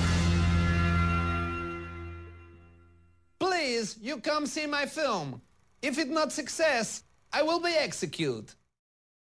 Please, 3.37 3.99
you 4.01 4.17
come 4.25 4.47
see 4.47 4.67
my 4.67 4.87
film. 4.87 5.41
If 5.81 5.97
it 5.97 6.11
not 6.11 6.31
success, 6.31 7.03
I 7.31 7.43
will 7.43 7.59
be 7.59 7.77
executed. 7.77 8.51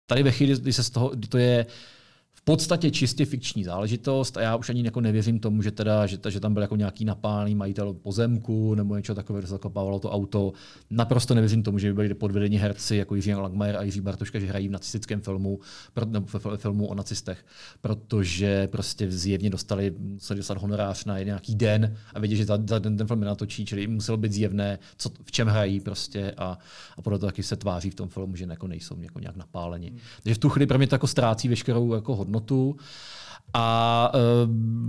Tady 0.05 0.23
ve 0.23 0.31
chvíli, 0.31 0.59
kdy 0.59 0.73
se 0.73 0.83
z 0.83 0.89
toho, 0.89 1.09
kdy 1.09 1.27
to 1.27 1.37
je 1.37 1.65
podstatě 2.49 2.91
čistě 2.91 3.25
fikční 3.25 3.63
záležitost 3.63 4.37
a 4.37 4.41
já 4.41 4.55
už 4.55 4.69
ani 4.69 4.85
jako 4.85 5.01
nevěřím 5.01 5.39
tomu, 5.39 5.61
že, 5.61 5.71
teda, 5.71 6.05
že, 6.05 6.17
že 6.29 6.39
tam 6.39 6.53
byl 6.53 6.61
jako 6.61 6.75
nějaký 6.75 7.05
napálený 7.05 7.55
majitel 7.55 7.93
pozemku 7.93 8.75
nebo 8.75 8.95
něco 8.95 9.15
takového, 9.15 9.41
že 9.41 9.47
se 9.47 9.51
zakopávalo 9.51 9.99
to 9.99 10.11
auto. 10.11 10.53
Naprosto 10.89 11.35
nevěřím 11.35 11.63
tomu, 11.63 11.79
že 11.79 11.87
by 11.87 11.93
byli 11.93 12.13
podvedení 12.13 12.57
herci 12.57 12.95
jako 12.95 13.15
Jiří 13.15 13.33
Langmajer 13.33 13.77
a 13.77 13.83
Jiří 13.83 14.01
Bartoška, 14.01 14.39
že 14.39 14.45
hrají 14.45 14.67
v 14.67 14.71
nacistickém 14.71 15.21
filmu, 15.21 15.59
nebo 16.05 16.27
ve 16.49 16.57
filmu 16.57 16.87
o 16.87 16.95
nacistech, 16.95 17.45
protože 17.81 18.67
prostě 18.67 19.11
zjevně 19.11 19.49
dostali, 19.49 19.93
museli 19.99 20.37
dostat 20.37 20.57
honorář 20.57 21.05
na 21.05 21.19
nějaký 21.19 21.55
den 21.55 21.95
a 22.13 22.19
vědět, 22.19 22.35
že 22.35 22.45
za, 22.45 22.59
za 22.67 22.79
den 22.79 22.97
ten 22.97 23.07
film 23.07 23.21
natočí, 23.21 23.65
čili 23.65 23.87
muselo 23.87 24.17
být 24.17 24.31
zjevné, 24.31 24.79
co, 24.97 25.09
v 25.23 25.31
čem 25.31 25.47
hrají 25.47 25.79
prostě 25.79 26.33
a, 26.37 26.57
a 26.97 27.01
podle 27.01 27.19
toho 27.19 27.27
taky 27.27 27.43
se 27.43 27.55
tváří 27.55 27.89
v 27.89 27.95
tom 27.95 28.09
filmu, 28.09 28.35
že 28.35 28.45
jako 28.49 28.67
nejsou 28.67 28.95
jako 28.99 29.19
nějak 29.19 29.35
napáleni. 29.35 29.89
Hmm. 29.89 29.99
Takže 30.23 30.35
v 30.35 30.37
tu 30.37 30.49
chvíli 30.49 30.67
pro 30.67 30.77
mě 30.77 30.87
to 30.87 30.95
jako 30.95 31.07
ztrácí 31.07 31.47
veškerou 31.47 31.93
jako 31.93 32.15
hodnotu. 32.15 32.38
A 33.53 34.11
uh, 34.13 34.19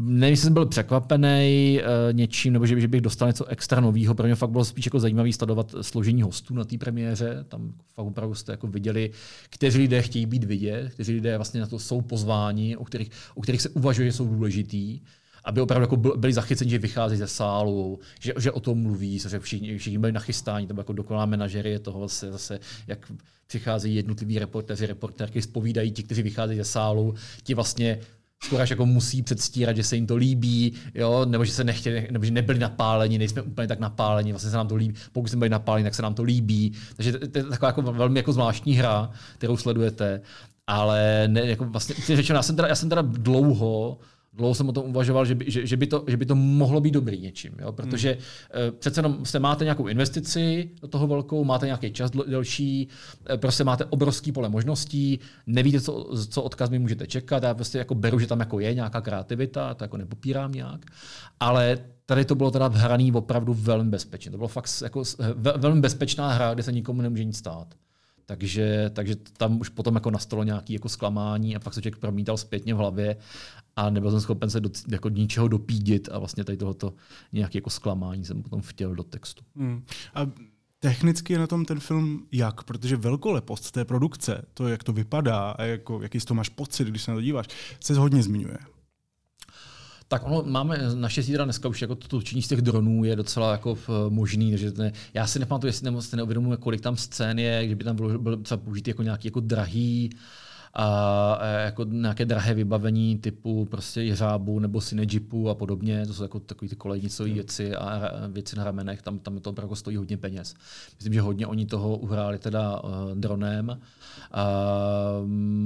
nevím, 0.04 0.30
jestli 0.30 0.44
jsem 0.44 0.52
byl 0.52 0.66
překvapený 0.66 1.80
uh, 1.80 2.12
něčím, 2.12 2.52
nebo 2.52 2.66
že, 2.66 2.80
že 2.80 2.88
bych 2.88 3.00
dostal 3.00 3.28
něco 3.28 3.44
extra 3.44 3.80
nového. 3.80 4.14
Pro 4.14 4.26
mě 4.26 4.34
fakt 4.34 4.50
bylo 4.50 4.64
spíš 4.64 4.84
jako 4.84 5.00
zajímavé 5.00 5.32
sledovat 5.32 5.74
složení 5.80 6.22
hostů 6.22 6.54
na 6.54 6.64
té 6.64 6.78
premiéře. 6.78 7.44
Tam 7.48 7.72
fakt 7.94 8.06
opravdu 8.06 8.34
jste 8.34 8.52
jako 8.52 8.66
viděli, 8.66 9.10
kteří 9.50 9.78
lidé 9.78 10.02
chtějí 10.02 10.26
být 10.26 10.44
vidět, 10.44 10.92
kteří 10.94 11.12
lidé 11.12 11.36
vlastně 11.36 11.60
na 11.60 11.66
to 11.66 11.78
jsou 11.78 12.00
pozváni, 12.00 12.76
o 12.76 12.84
kterých, 12.84 13.10
o 13.34 13.40
kterých 13.40 13.62
se 13.62 13.68
uvažuje, 13.68 14.08
že 14.08 14.12
jsou 14.12 14.28
důležitý 14.28 15.00
aby 15.44 15.60
opravdu 15.60 15.82
jako 15.82 15.96
byli 15.96 16.32
zachyceni, 16.32 16.70
že 16.70 16.78
vychází 16.78 17.16
ze 17.16 17.28
sálu, 17.28 17.98
že, 18.20 18.32
že 18.38 18.52
o 18.52 18.60
tom 18.60 18.78
mluví, 18.78 19.18
že 19.18 19.40
všichni, 19.40 19.78
všichni 19.78 19.98
byli 19.98 20.12
nachystáni, 20.12 20.66
to 20.66 20.74
bylo 20.74 20.80
jako 20.80 20.92
dokonalá 20.92 21.26
menažerie 21.26 21.78
toho 21.78 22.00
zase, 22.00 22.32
zase, 22.32 22.60
jak 22.86 23.12
přicházejí 23.46 23.94
jednotliví 23.94 24.38
reportéři, 24.38 24.86
reportérky, 24.86 25.42
spovídají 25.42 25.90
ti, 25.90 26.02
kteří 26.02 26.22
vycházejí 26.22 26.58
ze 26.58 26.64
sálu, 26.64 27.14
ti 27.42 27.54
vlastně 27.54 27.98
skoro 28.44 28.64
jako 28.70 28.86
musí 28.86 29.22
předstírat, 29.22 29.76
že 29.76 29.84
se 29.84 29.96
jim 29.96 30.06
to 30.06 30.16
líbí, 30.16 30.74
jo, 30.94 31.24
nebo 31.24 31.44
že 31.44 31.52
se 31.52 31.64
nechtěli, 31.64 32.08
nebo 32.10 32.24
že 32.24 32.30
nebyli 32.30 32.58
napáleni, 32.58 33.18
nejsme 33.18 33.42
úplně 33.42 33.68
tak 33.68 33.80
napáleni, 33.80 34.32
vlastně 34.32 34.50
se 34.50 34.56
nám 34.56 34.68
to 34.68 34.76
líbí, 34.76 34.94
pokud 35.12 35.28
jsme 35.28 35.38
byli 35.38 35.48
napáleni, 35.48 35.84
tak 35.84 35.94
se 35.94 36.02
nám 36.02 36.14
to 36.14 36.22
líbí. 36.22 36.72
Takže 36.96 37.12
to 37.12 37.38
je 37.38 37.44
taková 37.44 37.68
jako 37.68 37.82
velmi 37.82 38.18
jako 38.18 38.32
zvláštní 38.32 38.74
hra, 38.74 39.10
kterou 39.34 39.56
sledujete. 39.56 40.20
Ale 40.66 41.24
ne, 41.28 41.40
jako 41.40 41.64
vlastně, 41.64 41.94
řečeno, 42.16 42.38
já 42.38 42.42
jsem 42.42 42.56
teda, 42.56 42.68
já 42.68 42.74
jsem 42.74 42.88
teda 42.88 43.02
dlouho 43.02 43.98
dlouho 44.32 44.54
jsem 44.54 44.68
o 44.68 44.72
tom 44.72 44.84
uvažoval, 44.84 45.24
že 45.24 45.34
by, 45.34 45.50
že, 45.50 45.66
že 45.66 45.76
by, 45.76 45.86
to, 45.86 46.04
že 46.06 46.16
by 46.16 46.26
to 46.26 46.34
mohlo 46.34 46.80
být 46.80 46.90
dobrý 46.90 47.20
něčím. 47.20 47.52
Jo? 47.58 47.72
Protože 47.72 48.10
hmm. 48.10 48.68
uh, 48.68 48.78
přece 48.78 48.98
jenom 48.98 49.24
jste 49.24 49.38
máte 49.38 49.64
nějakou 49.64 49.86
investici 49.86 50.70
do 50.82 50.88
toho 50.88 51.06
velkou, 51.06 51.44
máte 51.44 51.66
nějaký 51.66 51.92
čas 51.92 52.10
delší, 52.10 52.88
uh, 53.30 53.36
prostě 53.36 53.64
máte 53.64 53.84
obrovský 53.84 54.32
pole 54.32 54.48
možností, 54.48 55.18
nevíte, 55.46 55.80
co, 55.80 56.10
co 56.30 56.42
odkaz 56.42 56.70
mi 56.70 56.78
můžete 56.78 57.06
čekat. 57.06 57.42
Já 57.42 57.54
prostě 57.54 57.78
jako 57.78 57.94
beru, 57.94 58.18
že 58.18 58.26
tam 58.26 58.40
jako 58.40 58.60
je 58.60 58.74
nějaká 58.74 59.00
kreativita, 59.00 59.74
to 59.74 59.84
jako 59.84 59.96
nepopírám 59.96 60.52
nějak. 60.52 60.86
Ale 61.40 61.78
tady 62.06 62.24
to 62.24 62.34
bylo 62.34 62.50
teda 62.50 62.68
hraný 62.68 63.12
opravdu 63.12 63.54
velmi 63.54 63.90
bezpečně. 63.90 64.30
To 64.30 64.36
bylo 64.36 64.48
fakt 64.48 64.70
jako 64.82 65.02
velmi 65.56 65.80
bezpečná 65.80 66.32
hra, 66.32 66.54
kde 66.54 66.62
se 66.62 66.72
nikomu 66.72 67.02
nemůže 67.02 67.24
nic 67.24 67.36
stát. 67.38 67.74
Takže, 68.30 68.90
takže 68.92 69.16
tam 69.16 69.60
už 69.60 69.68
potom 69.68 69.94
jako 69.94 70.10
nastalo 70.10 70.44
nějaké 70.44 70.72
jako 70.72 70.88
zklamání 70.88 71.56
a 71.56 71.58
pak 71.58 71.74
se 71.74 71.82
člověk 71.82 71.98
promítal 71.98 72.36
zpětně 72.36 72.74
v 72.74 72.76
hlavě 72.76 73.16
a 73.76 73.90
nebyl 73.90 74.10
jsem 74.10 74.20
schopen 74.20 74.50
se 74.50 74.60
do, 74.60 74.70
jako 74.88 75.08
ničeho 75.08 75.48
dopídit 75.48 76.08
a 76.12 76.18
vlastně 76.18 76.44
tady 76.44 76.58
tohoto 76.58 76.94
nějaké 77.32 77.58
jako 77.58 77.70
zklamání 77.70 78.24
jsem 78.24 78.42
potom 78.42 78.60
vtěl 78.60 78.94
do 78.94 79.02
textu. 79.02 79.44
Hmm. 79.56 79.84
A 80.14 80.26
technicky 80.78 81.32
je 81.32 81.38
na 81.38 81.46
tom 81.46 81.64
ten 81.64 81.80
film 81.80 82.26
jak? 82.32 82.62
Protože 82.62 82.96
velkolepost 82.96 83.70
té 83.70 83.84
produkce, 83.84 84.42
to, 84.54 84.68
jak 84.68 84.84
to 84.84 84.92
vypadá 84.92 85.50
a 85.50 85.62
jako, 85.62 86.02
jaký 86.02 86.20
z 86.20 86.24
toho 86.24 86.36
máš 86.36 86.48
pocit, 86.48 86.88
když 86.88 87.02
se 87.02 87.10
na 87.10 87.14
to 87.14 87.22
díváš, 87.22 87.46
se 87.80 87.94
hodně 87.94 88.22
zmiňuje. 88.22 88.58
Tak 90.12 90.22
ono 90.26 90.42
máme, 90.42 90.78
naštěstí 90.94 91.32
teda 91.32 91.44
dneska 91.44 91.68
už 91.68 91.82
jako 91.82 91.94
to 91.94 92.08
točení 92.08 92.42
z 92.42 92.48
těch 92.48 92.62
dronů 92.62 93.04
je 93.04 93.16
docela 93.16 93.52
jako 93.52 93.78
možný, 94.08 94.58
že 94.58 94.72
ne, 94.76 94.92
já 95.14 95.26
si 95.26 95.38
nepamatuju, 95.38 95.68
jestli 95.68 95.84
nebo 95.84 96.02
si 96.02 96.16
kolik 96.60 96.80
tam 96.80 96.96
scén 96.96 97.38
je, 97.38 97.66
kdyby 97.66 97.84
tam 97.84 97.96
bylo, 97.96 98.18
bylo 98.18 98.36
třeba 98.36 98.58
použít 98.58 98.88
jako 98.88 99.02
nějaký 99.02 99.28
jako 99.28 99.40
drahý 99.40 100.10
a 100.74 101.44
jako 101.44 101.84
nějaké 101.84 102.24
drahé 102.24 102.54
vybavení 102.54 103.18
typu 103.18 103.64
prostě 103.64 104.02
jeřábu 104.02 104.58
nebo 104.58 104.80
synejipu 104.80 105.48
a 105.48 105.54
podobně, 105.54 106.06
to 106.06 106.14
jsou 106.14 106.22
jako 106.22 106.40
takové 106.40 106.68
ty 106.68 106.76
kolejnicové 106.76 107.30
věci 107.30 107.76
a 107.76 108.10
věci 108.28 108.56
na 108.56 108.64
ramenech, 108.64 109.02
tam, 109.02 109.18
tam 109.18 109.38
to 109.38 109.50
opravdu 109.50 109.74
stojí 109.74 109.96
hodně 109.96 110.16
peněz. 110.16 110.54
Myslím, 110.96 111.12
že 111.12 111.20
hodně 111.20 111.46
oni 111.46 111.66
toho 111.66 111.96
uhráli 111.96 112.38
teda 112.38 112.80
uh, 112.80 112.90
dronem. 113.14 113.80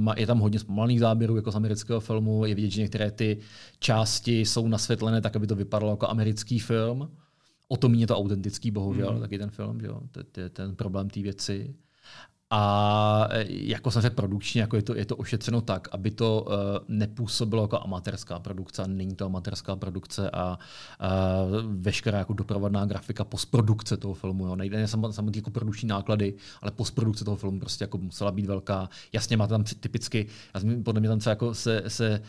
Uh, 0.05 0.13
je 0.17 0.27
tam 0.27 0.39
hodně 0.39 0.59
zpomalených 0.59 0.99
záběrů, 0.99 1.35
jako 1.35 1.51
z 1.51 1.55
amerického 1.55 1.99
filmu, 1.99 2.45
je 2.45 2.55
vidět, 2.55 2.69
že 2.69 2.81
některé 2.81 3.11
ty 3.11 3.37
části 3.79 4.39
jsou 4.39 4.67
nasvětlené 4.67 5.21
tak, 5.21 5.35
aby 5.35 5.47
to 5.47 5.55
vypadalo 5.55 5.91
jako 5.91 6.07
americký 6.07 6.59
film. 6.59 7.11
O 7.67 7.77
to 7.77 7.89
méně 7.89 8.07
to 8.07 8.17
autentický, 8.17 8.71
bohužel, 8.71 9.13
mm. 9.13 9.19
taky 9.19 9.37
ten 9.37 9.49
film, 9.49 9.79
že 9.81 9.87
jo? 9.87 10.01
ten 10.49 10.75
problém 10.75 11.09
té 11.09 11.21
věci. 11.21 11.75
A 12.49 13.27
e, 13.31 13.45
jako 13.49 13.91
jsem 13.91 14.01
řekl, 14.01 14.15
produkčně 14.15 14.61
jako 14.61 14.75
je, 14.75 14.81
to, 14.81 14.95
je 14.95 15.05
to 15.05 15.15
ošetřeno 15.15 15.61
tak, 15.61 15.87
aby 15.91 16.11
to 16.11 16.41
uh, 16.41 16.53
nepůsobilo 16.87 17.63
jako 17.63 17.79
amatérská 17.79 18.39
produkce, 18.39 18.87
není 18.87 19.15
to 19.15 19.25
amatérská 19.25 19.75
produkce 19.75 20.29
a 20.29 20.59
uh, 21.01 21.73
veškerá 21.81 22.17
jako 22.17 22.33
doprovodná 22.33 22.85
grafika 22.85 23.23
postprodukce 23.23 23.97
toho 23.97 24.13
filmu. 24.13 24.47
Jo. 24.47 24.55
Nejde 24.55 24.87
samotný 24.87 25.31
jako 25.35 25.51
produkční 25.51 25.87
náklady, 25.87 26.33
ale 26.61 26.71
postprodukce 26.71 27.25
toho 27.25 27.37
filmu 27.37 27.59
prostě 27.59 27.83
jako 27.83 27.97
musela 27.97 28.31
být 28.31 28.45
velká. 28.45 28.89
Jasně 29.13 29.37
máte 29.37 29.49
tam 29.49 29.63
typicky, 29.63 30.27
podle 30.83 30.99
mě 30.99 31.09
tam 31.09 31.21
se, 31.21 31.29
jako 31.29 31.53
se, 31.53 31.83
se 31.87 32.21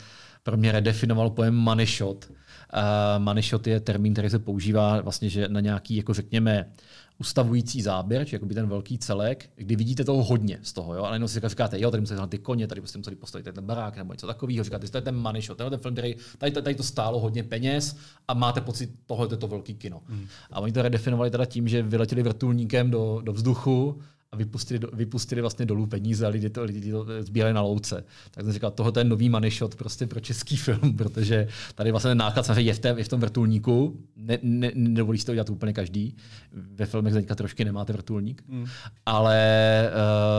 pro 0.42 0.56
mě 0.56 0.72
redefinoval 0.72 1.30
pojem 1.30 1.54
money 1.54 1.86
shot. 1.86 2.30
Uh, 2.74 3.22
money 3.22 3.42
shot 3.42 3.66
je 3.66 3.80
termín, 3.80 4.12
který 4.12 4.30
se 4.30 4.38
používá 4.38 5.00
vlastně, 5.00 5.28
že 5.28 5.48
na 5.48 5.60
nějaký, 5.60 5.96
jako 5.96 6.14
řekněme, 6.14 6.70
ustavující 7.18 7.82
záběr, 7.82 8.26
či 8.26 8.34
jakoby 8.34 8.54
ten 8.54 8.68
velký 8.68 8.98
celek, 8.98 9.50
kdy 9.56 9.76
vidíte 9.76 10.04
toho 10.04 10.24
hodně 10.24 10.58
z 10.62 10.72
toho, 10.72 10.94
jo? 10.94 11.04
ale 11.04 11.16
jenom 11.16 11.28
si 11.28 11.40
říkáte, 11.46 11.80
jo, 11.80 11.90
tady 11.90 12.00
musíte 12.00 12.26
ty 12.26 12.38
koně, 12.38 12.66
tady 12.66 12.80
prostě 12.80 12.98
museli 12.98 13.16
postavit 13.16 13.44
ten 13.44 13.64
barák 13.64 13.96
nebo 13.96 14.12
něco 14.12 14.26
takového, 14.26 14.64
říkáte, 14.64 14.88
to 14.88 14.98
je 14.98 15.02
ten 15.02 15.16
money 15.16 15.42
shot, 15.42 15.58
ten 15.58 15.78
film, 15.78 15.94
který, 15.94 16.16
tady, 16.38 16.52
tady, 16.52 16.74
to 16.74 16.82
stálo 16.82 17.20
hodně 17.20 17.42
peněz 17.42 17.96
a 18.28 18.34
máte 18.34 18.60
pocit, 18.60 18.90
tohle 19.06 19.28
je 19.30 19.36
to 19.36 19.48
velký 19.48 19.74
kino. 19.74 20.02
Hmm. 20.06 20.26
A 20.50 20.60
oni 20.60 20.72
to 20.72 20.82
redefinovali 20.82 21.30
teda 21.30 21.44
tím, 21.44 21.68
že 21.68 21.82
vyletěli 21.82 22.22
vrtulníkem 22.22 22.90
do, 22.90 23.20
do 23.24 23.32
vzduchu 23.32 24.00
a 24.36 24.36
a 24.36 24.38
vypustili, 24.38 24.80
vypustili 24.92 25.40
vlastně 25.40 25.66
dolů 25.66 25.86
peníze 25.86 26.26
a 26.26 26.28
lidi 26.28 26.50
to, 26.50 26.64
lidi 26.64 26.90
to 26.90 27.06
sbírali 27.20 27.54
na 27.54 27.60
louce. 27.60 28.04
Tak 28.30 28.44
jsem 28.44 28.52
říkal, 28.52 28.70
tohle 28.70 28.92
je 28.96 29.04
nový 29.04 29.28
money 29.28 29.50
shot 29.50 29.74
prostě 29.74 30.06
pro 30.06 30.20
český 30.20 30.56
film, 30.66 30.96
protože 30.96 31.48
tady 31.74 31.90
vlastně 31.90 32.08
ten 32.08 32.18
náklad 32.18 32.46
samozřejmě 32.46 32.70
je 32.70 32.74
v, 32.74 32.78
té, 32.78 32.94
je 32.96 33.04
v 33.04 33.08
tom 33.08 33.20
vrtulníku, 33.20 34.00
ne, 34.16 34.38
ne, 34.42 34.70
nedovolí 34.74 35.18
si 35.18 35.26
to 35.26 35.34
dělat 35.34 35.50
úplně 35.50 35.72
každý. 35.72 36.16
Ve 36.52 36.86
filmech 36.86 37.12
teďka 37.12 37.34
trošku 37.34 37.64
nemáte 37.64 37.92
vrtulník, 37.92 38.42
mm. 38.48 38.66
ale 39.06 39.90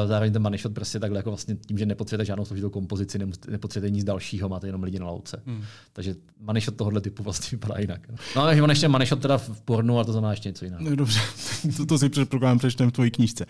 uh, 0.04 0.10
zároveň 0.10 0.34
ten 0.34 0.42
money 0.42 0.60
shot 0.60 0.74
prostě 0.74 1.00
takhle 1.00 1.20
jako 1.20 1.30
vlastně 1.30 1.56
tím, 1.56 1.78
že 1.78 1.86
nepotřebujete 1.86 2.26
žádnou 2.26 2.46
složitou 2.46 2.70
kompozici, 2.70 3.20
nepotřebujete 3.50 3.94
nic 3.96 4.04
dalšího, 4.04 4.50
máte 4.50 4.68
jenom 4.68 4.84
lidi 4.84 5.00
na 5.00 5.10
louce. 5.10 5.42
Mm. 5.46 5.64
Takže 5.94 6.16
money 6.40 6.62
shot 6.62 6.76
tohohle 6.76 7.02
typu 7.02 7.24
vlastně 7.24 7.50
vypadá 7.58 7.80
jinak. 7.80 8.02
No 8.36 8.42
ale 8.42 8.62
on 8.62 8.70
ještě 8.70 8.88
money 8.88 9.08
shot 9.08 9.22
teda 9.22 9.38
v 9.38 9.62
pornu, 9.62 9.96
ale 9.96 10.06
to 10.06 10.12
znamená 10.12 10.32
ještě 10.32 10.50
něco 10.50 10.66
jiného. 10.66 10.84
No, 10.84 10.96
dobře, 10.96 11.20
to, 11.78 11.86
to 11.86 11.98
si 11.98 12.10
předpokládám 12.10 12.58
přečtem 12.58 12.90
v 12.90 12.92
tvojí 12.92 13.12
knížce. 13.12 13.46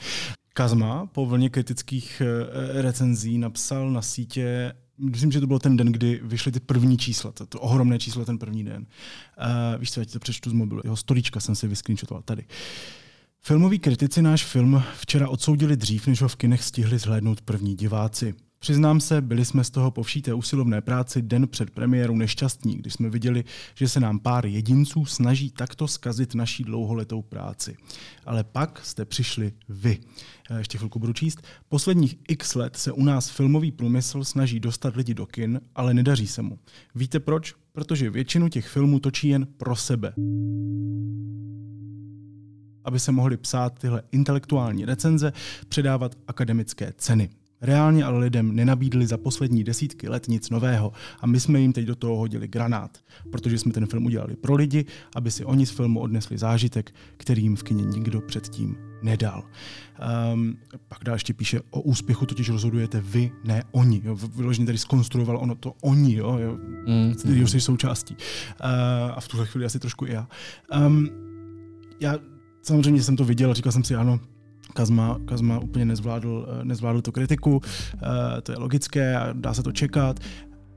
Kazma 0.57 1.05
po 1.05 1.25
vlně 1.25 1.49
kritických 1.49 2.21
eh, 2.21 2.81
recenzí 2.81 3.37
napsal 3.37 3.91
na 3.91 4.01
sítě 4.01 4.73
myslím, 4.97 5.31
že 5.31 5.39
to 5.39 5.47
byl 5.47 5.59
ten 5.59 5.77
den, 5.77 5.87
kdy 5.87 6.19
vyšly 6.23 6.51
ty 6.51 6.59
první 6.59 6.97
čísla, 6.97 7.31
to, 7.31 7.45
to 7.45 7.59
ohromné 7.59 7.99
číslo 7.99 8.25
ten 8.25 8.37
první 8.37 8.63
den. 8.63 8.85
Uh, 8.85 9.79
víš 9.79 9.91
co, 9.91 9.99
já 9.99 10.05
ti 10.05 10.11
to 10.11 10.19
přečtu 10.19 10.49
z 10.49 10.53
mobilu. 10.53 10.81
Jeho 10.83 10.95
storička 10.95 11.39
jsem 11.39 11.55
si 11.55 11.67
vyscreenshotoval 11.67 12.23
tady. 12.23 12.45
Filmoví 13.41 13.79
kritici 13.79 14.21
náš 14.21 14.45
film 14.45 14.83
včera 14.99 15.29
odsoudili 15.29 15.77
dřív, 15.77 16.07
než 16.07 16.21
ho 16.21 16.27
v 16.27 16.35
kinech 16.35 16.63
stihli 16.63 16.99
zhlédnout 16.99 17.41
první 17.41 17.75
diváci. 17.75 18.35
Přiznám 18.67 18.99
se, 18.99 19.21
byli 19.21 19.45
jsme 19.45 19.63
z 19.63 19.69
toho 19.69 19.91
po 19.91 20.03
usilovné 20.35 20.81
práci 20.81 21.21
den 21.21 21.47
před 21.47 21.71
premiérou 21.71 22.15
nešťastní, 22.15 22.75
když 22.75 22.93
jsme 22.93 23.09
viděli, 23.09 23.43
že 23.75 23.87
se 23.87 23.99
nám 23.99 24.19
pár 24.19 24.45
jedinců 24.45 25.05
snaží 25.05 25.51
takto 25.51 25.87
skazit 25.87 26.35
naší 26.35 26.63
dlouholetou 26.63 27.21
práci. 27.21 27.77
Ale 28.25 28.43
pak 28.43 28.85
jste 28.85 29.05
přišli 29.05 29.53
vy. 29.69 29.99
Ještě 30.57 30.77
chvilku 30.77 30.99
budu 30.99 31.13
číst. 31.13 31.41
Posledních 31.69 32.15
x 32.27 32.55
let 32.55 32.75
se 32.77 32.91
u 32.91 33.03
nás 33.03 33.29
filmový 33.29 33.71
průmysl 33.71 34.23
snaží 34.23 34.59
dostat 34.59 34.95
lidi 34.95 35.13
do 35.13 35.25
kin, 35.25 35.61
ale 35.75 35.93
nedaří 35.93 36.27
se 36.27 36.41
mu. 36.41 36.59
Víte 36.95 37.19
proč? 37.19 37.53
Protože 37.71 38.09
většinu 38.09 38.49
těch 38.49 38.67
filmů 38.67 38.99
točí 38.99 39.27
jen 39.27 39.47
pro 39.57 39.75
sebe 39.75 40.13
aby 42.85 42.99
se 42.99 43.11
mohly 43.11 43.37
psát 43.37 43.79
tyhle 43.79 44.01
intelektuální 44.11 44.85
recenze, 44.85 45.33
předávat 45.67 46.15
akademické 46.27 46.93
ceny. 46.97 47.29
Reálně 47.61 48.03
ale 48.03 48.19
lidem 48.19 48.55
nenabídli 48.55 49.07
za 49.07 49.17
poslední 49.17 49.63
desítky 49.63 50.09
let 50.09 50.27
nic 50.27 50.49
nového 50.49 50.91
a 51.19 51.27
my 51.27 51.39
jsme 51.39 51.59
jim 51.59 51.73
teď 51.73 51.85
do 51.85 51.95
toho 51.95 52.15
hodili 52.15 52.47
granát, 52.47 52.97
protože 53.31 53.57
jsme 53.57 53.73
ten 53.73 53.85
film 53.85 54.05
udělali 54.05 54.35
pro 54.35 54.55
lidi, 54.55 54.85
aby 55.15 55.31
si 55.31 55.45
oni 55.45 55.65
z 55.65 55.71
filmu 55.71 55.99
odnesli 55.99 56.37
zážitek, 56.37 56.93
který 57.17 57.41
jim 57.43 57.55
v 57.55 57.63
kině 57.63 57.83
nikdo 57.83 58.21
předtím 58.21 58.77
nedal. 59.01 59.43
Um, 60.33 60.57
pak 60.87 61.03
dál 61.03 61.15
ještě 61.15 61.33
píše, 61.33 61.61
o 61.69 61.81
úspěchu 61.81 62.25
totiž 62.25 62.49
rozhodujete 62.49 63.01
vy, 63.01 63.31
ne 63.43 63.63
oni. 63.71 64.01
Jo. 64.03 64.15
Vyloženě 64.15 64.65
tady 64.65 64.77
skonstruoval 64.77 65.37
ono 65.37 65.55
to 65.55 65.73
oni, 65.81 66.15
jo, 66.15 66.37
jo, 66.37 66.57
mm, 66.87 67.13
který 67.19 67.39
mm. 67.39 67.47
jsi 67.47 67.61
součástí. 67.61 68.13
Uh, 68.15 68.21
a 69.15 69.19
v 69.19 69.27
tuhle 69.27 69.45
chvíli 69.45 69.65
asi 69.65 69.79
trošku 69.79 70.05
i 70.05 70.13
já. 70.13 70.27
Um, 70.85 71.09
já 71.99 72.15
samozřejmě 72.61 73.03
jsem 73.03 73.15
to 73.15 73.25
viděl, 73.25 73.53
říkal 73.53 73.71
jsem 73.71 73.83
si, 73.83 73.95
ano, 73.95 74.19
Kazma, 74.73 75.19
Kazma 75.25 75.59
úplně 75.59 75.85
nezvládl, 75.85 76.47
nezvládl 76.63 77.01
tu 77.01 77.11
kritiku, 77.11 77.61
eh, 77.93 78.41
to 78.41 78.51
je 78.51 78.57
logické 78.57 79.17
a 79.17 79.33
dá 79.33 79.53
se 79.53 79.63
to 79.63 79.71
čekat. 79.71 80.19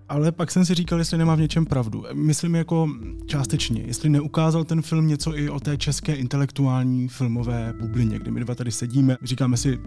Ale 0.09 0.32
pak 0.32 0.51
jsem 0.51 0.64
si 0.64 0.74
říkal, 0.74 0.99
jestli 0.99 1.18
nemá 1.18 1.34
v 1.34 1.41
něčem 1.41 1.66
pravdu. 1.66 2.05
Myslím 2.12 2.55
jako 2.55 2.88
částečně, 3.26 3.82
jestli 3.82 4.09
neukázal 4.09 4.64
ten 4.64 4.82
film 4.82 5.09
něco 5.09 5.38
i 5.38 5.49
o 5.49 5.61
té 5.61 5.76
české 5.76 6.14
intelektuální 6.14 7.09
filmové 7.09 7.74
bublině, 7.80 8.18
kde 8.18 8.30
my 8.30 8.41
dva 8.41 8.55
tady 8.55 8.72
sedíme, 8.72 9.16
říkáme 9.22 9.57
si, 9.57 9.78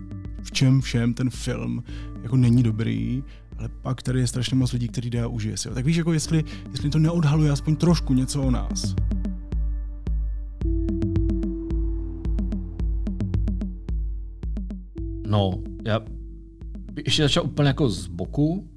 v 0.44 0.52
čem 0.52 0.82
všem 0.82 1.14
ten 1.14 1.30
film 1.30 1.84
jako 2.24 2.38
není 2.38 2.64
dobrý, 2.64 3.24
ale 3.58 3.70
pak 3.82 4.02
tady 4.02 4.20
je 4.20 4.28
strašně 4.28 4.58
moc 4.58 4.74
lidí, 4.74 4.88
kteří 4.88 5.10
jde 5.10 5.22
a 5.24 5.28
užije 5.28 5.58
si. 5.58 5.70
Tak 5.70 5.86
víš, 5.86 5.98
jako 5.98 6.14
jestli, 6.14 6.44
jestli 6.72 6.90
to 6.90 7.00
neodhaluje 7.00 7.52
aspoň 7.52 7.76
trošku 7.76 8.14
něco 8.14 8.42
o 8.42 8.52
nás. 8.52 8.96
No, 15.28 15.60
já 15.86 16.00
bych 16.94 17.06
ještě 17.06 17.24
začal 17.24 17.44
úplně 17.46 17.68
jako 17.68 17.90
z 17.90 18.08
boku, 18.08 18.68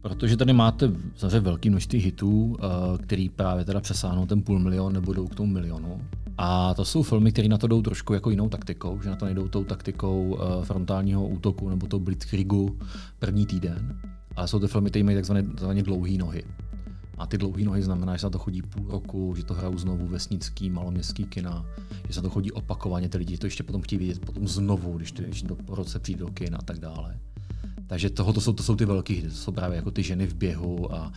protože 0.00 0.36
tady 0.36 0.52
máte 0.52 0.90
zase 1.18 1.40
velký 1.40 1.70
množství 1.70 1.98
hitů, 1.98 2.56
eh, 2.58 2.98
který 2.98 3.28
právě 3.28 3.64
teda 3.64 3.80
přesáhnou 3.80 4.26
ten 4.26 4.42
půl 4.42 4.58
milion 4.58 4.92
nebo 4.92 5.12
jdou 5.12 5.26
k 5.26 5.34
tomu 5.34 5.52
milionu. 5.52 6.02
A 6.38 6.74
to 6.74 6.84
jsou 6.84 7.02
filmy, 7.02 7.32
které 7.32 7.48
na 7.48 7.58
to 7.58 7.66
jdou 7.66 7.82
trošku 7.82 8.14
jako 8.14 8.30
jinou 8.30 8.48
taktikou, 8.48 9.00
že 9.02 9.10
na 9.10 9.16
to 9.16 9.24
nejdou 9.24 9.48
tou 9.48 9.64
taktikou 9.64 10.38
eh, 10.40 10.64
frontálního 10.64 11.28
útoku 11.28 11.68
nebo 11.68 11.86
tou 11.86 11.98
blitzkriegu 11.98 12.78
první 13.18 13.46
týden. 13.46 14.00
Ale 14.36 14.48
jsou 14.48 14.58
to 14.58 14.68
filmy, 14.68 14.90
které 14.90 15.04
mají 15.04 15.16
takzvané, 15.16 15.42
takzvané 15.42 15.82
dlouhé 15.82 16.12
nohy. 16.12 16.44
A 17.22 17.26
ty 17.26 17.38
dlouhé 17.38 17.64
nohy 17.64 17.82
znamená, 17.82 18.16
že 18.16 18.20
se 18.20 18.30
to 18.30 18.38
chodí 18.38 18.62
půl 18.62 18.90
roku, 18.90 19.34
že 19.36 19.44
to 19.44 19.54
hrajou 19.54 19.78
znovu 19.78 20.06
vesnický, 20.06 20.70
maloměstský 20.70 21.24
kina, 21.24 21.66
že 22.08 22.14
se 22.14 22.22
to 22.22 22.30
chodí 22.30 22.52
opakovaně, 22.52 23.08
ty 23.08 23.18
lidi 23.18 23.38
to 23.38 23.46
ještě 23.46 23.62
potom 23.62 23.82
chtějí 23.82 23.98
vidět 23.98 24.26
potom 24.26 24.48
znovu, 24.48 24.96
když, 24.96 25.12
ty, 25.12 25.22
když 25.22 25.42
do 25.42 25.56
roce 25.68 25.98
přijde 25.98 26.20
do 26.20 26.28
kina 26.28 26.58
a 26.58 26.62
tak 26.62 26.78
dále. 26.78 27.18
Takže 27.86 28.10
toho, 28.10 28.32
to 28.32 28.40
jsou, 28.40 28.52
to 28.52 28.62
jsou 28.62 28.76
ty 28.76 28.84
velké, 28.84 29.22
to 29.22 29.30
jsou 29.30 29.52
právě 29.52 29.76
jako 29.76 29.90
ty 29.90 30.02
ženy 30.02 30.26
v 30.26 30.34
běhu 30.34 30.94
a, 30.94 30.98
a 30.98 31.12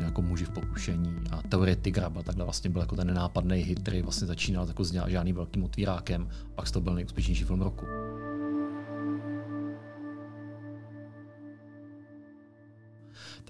jako 0.00 0.22
muži 0.22 0.44
v 0.44 0.50
pokušení 0.50 1.14
a 1.30 1.42
teorie 1.42 1.76
Tigraba, 1.76 2.22
takhle 2.22 2.44
vlastně 2.44 2.70
byl 2.70 2.80
jako 2.80 2.96
ten 2.96 3.06
nenápadný 3.06 3.56
hit, 3.56 3.78
který 3.78 4.02
vlastně 4.02 4.26
začínal 4.26 4.68
jako 4.68 4.84
s 4.84 4.92
žádným 5.06 5.36
velkým 5.36 5.64
otvírákem, 5.64 6.28
pak 6.54 6.70
to 6.70 6.80
byl 6.80 6.94
nejúspěšnější 6.94 7.44
film 7.44 7.60
roku. 7.60 7.86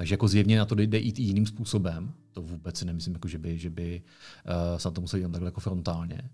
Takže 0.00 0.14
jako 0.14 0.28
zjevně 0.28 0.58
na 0.58 0.64
to 0.64 0.74
jde 0.74 0.98
jít 0.98 1.18
i 1.18 1.22
jiným 1.22 1.46
způsobem. 1.46 2.12
To 2.32 2.42
vůbec 2.42 2.78
si 2.78 2.84
nemyslím, 2.84 3.14
jako 3.14 3.28
že 3.28 3.38
by, 3.38 3.58
že 3.58 3.70
by 3.70 4.02
uh, 4.72 4.78
se 4.78 4.88
na 4.88 4.92
to 4.92 5.00
museli 5.00 5.20
dělat 5.20 5.32
takhle 5.32 5.48
jako 5.48 5.60
frontálně. 5.60 6.30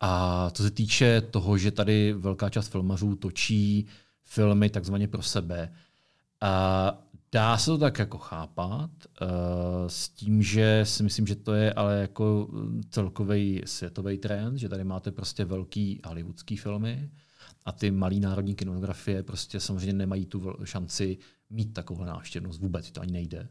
A 0.00 0.50
co 0.50 0.62
se 0.62 0.70
týče 0.70 1.20
toho, 1.20 1.58
že 1.58 1.70
tady 1.70 2.12
velká 2.12 2.50
část 2.50 2.68
filmařů 2.68 3.16
točí 3.16 3.86
filmy 4.24 4.70
takzvaně 4.70 5.08
pro 5.08 5.22
sebe, 5.22 5.72
uh, 6.42 6.98
dá 7.32 7.58
se 7.58 7.66
to 7.66 7.78
tak 7.78 7.98
jako 7.98 8.18
chápat, 8.18 8.90
uh, 9.20 9.28
s 9.86 10.08
tím, 10.08 10.42
že 10.42 10.80
si 10.84 11.02
myslím, 11.02 11.26
že 11.26 11.36
to 11.36 11.54
je 11.54 11.72
ale 11.72 12.00
jako 12.00 12.48
celkový 12.90 13.62
světový 13.64 14.18
trend, 14.18 14.58
že 14.58 14.68
tady 14.68 14.84
máte 14.84 15.10
prostě 15.10 15.44
velký 15.44 16.00
hollywoodský 16.06 16.56
filmy 16.56 17.10
a 17.64 17.72
ty 17.72 17.90
malé 17.90 18.16
národní 18.16 18.54
kinematografie 18.54 19.22
prostě 19.22 19.60
samozřejmě 19.60 19.92
nemají 19.92 20.26
tu 20.26 20.56
šanci 20.64 21.18
mít 21.50 21.74
takovou 21.74 22.04
návštěvnost. 22.04 22.60
Vůbec 22.60 22.90
to 22.90 23.00
ani 23.00 23.12
nejde. 23.12 23.48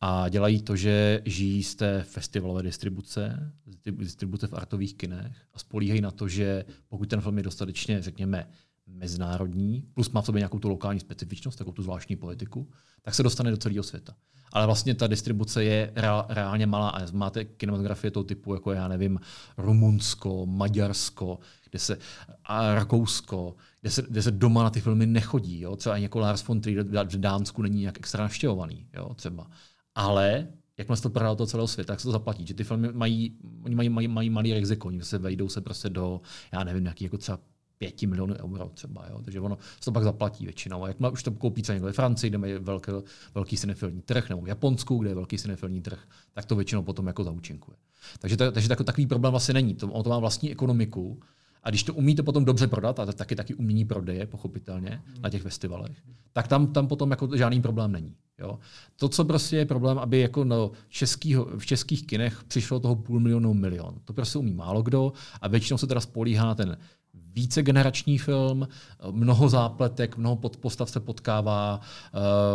A 0.00 0.28
dělají 0.28 0.62
to, 0.62 0.76
že 0.76 1.22
žijí 1.24 1.62
z 1.62 1.74
té 1.74 2.02
festivalové 2.02 2.62
distribuce, 2.62 3.52
distribuce 3.90 4.46
v 4.46 4.54
artových 4.54 4.94
kinech 4.94 5.36
a 5.54 5.58
spolíhají 5.58 6.00
na 6.00 6.10
to, 6.10 6.28
že 6.28 6.64
pokud 6.88 7.08
ten 7.08 7.20
film 7.20 7.36
je 7.36 7.42
dostatečně, 7.42 8.02
řekněme, 8.02 8.48
mezinárodní, 8.86 9.84
plus 9.94 10.10
má 10.10 10.22
v 10.22 10.26
sobě 10.26 10.40
nějakou 10.40 10.58
tu 10.58 10.68
lokální 10.68 11.00
specifičnost, 11.00 11.58
takovou 11.58 11.74
tu 11.74 11.82
zvláštní 11.82 12.16
politiku, 12.16 12.68
tak 13.02 13.14
se 13.14 13.22
dostane 13.22 13.50
do 13.50 13.56
celého 13.56 13.82
světa. 13.82 14.16
Ale 14.52 14.66
vlastně 14.66 14.94
ta 14.94 15.06
distribuce 15.06 15.64
je 15.64 15.92
reálně 16.28 16.66
malá 16.66 16.88
a 16.88 17.10
máte 17.12 17.44
kinematografie 17.44 18.10
toho 18.10 18.24
typu, 18.24 18.54
jako 18.54 18.72
já 18.72 18.88
nevím, 18.88 19.20
Rumunsko, 19.58 20.46
Maďarsko, 20.46 21.38
kde 21.70 21.78
se, 21.78 21.98
a 22.44 22.74
Rakousko, 22.74 23.56
kde 23.86 23.90
se, 23.90 24.02
kde 24.08 24.22
se 24.22 24.30
doma 24.30 24.62
na 24.62 24.70
ty 24.70 24.80
filmy 24.80 25.06
nechodí. 25.06 25.60
Jo? 25.60 25.76
Třeba 25.76 25.96
jako 25.96 26.18
Lars 26.18 26.46
von 26.46 26.60
Trier 26.60 26.84
v 26.84 27.16
Dánsku 27.16 27.62
není 27.62 27.80
nějak 27.80 27.98
extra 27.98 28.22
navštěvovaný. 28.22 28.86
Jo? 28.94 29.14
Třeba. 29.14 29.46
Ale 29.94 30.48
jakmile 30.78 30.96
se 30.96 31.02
to 31.02 31.10
prodá 31.10 31.28
do 31.28 31.36
toho 31.36 31.46
celého 31.46 31.68
světa, 31.68 31.92
tak 31.92 32.00
se 32.00 32.08
to 32.08 32.12
zaplatí. 32.12 32.46
Že 32.46 32.54
ty 32.54 32.64
filmy 32.64 32.92
mají, 32.92 33.36
oni 33.62 33.74
mají, 33.74 33.88
mají, 33.88 34.08
mají 34.08 34.30
malý 34.30 34.54
riziko, 34.54 34.88
oni 34.88 35.02
se 35.02 35.18
vejdou 35.18 35.48
se 35.48 35.60
prostě 35.60 35.90
do, 35.90 36.20
já 36.52 36.64
nevím, 36.64 36.82
nějaký 36.82 37.04
jako 37.04 37.18
třeba 37.18 37.38
pěti 37.78 38.06
milionů 38.06 38.34
euro 38.34 38.70
třeba, 38.74 39.06
jo? 39.10 39.20
takže 39.22 39.40
ono 39.40 39.58
se 39.80 39.84
to 39.84 39.92
pak 39.92 40.04
zaplatí 40.04 40.44
většinou. 40.44 40.84
A 40.84 40.88
jakmile 40.88 41.12
už 41.12 41.22
to 41.22 41.30
koupí 41.30 41.62
třeba 41.62 41.74
někde 41.74 41.86
ve 41.86 41.92
Francii, 41.92 42.30
kde 42.30 42.48
je 42.48 42.58
velký, 42.58 42.92
velký 43.34 43.56
cinefilní 43.56 44.02
trh, 44.02 44.28
nebo 44.28 44.42
v 44.42 44.48
Japonsku, 44.48 44.98
kde 44.98 45.10
je 45.10 45.14
velký 45.14 45.38
cinefilní 45.38 45.82
trh, 45.82 45.98
tak 46.32 46.44
to 46.44 46.56
většinou 46.56 46.82
potom 46.82 47.06
jako 47.06 47.24
zaučinkuje. 47.24 47.76
Takže, 48.18 48.36
to, 48.36 48.52
takže 48.52 48.68
takový 48.68 49.06
problém 49.06 49.30
vlastně 49.30 49.54
není. 49.54 49.74
To, 49.74 49.88
ono 49.88 50.02
to 50.02 50.10
má 50.10 50.18
vlastní 50.18 50.52
ekonomiku, 50.52 51.20
a 51.66 51.70
když 51.70 51.82
to 51.82 51.94
umíte 51.94 52.22
potom 52.22 52.44
dobře 52.44 52.66
prodat, 52.66 53.00
a 53.00 53.06
to 53.06 53.12
taky 53.12 53.36
taky 53.36 53.54
umění 53.54 53.84
prodeje, 53.84 54.26
pochopitelně, 54.26 55.02
na 55.22 55.30
těch 55.30 55.42
festivalech, 55.42 55.96
tak 56.32 56.48
tam, 56.48 56.66
tam 56.66 56.86
potom 56.86 57.10
jako 57.10 57.36
žádný 57.36 57.62
problém 57.62 57.92
není. 57.92 58.14
Jo? 58.38 58.58
To, 58.96 59.08
co 59.08 59.24
prostě 59.24 59.56
je 59.56 59.66
problém, 59.66 59.98
aby 59.98 60.20
jako 60.20 60.44
no, 60.44 60.70
českýho, 60.88 61.48
v 61.58 61.66
českých 61.66 62.06
kinech 62.06 62.44
přišlo 62.44 62.80
toho 62.80 62.96
půl 62.96 63.20
milionu 63.20 63.54
milion. 63.54 63.94
To 64.04 64.12
prostě 64.12 64.38
umí 64.38 64.54
málo 64.54 64.82
kdo 64.82 65.12
a 65.40 65.48
většinou 65.48 65.78
se 65.78 65.86
teda 65.86 66.00
spolíhá 66.00 66.46
na 66.46 66.54
ten 66.54 66.76
více 67.14 67.62
generační 67.62 68.18
film, 68.18 68.68
mnoho 69.10 69.48
zápletek, 69.48 70.16
mnoho 70.16 70.36
postav 70.36 70.90
se 70.90 71.00
potkává, 71.00 71.80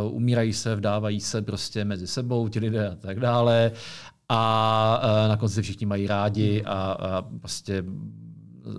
uh, 0.06 0.16
umírají 0.16 0.54
se, 0.54 0.76
vdávají 0.76 1.20
se 1.22 1.42
prostě 1.42 1.86
mezi 1.86 2.08
sebou 2.08 2.48
ti 2.48 2.60
lidé 2.60 2.90
a 2.90 2.96
tak 2.96 3.20
dále. 3.20 3.72
A 4.30 5.02
uh, 5.04 5.30
na 5.30 5.38
konci 5.38 5.62
všichni 5.62 5.86
mají 5.86 6.08
rádi 6.08 6.64
a, 6.64 6.74
a 6.74 7.22
prostě 7.22 7.84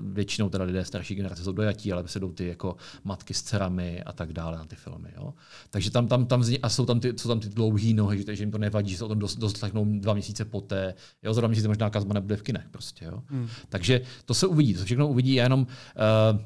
většinou 0.02 0.48
teda 0.48 0.64
lidé 0.64 0.84
starší 0.84 1.14
generace 1.14 1.44
jsou 1.44 1.52
dojatí, 1.52 1.92
ale 1.92 2.08
se 2.08 2.20
jdou 2.20 2.32
ty 2.32 2.46
jako 2.46 2.76
matky 3.04 3.34
s 3.34 3.42
dcerami 3.42 4.02
a 4.02 4.12
tak 4.12 4.32
dále 4.32 4.58
na 4.58 4.64
ty 4.64 4.76
filmy. 4.76 5.08
Jo. 5.16 5.34
Takže 5.70 5.90
tam, 5.90 6.08
tam, 6.08 6.26
tam 6.26 6.44
a 6.62 6.68
jsou 6.68 6.86
tam 6.86 7.00
ty, 7.00 7.12
jsou 7.16 7.28
tam 7.28 7.40
ty 7.40 7.48
dlouhý 7.48 7.94
nohy, 7.94 8.18
že, 8.18 8.36
že 8.36 8.42
jim 8.42 8.50
to 8.50 8.58
nevadí, 8.58 8.90
že 8.90 8.96
se 8.96 9.04
o 9.04 9.08
tom 9.08 9.18
dost, 9.18 9.36
doslechnou 9.36 9.84
dva 9.98 10.14
měsíce 10.14 10.44
poté. 10.44 10.94
Jo, 11.22 11.34
za 11.34 11.40
dva 11.40 11.48
měsíce 11.48 11.68
možná 11.68 11.90
kazma 11.90 12.14
nebude 12.14 12.36
v 12.36 12.42
kinech 12.42 12.68
prostě. 12.70 13.04
Jo. 13.04 13.22
Hmm. 13.26 13.48
Takže 13.68 14.00
to 14.24 14.34
se 14.34 14.46
uvidí, 14.46 14.72
to 14.72 14.78
se 14.78 14.84
všechno 14.84 15.08
uvidí. 15.08 15.34
Já 15.34 15.42
jenom 15.44 15.60
uh, 15.60 16.40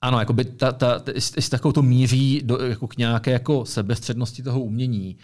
ano, 0.00 0.18
jakoby 0.18 0.44
ta, 0.44 0.72
ta, 0.72 0.98
ta, 0.98 1.12
jestli 1.14 1.50
takovou 1.50 1.72
to 1.72 1.82
míří 1.82 2.40
do, 2.44 2.58
jako 2.58 2.86
k 2.88 2.96
nějaké 2.96 3.30
jako 3.30 3.64
sebestřednosti 3.64 4.42
toho 4.42 4.60
umění, 4.60 5.16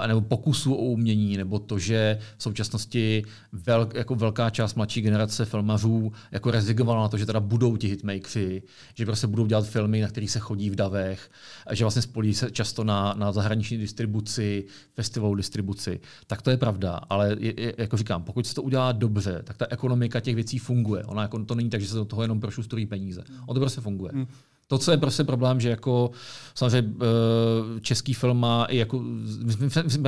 uh, 0.00 0.06
nebo 0.06 0.20
pokusu 0.20 0.74
o 0.74 0.84
umění, 0.84 1.36
nebo 1.36 1.58
to, 1.58 1.78
že 1.78 2.18
v 2.36 2.42
současnosti 2.42 3.24
vel, 3.52 3.88
jako 3.94 4.14
velká 4.14 4.50
část 4.50 4.74
mladší 4.74 5.00
generace 5.00 5.44
filmařů 5.44 6.12
jako 6.32 6.50
rezignovala 6.50 7.02
na 7.02 7.08
to, 7.08 7.18
že 7.18 7.26
teda 7.26 7.40
budou 7.40 7.76
ti 7.76 7.88
hitmakeři, 7.88 8.62
že 8.94 9.06
prostě 9.06 9.26
budou 9.26 9.46
dělat 9.46 9.66
filmy, 9.66 10.00
na 10.00 10.08
kterých 10.08 10.30
se 10.30 10.38
chodí 10.38 10.70
v 10.70 10.76
davech, 10.76 11.30
že 11.72 11.84
vlastně 11.84 12.02
spolí 12.02 12.34
se 12.34 12.50
často 12.50 12.84
na, 12.84 13.14
na 13.18 13.32
zahraniční 13.32 13.78
distribuci, 13.78 14.64
festivalovou 14.94 15.34
distribuci. 15.34 16.00
Tak 16.26 16.42
to 16.42 16.50
je 16.50 16.56
pravda, 16.56 17.00
ale 17.10 17.36
je, 17.38 17.60
je, 17.60 17.74
jako 17.78 17.96
říkám, 17.96 18.22
pokud 18.22 18.46
se 18.46 18.54
to 18.54 18.62
udělá 18.62 18.92
dobře, 18.92 19.42
tak 19.44 19.56
ta 19.56 19.66
ekonomika 19.70 20.20
těch 20.20 20.34
věcí 20.34 20.58
funguje. 20.58 21.04
Ona 21.04 21.22
jako, 21.22 21.44
to 21.44 21.54
není 21.54 21.70
tak, 21.70 21.80
že 21.80 21.88
se 21.88 21.96
do 21.96 22.04
toho 22.04 22.22
jenom 22.22 22.40
prošustrují 22.40 22.86
peníze. 22.86 23.24
On 23.46 23.54
to 23.54 23.60
prostě 23.60 23.80
funguje. 23.84 24.12
Hmm. 24.14 24.26
To, 24.66 24.78
co 24.78 24.90
je 24.90 24.96
prostě 24.96 25.24
problém, 25.24 25.60
že 25.60 25.68
jako 25.68 26.10
samozřejmě 26.54 26.94
eh, 26.96 27.80
český 27.80 28.14
film 28.14 28.40
má 28.40 28.64
i 28.64 28.76
jako, 28.76 29.04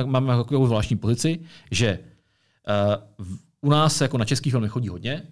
máme 0.05 0.33
jako 0.33 0.65
zvláštní 0.67 0.97
pozici, 0.97 1.39
že 1.71 1.99
uh, 3.19 3.25
u 3.61 3.69
nás 3.69 4.01
jako 4.01 4.17
na 4.17 4.25
český 4.25 4.49
filmy 4.51 4.67
chodí 4.67 4.87
hodně, 4.89 5.27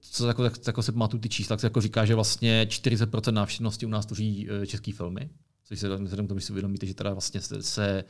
co 0.00 0.26
jako, 0.26 0.42
tak, 0.42 0.52
jako 0.66 0.82
se 0.82 0.92
pamatuju 0.92 1.20
ty 1.20 1.28
čísla, 1.28 1.56
tak 1.56 1.60
se 1.60 1.66
jako 1.66 1.80
říká, 1.80 2.04
že 2.04 2.14
vlastně 2.14 2.66
40% 2.70 3.32
návštěvnosti 3.32 3.86
u 3.86 3.88
nás 3.88 4.06
tvoří 4.06 4.48
uh, 4.48 4.64
český 4.64 4.92
filmy, 4.92 5.30
což 5.64 5.78
se 5.78 5.96
vzhledem 5.96 6.26
k 6.26 6.28
tomu, 6.28 6.40
že 6.40 6.46
si 6.46 6.52
uvědomíte, 6.52 6.86
že 6.86 6.94
teda 6.94 7.12
vlastně 7.12 7.40
se, 7.40 7.62
se 7.62 8.04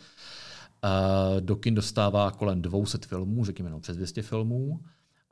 uh, 0.85 1.41
do 1.41 1.57
kin 1.57 1.75
dostává 1.75 2.31
kolem 2.31 2.63
200 2.63 2.99
filmů, 3.09 3.45
řekněme 3.45 3.71
no, 3.71 3.81
přes 3.81 3.97
200 3.97 4.23
filmů, 4.23 4.81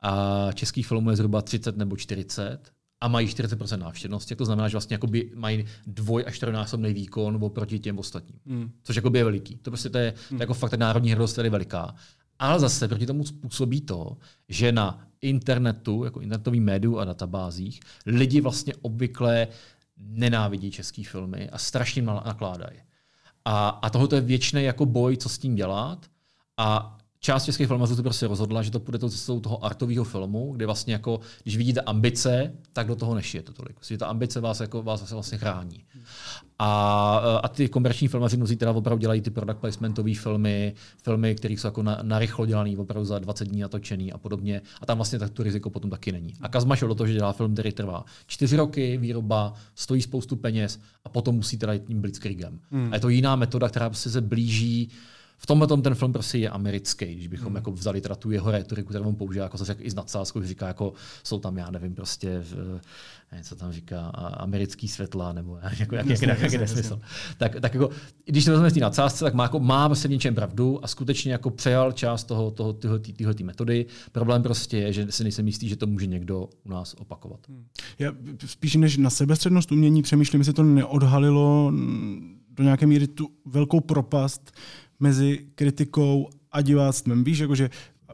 a 0.01 0.51
českých 0.53 0.87
filmů 0.87 1.09
je 1.09 1.15
zhruba 1.15 1.41
30 1.41 1.77
nebo 1.77 1.97
40, 1.97 2.71
a 3.03 3.07
mají 3.07 3.27
40% 3.27 3.77
návštěvnosti, 3.77 4.35
to 4.35 4.45
znamená, 4.45 4.67
že 4.67 4.73
vlastně 4.73 4.93
jakoby 4.93 5.31
mají 5.35 5.65
dvoj 5.87 6.23
až 6.27 6.35
čtyřnásobný 6.35 6.93
výkon 6.93 7.39
oproti 7.41 7.79
těm 7.79 7.99
ostatním. 7.99 8.39
Mm. 8.45 8.71
Což 8.83 8.95
jakoby 8.95 9.19
je 9.19 9.23
veliký. 9.23 9.55
To 9.55 9.71
prostě 9.71 9.89
to 9.89 9.97
je, 9.97 10.11
to 10.29 10.35
je 10.35 10.39
jako 10.39 10.53
fakt 10.53 10.73
národní 10.73 11.11
hrdost 11.11 11.35
tady 11.35 11.49
veliká. 11.49 11.95
Ale 12.39 12.59
zase 12.59 12.87
proti 12.87 13.05
tomu 13.05 13.25
způsobí 13.25 13.81
to, 13.81 14.17
že 14.49 14.71
na 14.71 15.07
internetu, 15.21 16.03
jako 16.03 16.19
internetový 16.19 16.59
médiu 16.59 16.97
a 16.97 17.05
databázích, 17.05 17.79
lidi 18.05 18.41
vlastně 18.41 18.73
obvykle 18.81 19.47
nenávidí 19.97 20.71
české 20.71 21.03
filmy 21.03 21.49
a 21.49 21.57
strašně 21.57 22.01
nakládají. 22.01 22.77
A, 23.45 23.69
a 23.69 23.89
tohle 23.89 24.07
je 24.11 24.21
věčný 24.21 24.63
jako 24.63 24.85
boj, 24.85 25.17
co 25.17 25.29
s 25.29 25.37
tím 25.37 25.55
dělat. 25.55 26.05
A 26.57 26.97
část 27.23 27.45
českých 27.45 27.67
filmařů 27.67 27.95
to 27.95 28.03
prostě 28.03 28.27
rozhodla, 28.27 28.61
že 28.61 28.71
to 28.71 28.79
půjde 28.79 28.99
to 28.99 29.09
cestou 29.09 29.39
toho 29.39 29.65
artového 29.65 30.03
filmu, 30.03 30.53
kde 30.53 30.65
vlastně 30.65 30.93
jako, 30.93 31.19
když 31.43 31.57
vidíte 31.57 31.81
ambice, 31.81 32.53
tak 32.73 32.87
do 32.87 32.95
toho 32.95 33.15
nešijete 33.15 33.53
tolik. 33.53 33.75
Vlastně 33.75 33.97
ta 33.97 34.05
ambice 34.05 34.39
vás, 34.39 34.59
jako, 34.59 34.83
vás 34.83 35.11
vlastně 35.11 35.37
chrání. 35.37 35.83
A, 36.59 37.17
a 37.43 37.47
ty 37.47 37.69
komerční 37.69 38.07
filmaři 38.07 38.37
mnozí 38.37 38.55
teda 38.55 38.71
opravdu 38.71 39.01
dělají 39.01 39.21
ty 39.21 39.29
product 39.29 39.59
placementové 39.59 40.13
filmy, 40.13 40.73
filmy, 41.03 41.35
které 41.35 41.53
jsou 41.53 41.67
jako 41.67 41.83
na, 41.83 41.99
narychlo 42.01 42.45
dělané, 42.45 42.77
opravdu 42.77 43.05
za 43.05 43.19
20 43.19 43.45
dní 43.45 43.61
natočený 43.61 44.13
a 44.13 44.17
podobně. 44.17 44.61
A 44.81 44.85
tam 44.85 44.97
vlastně 44.97 45.19
tak 45.19 45.29
to 45.29 45.43
riziko 45.43 45.69
potom 45.69 45.89
taky 45.89 46.11
není. 46.11 46.33
A 46.41 46.49
Kazma 46.49 46.75
šel 46.75 46.87
do 46.87 46.95
toho, 46.95 47.07
že 47.07 47.13
dělá 47.13 47.33
film, 47.33 47.53
který 47.53 47.71
trvá 47.71 48.05
čtyři 48.27 48.55
roky, 48.55 48.97
výroba, 48.97 49.53
stojí 49.75 50.01
spoustu 50.01 50.35
peněz 50.35 50.79
a 51.05 51.09
potom 51.09 51.35
musí 51.35 51.57
teda 51.57 51.73
jít 51.73 51.85
tím 51.87 52.01
blitzkriegem. 52.01 52.59
Hmm. 52.71 52.87
A 52.91 52.95
je 52.95 52.99
to 52.99 53.09
jiná 53.09 53.35
metoda, 53.35 53.69
která 53.69 53.93
se 53.93 54.21
blíží 54.21 54.89
v 55.43 55.45
tomhle 55.45 55.67
tom 55.67 55.81
ten 55.81 55.95
film 55.95 56.13
prostě 56.13 56.37
je 56.37 56.49
americký, 56.49 57.15
když 57.15 57.27
bychom 57.27 57.47
hmm. 57.47 57.55
jako 57.55 57.71
vzali 57.71 58.01
teda 58.01 58.15
tu 58.15 58.31
jeho 58.31 58.51
retoriku, 58.51 58.89
kterou 58.89 59.03
on 59.03 59.15
používá, 59.15 59.43
jako 59.43 59.57
se 59.57 59.65
řekl 59.65 59.81
i 59.83 59.91
s 59.91 59.95
nadsázkou, 59.95 60.41
že 60.41 60.47
říká, 60.47 60.67
jako 60.67 60.93
jsou 61.23 61.39
tam, 61.39 61.57
já 61.57 61.71
nevím, 61.71 61.95
prostě, 61.95 62.39
v, 62.39 62.79
co 63.43 63.55
tam 63.55 63.71
říká, 63.71 64.07
americký 64.37 64.87
světla, 64.87 65.33
nebo 65.33 65.59
jako, 65.79 65.95
jak, 65.95 66.05
jak, 66.05 66.21
jak, 66.21 66.53
nesmysl. 66.53 67.01
Tak, 67.37 67.55
tak 67.61 67.73
jako, 67.73 67.89
když 68.25 68.43
se 68.43 68.51
vezmeme 68.51 68.69
z 68.69 68.73
té 68.73 68.79
nadsázce, 68.79 69.25
tak 69.25 69.33
má, 69.33 69.43
jako, 69.43 69.59
má 69.59 69.89
prostě 69.89 70.07
v 70.07 70.11
něčem 70.11 70.35
pravdu 70.35 70.85
a 70.85 70.87
skutečně 70.87 71.31
jako 71.31 71.49
přejal 71.49 71.91
část 71.91 72.23
toho, 72.23 72.51
toho, 72.51 72.73
tyhle, 72.73 72.99
tyhle 72.99 73.33
metody. 73.43 73.85
Problém 74.11 74.43
prostě 74.43 74.77
je, 74.77 74.93
že 74.93 75.11
si 75.11 75.23
nejsem 75.23 75.47
jistý, 75.47 75.69
že 75.69 75.75
to 75.75 75.87
může 75.87 76.07
někdo 76.07 76.49
u 76.63 76.69
nás 76.69 76.95
opakovat. 76.99 77.39
Hmm. 77.47 77.65
Já 77.99 78.11
spíš 78.45 78.75
než 78.75 78.97
na 78.97 79.09
sebestřednost 79.09 79.71
umění 79.71 80.01
přemýšlím, 80.01 80.41
jestli 80.41 80.53
to 80.53 80.63
neodhalilo 80.63 81.71
do 82.49 82.63
nějaké 82.63 82.85
míry 82.85 83.07
tu 83.07 83.29
velkou 83.45 83.79
propast 83.79 84.51
mezi 85.03 85.45
kritikou 85.55 86.29
a 86.51 86.61
diváctvem. 86.61 87.23
Víš, 87.23 87.39
jakože 87.39 87.69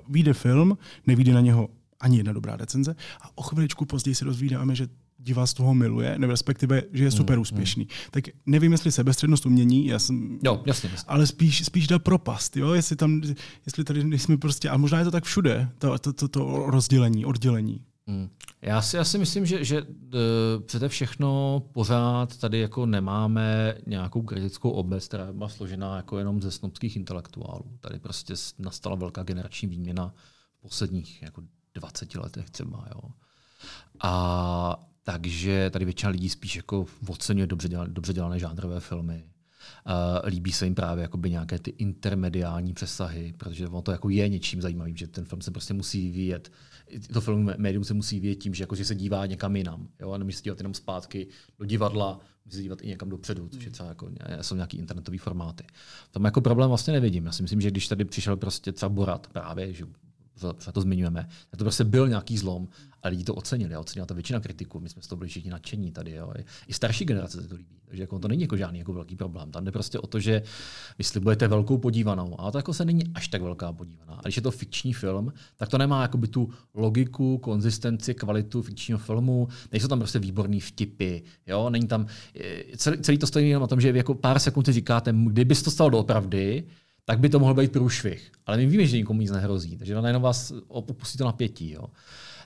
vyjde 0.09 0.33
film, 0.33 0.77
nevíde 1.07 1.33
na 1.33 1.41
něho 1.41 1.69
ani 1.99 2.17
jedna 2.17 2.33
dobrá 2.33 2.55
recenze 2.55 2.95
a 3.21 3.37
o 3.37 3.41
chviličku 3.41 3.85
později 3.85 4.15
se 4.15 4.25
dozvídáme, 4.25 4.75
že 4.75 4.87
diváctvo 5.17 5.65
ho 5.65 5.73
miluje, 5.73 6.15
nebo 6.17 6.31
respektive, 6.31 6.83
že 6.93 7.03
je 7.03 7.11
super 7.11 7.35
mm, 7.35 7.41
úspěšný. 7.41 7.83
Mm. 7.83 7.89
Tak 8.11 8.23
nevím, 8.45 8.71
jestli 8.71 8.91
sebestřednost 8.91 9.45
umění, 9.45 9.87
já 9.87 9.99
jsem, 9.99 10.39
jo, 10.43 10.63
jasně, 10.65 10.89
jasně. 10.91 11.05
ale 11.07 11.27
spíš, 11.27 11.65
spíš 11.65 11.87
dá 11.87 11.99
propast, 11.99 12.57
jo? 12.57 12.73
Jestli, 12.73 12.95
tam, 12.95 13.21
jestli 13.65 13.83
tady 13.83 14.03
nejsme 14.03 14.37
prostě, 14.37 14.69
a 14.69 14.77
možná 14.77 14.99
je 14.99 15.05
to 15.05 15.11
tak 15.11 15.23
všude, 15.23 15.69
to, 15.77 15.99
to, 15.99 16.13
to, 16.13 16.27
to 16.27 16.63
rozdělení, 16.67 17.25
oddělení. 17.25 17.81
Hmm. 18.07 18.29
Já 18.61 18.81
si, 18.81 18.97
já 18.97 19.03
si 19.03 19.17
myslím, 19.17 19.45
že, 19.45 19.63
že 19.63 19.81
uh, 19.81 19.89
přede 20.65 20.89
všechno 20.89 21.59
pořád 21.73 22.37
tady 22.37 22.59
jako 22.59 22.85
nemáme 22.85 23.75
nějakou 23.87 24.21
kritickou 24.21 24.69
obec, 24.69 25.07
která 25.07 25.33
byla 25.33 25.49
složená 25.49 25.95
jako 25.95 26.17
jenom 26.17 26.41
ze 26.41 26.51
snobských 26.51 26.95
intelektuálů. 26.95 27.77
Tady 27.79 27.99
prostě 27.99 28.33
nastala 28.57 28.95
velká 28.95 29.23
generační 29.23 29.67
výměna 29.67 30.13
v 30.57 30.61
posledních 30.61 31.21
jako 31.21 31.41
20 31.73 32.15
letech 32.15 32.49
třeba. 32.49 32.87
Jo. 32.95 33.01
A 34.03 34.89
takže 35.03 35.69
tady 35.69 35.85
většina 35.85 36.11
lidí 36.11 36.29
spíš 36.29 36.55
jako 36.55 36.85
oceňuje 37.07 37.47
dobře 37.47 37.69
dělané, 37.69 37.93
dobře 37.93 38.13
dělané 38.13 38.39
žánrové 38.39 38.79
filmy. 38.79 39.23
Uh, 39.87 40.29
líbí 40.29 40.51
se 40.51 40.65
jim 40.65 40.75
právě 40.75 41.01
jakoby 41.01 41.29
nějaké 41.29 41.59
ty 41.59 41.71
intermediální 41.71 42.73
přesahy, 42.73 43.33
protože 43.37 43.67
ono 43.67 43.81
to 43.81 43.91
jako 43.91 44.09
je 44.09 44.29
něčím 44.29 44.61
zajímavým, 44.61 44.97
že 44.97 45.07
ten 45.07 45.25
film 45.25 45.41
se 45.41 45.51
prostě 45.51 45.73
musí 45.73 46.01
vyvíjet 46.01 46.51
to 47.13 47.21
film 47.21 47.53
médium 47.57 47.83
se 47.83 47.93
musí 47.93 48.19
vědět 48.19 48.35
tím, 48.35 48.53
že, 48.53 48.63
jako, 48.63 48.75
že 48.75 48.85
se 48.85 48.95
dívá 48.95 49.25
někam 49.25 49.55
jinam. 49.55 49.87
Jo? 49.99 50.11
A 50.11 50.17
nemůže 50.17 50.37
se 50.37 50.43
dívat 50.43 50.59
jenom 50.59 50.73
zpátky 50.73 51.27
do 51.59 51.65
divadla, 51.65 52.19
může 52.45 52.57
se 52.57 52.63
dívat 52.63 52.81
i 52.81 52.87
někam 52.87 53.09
dopředu, 53.09 53.49
což 53.49 53.65
je 53.65 53.71
třeba 53.71 53.89
jako, 53.89 54.09
jsou 54.41 54.55
nějaký 54.55 54.77
internetové 54.77 55.17
formáty. 55.17 55.63
Tam 56.11 56.25
jako 56.25 56.41
problém 56.41 56.69
vlastně 56.69 56.93
nevidím. 56.93 57.25
Já 57.25 57.31
si 57.31 57.41
myslím, 57.41 57.61
že 57.61 57.71
když 57.71 57.87
tady 57.87 58.05
přišel 58.05 58.37
prostě 58.37 58.71
třeba 58.71 58.89
Borat 58.89 59.27
právě, 59.27 59.73
že 59.73 59.85
za 60.39 60.71
to 60.71 60.81
zmiňujeme, 60.81 61.29
tak 61.49 61.57
to 61.57 61.63
prostě 61.63 61.83
byl 61.83 62.07
nějaký 62.07 62.37
zlom 62.37 62.67
a 63.03 63.07
lidi 63.07 63.23
to 63.23 63.35
ocenili. 63.35 63.75
A 63.75 63.79
ocenila 63.79 64.05
to 64.05 64.13
většina 64.13 64.39
kritiků. 64.39 64.79
My 64.79 64.89
jsme 64.89 65.01
z 65.01 65.07
toho 65.07 65.17
byli 65.17 65.29
všichni 65.29 65.51
nadšení 65.51 65.91
tady. 65.91 66.11
Jo. 66.11 66.33
I 66.67 66.73
starší 66.73 67.05
generace 67.05 67.41
se 67.41 67.47
to 67.47 67.55
líbí. 67.55 67.75
Takže 67.85 68.03
jako 68.03 68.19
to 68.19 68.27
není 68.27 68.41
jako 68.41 68.57
žádný 68.57 68.79
jako 68.79 68.93
velký 68.93 69.15
problém. 69.15 69.51
Tam 69.51 69.65
jde 69.65 69.71
prostě 69.71 69.99
o 69.99 70.07
to, 70.07 70.19
že 70.19 70.41
vy 70.97 71.03
slibujete 71.03 71.47
velkou 71.47 71.77
podívanou, 71.77 72.41
ale 72.41 72.51
to 72.51 72.57
jako 72.57 72.73
se 72.73 72.85
není 72.85 73.03
až 73.13 73.27
tak 73.27 73.41
velká 73.41 73.73
podívaná. 73.73 74.13
A 74.13 74.21
když 74.21 74.35
je 74.35 74.41
to 74.41 74.51
fikční 74.51 74.93
film, 74.93 75.33
tak 75.57 75.69
to 75.69 75.77
nemá 75.77 76.01
jakoby 76.01 76.27
tu 76.27 76.49
logiku, 76.73 77.37
konzistenci, 77.37 78.13
kvalitu 78.13 78.61
fikčního 78.61 78.99
filmu. 78.99 79.47
Nejsou 79.71 79.87
tam 79.87 79.99
prostě 79.99 80.19
výborný 80.19 80.59
vtipy. 80.59 81.21
Jo? 81.47 81.69
Není 81.69 81.87
tam, 81.87 82.07
celý, 82.77 82.97
celý 82.97 83.17
to 83.17 83.27
stojí 83.27 83.53
na 83.53 83.67
tom, 83.67 83.81
že 83.81 83.89
jako 83.89 84.13
pár 84.13 84.39
sekund 84.39 84.65
si 84.65 84.73
říkáte, 84.73 85.13
kdyby 85.27 85.55
to 85.55 85.71
stalo 85.71 85.89
doopravdy, 85.89 86.63
tak 87.05 87.19
by 87.19 87.29
to 87.29 87.39
mohl 87.39 87.53
být 87.53 87.71
průšvih. 87.71 88.31
Ale 88.45 88.57
my 88.57 88.65
víme, 88.65 88.85
že 88.85 88.97
nikomu 88.97 89.21
nic 89.21 89.31
nehrozí, 89.31 89.77
takže 89.77 89.95
najednou 89.95 90.21
vás 90.21 90.53
opustí 90.67 91.17
to 91.17 91.25
napětí. 91.25 91.71
Jo. 91.71 91.85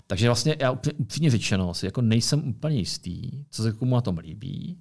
Takže 0.08 0.28
vlastně 0.28 0.56
já 0.60 0.72
upřímně 0.98 1.30
řečeno 1.30 1.74
si 1.74 1.86
jako 1.86 2.02
nejsem 2.02 2.48
úplně 2.48 2.78
jistý, 2.78 3.32
co 3.50 3.64
se 3.64 3.72
komu 3.72 3.96
na 3.96 4.02
tom 4.02 4.18
líbí. 4.18 4.78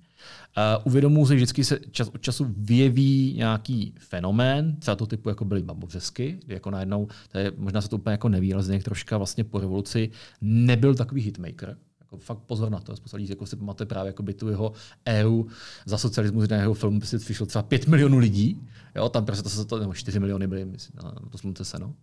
Uh, 0.56 0.82
uvědomuji 0.86 1.26
si, 1.26 1.30
že 1.30 1.36
vždycky 1.36 1.64
se 1.64 1.78
čas 1.90 2.08
od 2.08 2.22
času 2.22 2.54
vyjeví 2.56 3.34
nějaký 3.36 3.94
fenomén, 3.98 4.76
třeba 4.76 4.96
to 4.96 5.06
typu 5.06 5.28
jako 5.28 5.44
byly 5.44 5.62
babovřesky, 5.62 6.40
kdy 6.44 6.54
jako 6.54 6.70
najednou, 6.70 7.08
to 7.32 7.38
je, 7.38 7.52
možná 7.56 7.80
se 7.80 7.88
to 7.88 7.96
úplně 7.96 8.12
jako 8.12 8.28
neví, 8.28 8.54
ale 8.54 8.62
z 8.62 8.82
troška 8.82 9.16
vlastně 9.16 9.44
po 9.44 9.60
revoluci 9.60 10.10
nebyl 10.40 10.94
takový 10.94 11.22
hitmaker, 11.22 11.76
jako 12.12 12.24
fakt 12.24 12.38
pozor 12.38 12.70
na 12.70 12.80
to. 12.80 12.96
Spousta 12.96 13.16
lidí 13.16 13.30
jako 13.30 13.46
si 13.46 13.56
pamatuje 13.56 13.86
právě 13.86 14.08
jako 14.08 14.22
by 14.22 14.34
tu 14.34 14.48
jeho 14.48 14.72
EU 15.08 15.44
za 15.86 15.98
socialismu 15.98 16.46
z 16.46 16.50
jeho 16.50 16.74
filmu 16.74 17.00
prostě 17.00 17.18
vyšlo 17.18 17.46
třeba 17.46 17.62
5 17.62 17.86
milionů 17.86 18.18
lidí. 18.18 18.68
Jo, 18.96 19.08
tam 19.08 19.24
prostě 19.24 19.42
to, 19.42 19.48
se 19.48 19.64
to, 19.64 19.78
nebo 19.78 19.94
4 19.94 20.20
miliony 20.20 20.46
byly, 20.46 20.64
myslím, 20.64 21.00
na 21.04 21.12
to 21.30 21.38
slunce 21.38 21.64
se, 21.64 21.78
no. 21.78 21.94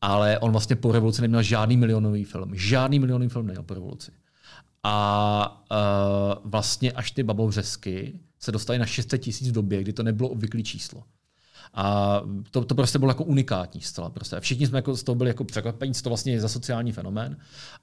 Ale 0.00 0.38
on 0.38 0.52
vlastně 0.52 0.76
po 0.76 0.92
revoluci 0.92 1.22
neměl 1.22 1.42
žádný 1.42 1.76
milionový 1.76 2.24
film. 2.24 2.50
Žádný 2.54 2.98
milionový 2.98 3.28
film 3.28 3.46
neměl 3.46 3.62
po 3.62 3.74
revoluci. 3.74 4.12
A 4.82 5.66
uh, 5.70 6.50
vlastně 6.50 6.92
až 6.92 7.10
ty 7.10 7.22
babovřesky 7.22 8.20
se 8.38 8.52
dostaly 8.52 8.78
na 8.78 8.86
600 8.86 9.20
tisíc 9.20 9.48
v 9.48 9.52
době, 9.52 9.82
kdy 9.82 9.92
to 9.92 10.02
nebylo 10.02 10.28
obvyklý 10.28 10.64
číslo. 10.64 11.02
A 11.74 12.20
to, 12.50 12.64
to 12.64 12.74
prostě 12.74 12.98
bylo 12.98 13.10
jako 13.10 13.24
unikátní 13.24 13.80
zcela. 13.80 14.10
Prostě. 14.10 14.36
A 14.36 14.40
všichni 14.40 14.66
jsme 14.66 14.78
jako 14.78 14.96
z 14.96 15.02
toho 15.02 15.16
byli 15.16 15.30
jako 15.30 15.44
překvapení, 15.44 15.94
co 15.94 16.02
to 16.02 16.10
vlastně 16.10 16.32
je 16.32 16.40
za 16.40 16.48
sociální 16.48 16.92
fenomén. 16.92 17.36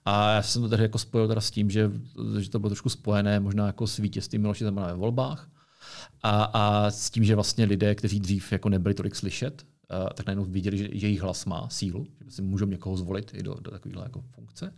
A 0.06 0.34
já 0.34 0.42
jsem 0.42 0.62
to 0.62 0.70
tady 0.70 0.84
jako 0.84 0.98
spojil 0.98 1.28
teda 1.28 1.42
s 1.42 1.52
tím, 1.52 1.70
že, 1.70 1.92
že 2.40 2.50
to 2.50 2.60
bylo 2.60 2.70
trošku 2.70 2.90
spojené 2.90 3.40
možná 3.40 3.68
jako 3.68 3.88
s 3.88 3.98
vítězstvím 3.98 4.42
Miloše 4.42 4.66
Zemana 4.66 4.88
ve 4.88 4.94
volbách. 4.94 5.50
A, 6.24 6.44
a 6.44 6.92
s 6.92 7.10
tím, 7.10 7.24
že 7.24 7.36
vlastně 7.36 7.66
lidé, 7.66 7.96
kteří 7.96 8.20
dřív 8.20 8.52
jako 8.52 8.70
nebyli 8.70 8.94
tolik 8.94 9.16
slyšet, 9.16 9.66
tak 10.16 10.26
najednou 10.26 10.46
viděli, 10.46 10.78
že, 10.78 10.88
jejich 10.92 11.22
hlas 11.22 11.46
má 11.46 11.70
sílu, 11.70 12.08
že 12.26 12.32
si 12.32 12.42
můžou 12.42 12.66
někoho 12.66 12.98
zvolit 12.98 13.32
i 13.34 13.44
do, 13.44 13.54
do 13.54 13.72
takovéhle 13.72 14.04
jako 14.04 14.24
funkce. 14.36 14.74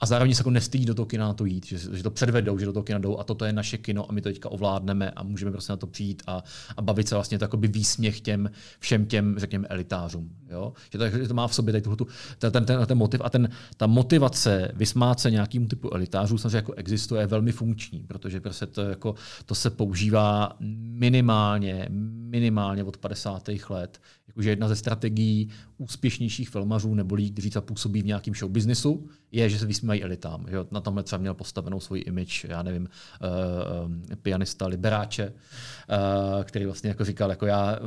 A 0.00 0.06
zároveň 0.06 0.34
se 0.34 0.40
jako 0.40 0.50
nestydí 0.50 0.84
do 0.84 0.94
toho 0.94 1.06
kina 1.06 1.26
na 1.26 1.34
to 1.34 1.44
jít, 1.44 1.66
že, 1.66 1.78
že 1.78 2.02
to 2.02 2.10
předvedou, 2.10 2.58
že 2.58 2.66
do 2.66 2.72
toho 2.72 2.82
kina 2.82 2.98
jdou 2.98 3.18
a 3.18 3.24
toto 3.24 3.44
je 3.44 3.52
naše 3.52 3.78
kino 3.78 4.10
a 4.10 4.12
my 4.12 4.22
to 4.22 4.28
teďka 4.28 4.48
ovládneme 4.48 5.10
a 5.10 5.22
můžeme 5.22 5.50
prostě 5.50 5.72
na 5.72 5.76
to 5.76 5.86
přijít 5.86 6.22
a, 6.26 6.42
a 6.76 6.82
bavit 6.82 7.08
se 7.08 7.14
vlastně 7.14 7.38
takový 7.38 7.68
výsměch 7.68 8.20
těm 8.20 8.50
všem 8.78 9.06
těm, 9.06 9.38
řekněme, 9.38 9.68
elitářům. 9.68 10.30
Jo? 10.50 10.72
Že, 10.92 10.98
to, 10.98 11.10
že 11.10 11.28
to 11.28 11.34
má 11.34 11.48
v 11.48 11.54
sobě 11.54 11.72
tady 11.72 11.96
tu, 11.96 12.06
ten, 12.38 12.52
ten, 12.52 12.64
ten, 12.64 12.86
ten 12.86 12.98
motiv 12.98 13.20
a 13.24 13.30
ten, 13.30 13.48
ta 13.76 13.86
motivace 13.86 14.70
vysmát 14.74 15.20
se 15.20 15.30
nějakým 15.30 15.68
typu 15.68 15.94
elitářů 15.94 16.38
samozřejmě 16.38 16.56
jako 16.56 16.72
existuje, 16.72 17.22
je 17.22 17.26
velmi 17.26 17.52
funkční, 17.52 18.00
protože 18.00 18.40
prostě 18.40 18.66
to, 18.66 18.80
jako, 18.80 19.14
to 19.46 19.54
se 19.54 19.70
používá 19.70 20.56
minimálně, 20.60 21.88
minimálně 21.90 22.84
od 22.84 22.96
50. 22.96 23.48
let 23.68 24.00
jakože 24.34 24.50
jedna 24.50 24.68
ze 24.68 24.76
strategií 24.76 25.48
úspěšnějších 25.78 26.48
filmařů 26.48 26.94
nebo 26.94 27.14
lidí, 27.14 27.30
kteří 27.30 27.50
působí 27.60 28.02
v 28.02 28.06
nějakém 28.06 28.34
show 28.34 28.50
businessu, 28.50 29.08
je, 29.32 29.48
že 29.48 29.58
se 29.58 29.66
vysmívají 29.66 30.02
elitám. 30.02 30.46
Že 30.50 30.56
na 30.70 30.80
tomhle 30.80 31.02
třeba 31.02 31.20
měl 31.20 31.34
postavenou 31.34 31.80
svůj 31.80 32.02
image, 32.06 32.44
já 32.44 32.62
nevím, 32.62 32.88
uh, 32.88 33.90
pianista 34.22 34.66
Liberáče, 34.66 35.28
uh, 35.28 36.44
který 36.44 36.64
vlastně 36.64 36.88
jako 36.88 37.04
říkal, 37.04 37.30
jako 37.30 37.46
já 37.46 37.78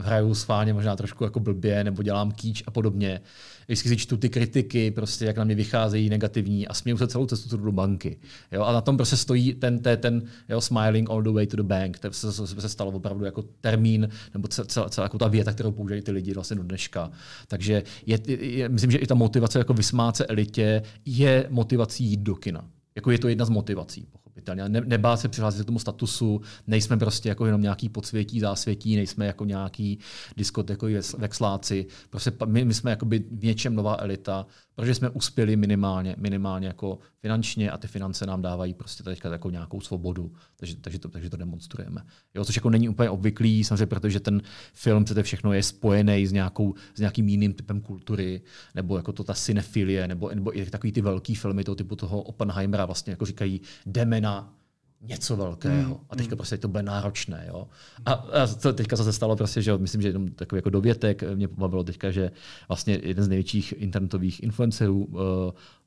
hraju 0.00 0.34
sválně 0.34 0.72
možná 0.74 0.96
trošku 0.96 1.24
jako 1.24 1.40
blbě, 1.40 1.84
nebo 1.84 2.02
dělám 2.02 2.32
kýč 2.32 2.62
a 2.66 2.70
podobně 2.70 3.20
vždycky 3.66 3.88
si 3.88 3.96
čtu 3.96 4.16
ty 4.16 4.28
kritiky, 4.28 4.90
prostě 4.90 5.24
jak 5.24 5.36
na 5.36 5.44
mě 5.44 5.54
vycházejí 5.54 6.08
negativní 6.08 6.68
a 6.68 6.74
směju 6.74 6.98
se 6.98 7.06
celou 7.06 7.26
cestu 7.26 7.56
do 7.56 7.72
banky. 7.72 8.16
Jo? 8.52 8.62
A 8.62 8.72
na 8.72 8.80
tom 8.80 8.96
prostě 8.96 9.16
stojí 9.16 9.54
ten, 9.54 9.78
ten, 9.78 9.98
ten 9.98 10.22
jo, 10.48 10.60
smiling 10.60 11.10
all 11.10 11.22
the 11.22 11.30
way 11.30 11.46
to 11.46 11.56
the 11.56 11.62
bank. 11.62 11.98
To 11.98 12.12
se, 12.12 12.32
se, 12.32 12.46
se 12.46 12.68
stalo 12.68 12.90
opravdu 12.90 13.24
jako 13.24 13.42
termín, 13.60 14.08
nebo 14.34 14.48
celá, 14.48 14.88
celá 14.88 15.04
jako 15.04 15.18
ta 15.18 15.28
věta, 15.28 15.52
kterou 15.52 15.72
používají 15.72 16.02
ty 16.02 16.10
lidi 16.10 16.34
vlastně 16.34 16.56
do 16.56 16.62
dneška. 16.62 17.10
Takže 17.48 17.82
je, 18.06 18.18
je, 18.44 18.68
myslím, 18.68 18.90
že 18.90 18.98
i 18.98 19.06
ta 19.06 19.14
motivace 19.14 19.58
jako 19.58 19.74
vysmát 19.74 20.16
se 20.16 20.26
elitě 20.26 20.82
je 21.04 21.46
motivací 21.50 22.04
jít 22.04 22.20
do 22.20 22.34
kina. 22.34 22.64
Jako 22.94 23.10
je 23.10 23.18
to 23.18 23.28
jedna 23.28 23.44
z 23.44 23.50
motivací 23.50 24.08
pochopitelně. 24.32 24.68
Ne, 24.68 24.80
nebát 24.80 25.16
se 25.20 25.28
přihlásit 25.28 25.62
k 25.62 25.66
tomu 25.66 25.78
statusu, 25.78 26.40
nejsme 26.66 26.96
prostě 26.96 27.28
jako 27.28 27.46
jenom 27.46 27.62
nějaký 27.62 27.88
podsvětí, 27.88 28.40
zásvětí, 28.40 28.96
nejsme 28.96 29.26
jako 29.26 29.44
nějaký 29.44 29.98
diskotekový 30.36 30.96
vexláci. 31.18 31.86
Prostě 32.10 32.32
my, 32.46 32.64
my 32.64 32.74
jsme 32.74 32.90
jakoby 32.90 33.24
v 33.30 33.44
něčem 33.44 33.74
nová 33.74 33.96
elita, 34.00 34.46
protože 34.74 34.94
jsme 34.94 35.10
uspěli 35.10 35.56
minimálně, 35.56 36.16
minimálně 36.18 36.66
jako 36.66 36.98
finančně 37.20 37.70
a 37.70 37.78
ty 37.78 37.86
finance 37.86 38.26
nám 38.26 38.42
dávají 38.42 38.74
prostě 38.74 39.02
teďka 39.02 39.32
jako 39.32 39.50
nějakou 39.50 39.80
svobodu, 39.80 40.32
takže, 40.56 40.76
takže, 40.76 40.98
to, 40.98 41.08
takže 41.08 41.30
to 41.30 41.36
demonstrujeme. 41.36 42.02
Jo, 42.34 42.44
což 42.44 42.56
jako 42.56 42.70
není 42.70 42.88
úplně 42.88 43.10
obvyklý, 43.10 43.64
samozřejmě, 43.64 43.86
protože 43.86 44.20
ten 44.20 44.42
film 44.74 45.04
přede 45.04 45.22
všechno 45.22 45.52
je 45.52 45.62
spojený 45.62 46.26
s, 46.26 46.32
nějakou, 46.32 46.74
s 46.94 46.98
nějakým 46.98 47.28
jiným 47.28 47.54
typem 47.54 47.80
kultury, 47.80 48.42
nebo 48.74 48.96
jako 48.96 49.12
to 49.12 49.24
ta 49.24 49.34
cinefilie, 49.34 50.08
nebo, 50.08 50.30
nebo 50.34 50.58
i 50.58 50.66
takový 50.66 50.92
ty 50.92 51.00
velký 51.00 51.34
filmy 51.34 51.64
toho 51.64 51.74
typu 51.74 51.96
toho 51.96 52.22
Oppenheimera 52.22 52.86
vlastně 52.86 53.10
jako 53.10 53.26
říkají, 53.26 53.60
jdeme 53.86 54.20
na 54.20 54.61
něco 55.02 55.36
velkého. 55.36 55.94
Mm, 55.94 56.00
a 56.10 56.16
teďka 56.16 56.34
mm. 56.34 56.36
prostě 56.36 56.58
to 56.58 56.68
bude 56.68 56.82
náročné. 56.82 57.44
Jo? 57.48 57.68
A, 58.06 58.12
a 58.12 58.46
to 58.62 58.72
teďka 58.72 58.96
se 58.96 59.12
stalo 59.12 59.36
prostě, 59.36 59.62
že 59.62 59.78
myslím, 59.78 60.02
že 60.02 60.08
jenom 60.08 60.28
takový 60.28 60.58
jako 60.58 60.70
dovětek 60.70 61.22
mě 61.34 61.48
pobavilo 61.48 61.84
teďka, 61.84 62.10
že 62.10 62.30
vlastně 62.68 62.98
jeden 63.02 63.24
z 63.24 63.28
největších 63.28 63.74
internetových 63.76 64.42
influencerů, 64.42 65.04
uh, 65.04 65.20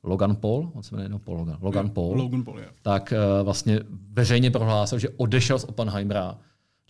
Logan 0.02 0.36
Paul, 0.36 0.70
on 0.74 0.82
se 0.82 0.94
jmenuje 0.94 1.08
no, 1.08 1.18
Paul 1.18 1.36
Logan, 1.36 1.58
Logan 1.60 1.90
Paul, 1.90 2.16
Logan 2.16 2.44
Paul 2.44 2.58
yeah. 2.58 2.72
tak 2.82 3.12
uh, 3.12 3.44
vlastně 3.44 3.80
veřejně 4.12 4.50
prohlásil, 4.50 4.98
že 4.98 5.08
odešel 5.08 5.58
z 5.58 5.64
Oppenheimera 5.64 6.38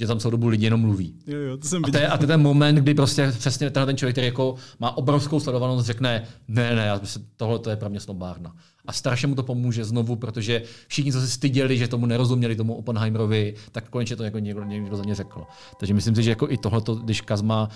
že 0.00 0.06
tam 0.06 0.18
celou 0.18 0.30
dobu 0.30 0.48
lidi 0.48 0.64
jenom 0.64 0.80
mluví. 0.80 1.14
Jo, 1.26 1.38
jo, 1.38 1.56
to 1.56 1.68
jsem 1.68 1.84
a, 1.84 1.90
to 1.90 1.98
je, 1.98 2.08
a 2.08 2.16
to 2.16 2.22
je 2.22 2.26
ten 2.26 2.42
moment, 2.42 2.74
kdy 2.74 2.94
prostě 2.94 3.32
přesně 3.38 3.70
tenhle 3.70 3.86
ten 3.86 3.96
člověk, 3.96 4.14
který 4.14 4.26
jako 4.26 4.54
má 4.78 4.96
obrovskou 4.96 5.40
sledovanost, 5.40 5.86
řekne, 5.86 6.24
ne, 6.48 6.74
ne, 6.74 6.86
já 6.86 6.98
myslím, 6.98 7.26
tohle 7.36 7.58
to 7.58 7.70
je 7.70 7.76
pro 7.76 7.90
mě 7.90 8.00
snobárna. 8.00 8.56
A 8.86 8.92
strašně 8.92 9.28
mu 9.28 9.34
to 9.34 9.42
pomůže 9.42 9.84
znovu, 9.84 10.16
protože 10.16 10.62
všichni, 10.88 11.12
co 11.12 11.20
se 11.20 11.28
styděli, 11.28 11.78
že 11.78 11.88
tomu 11.88 12.06
nerozuměli, 12.06 12.56
tomu 12.56 12.74
Oppenheimerovi, 12.74 13.54
tak 13.72 13.88
konečně 13.90 14.16
to 14.16 14.24
jako 14.24 14.38
někdo, 14.38 14.64
někdo 14.64 14.96
za 14.96 15.04
ně 15.04 15.14
řekl. 15.14 15.42
Takže 15.80 15.94
myslím 15.94 16.14
si, 16.14 16.22
že 16.22 16.30
jako 16.30 16.50
i 16.50 16.56
tohle, 16.56 16.82
když 17.04 17.20
Kazma 17.20 17.68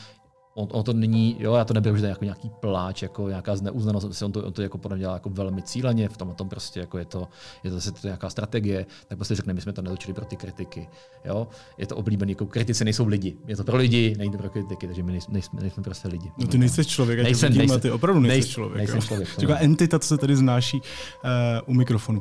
on, 0.55 0.68
on, 0.72 0.84
to 0.84 0.92
není, 0.92 1.36
jo, 1.38 1.55
já 1.55 1.64
to 1.64 1.80
to 1.80 1.88
je 1.88 2.09
jako 2.09 2.24
nějaký 2.24 2.51
pláč, 2.61 3.03
jako 3.03 3.28
nějaká 3.28 3.57
zneuznanost, 3.57 4.22
on 4.22 4.32
to, 4.32 4.44
on 4.44 4.53
to 4.53 4.62
jako 4.62 4.78
podle 4.78 4.96
mě 4.96 5.03
dělá 5.03 5.14
jako 5.14 5.30
velmi 5.30 5.62
cíleně, 5.62 6.09
v 6.09 6.16
tom, 6.16 6.34
tom 6.34 6.48
prostě 6.48 6.80
jako 6.80 6.98
je 6.98 7.05
to, 7.05 7.28
je 7.64 7.70
to 7.70 7.76
zase 7.76 7.92
to 7.92 7.98
nějaká 8.05 8.30
strategie, 8.30 8.86
tak 9.09 9.18
prostě 9.18 9.34
řekne, 9.34 9.55
my 9.55 9.61
jsme 9.61 9.72
to 9.72 9.82
netočili 9.82 10.14
pro 10.14 10.24
ty 10.24 10.36
kritiky, 10.36 10.88
jo, 11.24 11.48
je 11.78 11.86
to 11.86 11.96
oblíbený, 11.96 12.32
jako 12.32 12.46
kritici 12.46 12.84
nejsou 12.84 13.07
lidi, 13.07 13.36
je 13.46 13.57
to 13.57 13.64
pro 13.64 13.76
lidi, 13.76 14.14
není 14.18 14.30
to 14.30 14.38
pro 14.38 14.51
kritiky, 14.51 14.86
takže 14.86 15.03
my 15.03 15.12
nejsme, 15.12 15.32
nejsme, 15.32 15.61
nejsme 15.61 15.82
prostě 15.82 16.09
lidi. 16.09 16.32
No 16.38 16.46
ty 16.46 16.59
nejsi 16.59 16.84
člověk, 16.84 17.18
já 17.18 17.22
nejsem, 17.22 17.48
vidím, 17.48 17.59
nejsem, 17.59 17.80
ty 17.80 17.90
opravdu 17.90 18.20
nejsi 18.20 18.34
nejsem, 18.34 18.53
člověk. 18.53 18.76
Nejsem 18.76 19.01
člověk. 19.01 19.36
Taková 19.36 19.59
entita, 19.59 19.98
co 19.98 20.09
se 20.09 20.18
tady 20.18 20.36
znáší 20.36 20.80
uh, 20.80 21.74
u 21.74 21.74
mikrofonu. 21.74 22.20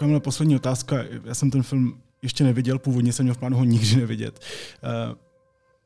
Kamila, 0.00 0.20
poslední 0.20 0.56
otázka. 0.56 0.96
Já 1.24 1.34
jsem 1.34 1.50
ten 1.50 1.62
film 1.62 2.00
ještě 2.22 2.44
neviděl, 2.44 2.78
původně 2.78 3.12
jsem 3.12 3.24
měl 3.24 3.34
v 3.34 3.38
plánu 3.38 3.56
ho 3.56 3.64
nikdy 3.64 3.96
nevidět. 3.96 4.40
Uh, 4.82 5.16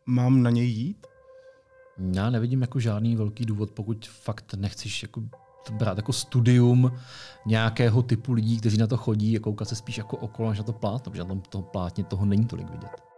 mám 0.06 0.42
na 0.42 0.50
něj 0.50 0.68
jít? 0.68 1.06
Já 2.12 2.30
nevidím 2.30 2.60
jako 2.60 2.80
žádný 2.80 3.16
velký 3.16 3.44
důvod, 3.44 3.70
pokud 3.70 4.06
fakt 4.06 4.54
nechceš 4.54 5.02
jako 5.02 5.22
brát 5.72 5.96
jako 5.98 6.12
studium 6.12 6.92
nějakého 7.46 8.02
typu 8.02 8.32
lidí, 8.32 8.60
kteří 8.60 8.76
na 8.78 8.86
to 8.86 8.96
chodí 8.96 9.36
a 9.36 9.40
koukat 9.40 9.68
se 9.68 9.76
spíš 9.76 9.98
jako 9.98 10.16
okolo, 10.16 10.48
než 10.48 10.58
na 10.58 10.64
to 10.64 10.72
plátno, 10.72 11.12
protože 11.12 11.24
na 11.24 11.34
tom 11.48 11.64
plátně 11.72 12.04
toho 12.04 12.24
není 12.24 12.44
tolik 12.44 12.70
vidět. 12.70 13.13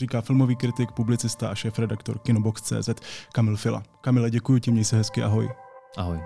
Říká 0.00 0.20
filmový 0.20 0.56
kritik, 0.56 0.92
publicista 0.92 1.48
a 1.50 1.54
šéf-redaktor 1.54 2.18
Kinobox.cz 2.18 2.88
Kamil 3.32 3.56
Fila. 3.56 3.82
Kamile, 4.00 4.30
děkuji 4.30 4.60
ti, 4.60 4.70
měj 4.70 4.84
se 4.84 4.96
hezky, 4.96 5.22
ahoj. 5.22 5.50
Ahoj. 5.96 6.20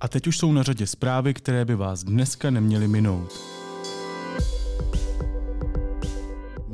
A 0.00 0.08
teď 0.08 0.26
už 0.26 0.38
jsou 0.38 0.52
na 0.52 0.62
řadě 0.62 0.86
zprávy, 0.86 1.34
které 1.34 1.64
by 1.64 1.74
vás 1.74 2.04
dneska 2.04 2.50
neměly 2.50 2.88
minout. 2.88 3.65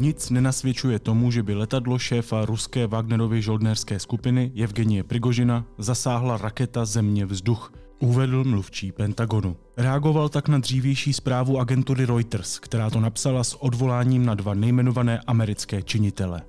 Nic 0.03 0.31
nenasvědčuje 0.31 0.99
tomu, 0.99 1.31
že 1.31 1.43
by 1.43 1.55
letadlo 1.55 1.99
šéfa 1.99 2.45
ruské 2.45 2.87
Wagnerovy 2.87 3.43
žoldnerské 3.43 3.99
skupiny 3.99 4.53
Evgenie 4.63 5.05
Prigožina 5.05 5.65
zasáhla 5.79 6.39
raketa 6.39 6.85
země 6.85 7.27
vzduch, 7.27 7.73
uvedl 7.99 8.45
mluvčí 8.45 8.93
Pentagonu. 8.93 9.57
Reagoval 9.77 10.29
tak 10.29 10.49
na 10.49 10.59
dřívější 10.59 11.13
zprávu 11.13 11.59
agentury 11.59 12.07
Reuters, 12.07 12.59
která 12.59 12.91
to 12.91 13.01
napsala 13.01 13.45
s 13.45 13.63
odvoláním 13.63 14.27
na 14.27 14.35
dva 14.35 14.55
nejmenované 14.55 15.21
americké 15.27 15.83
činitele. 15.83 16.43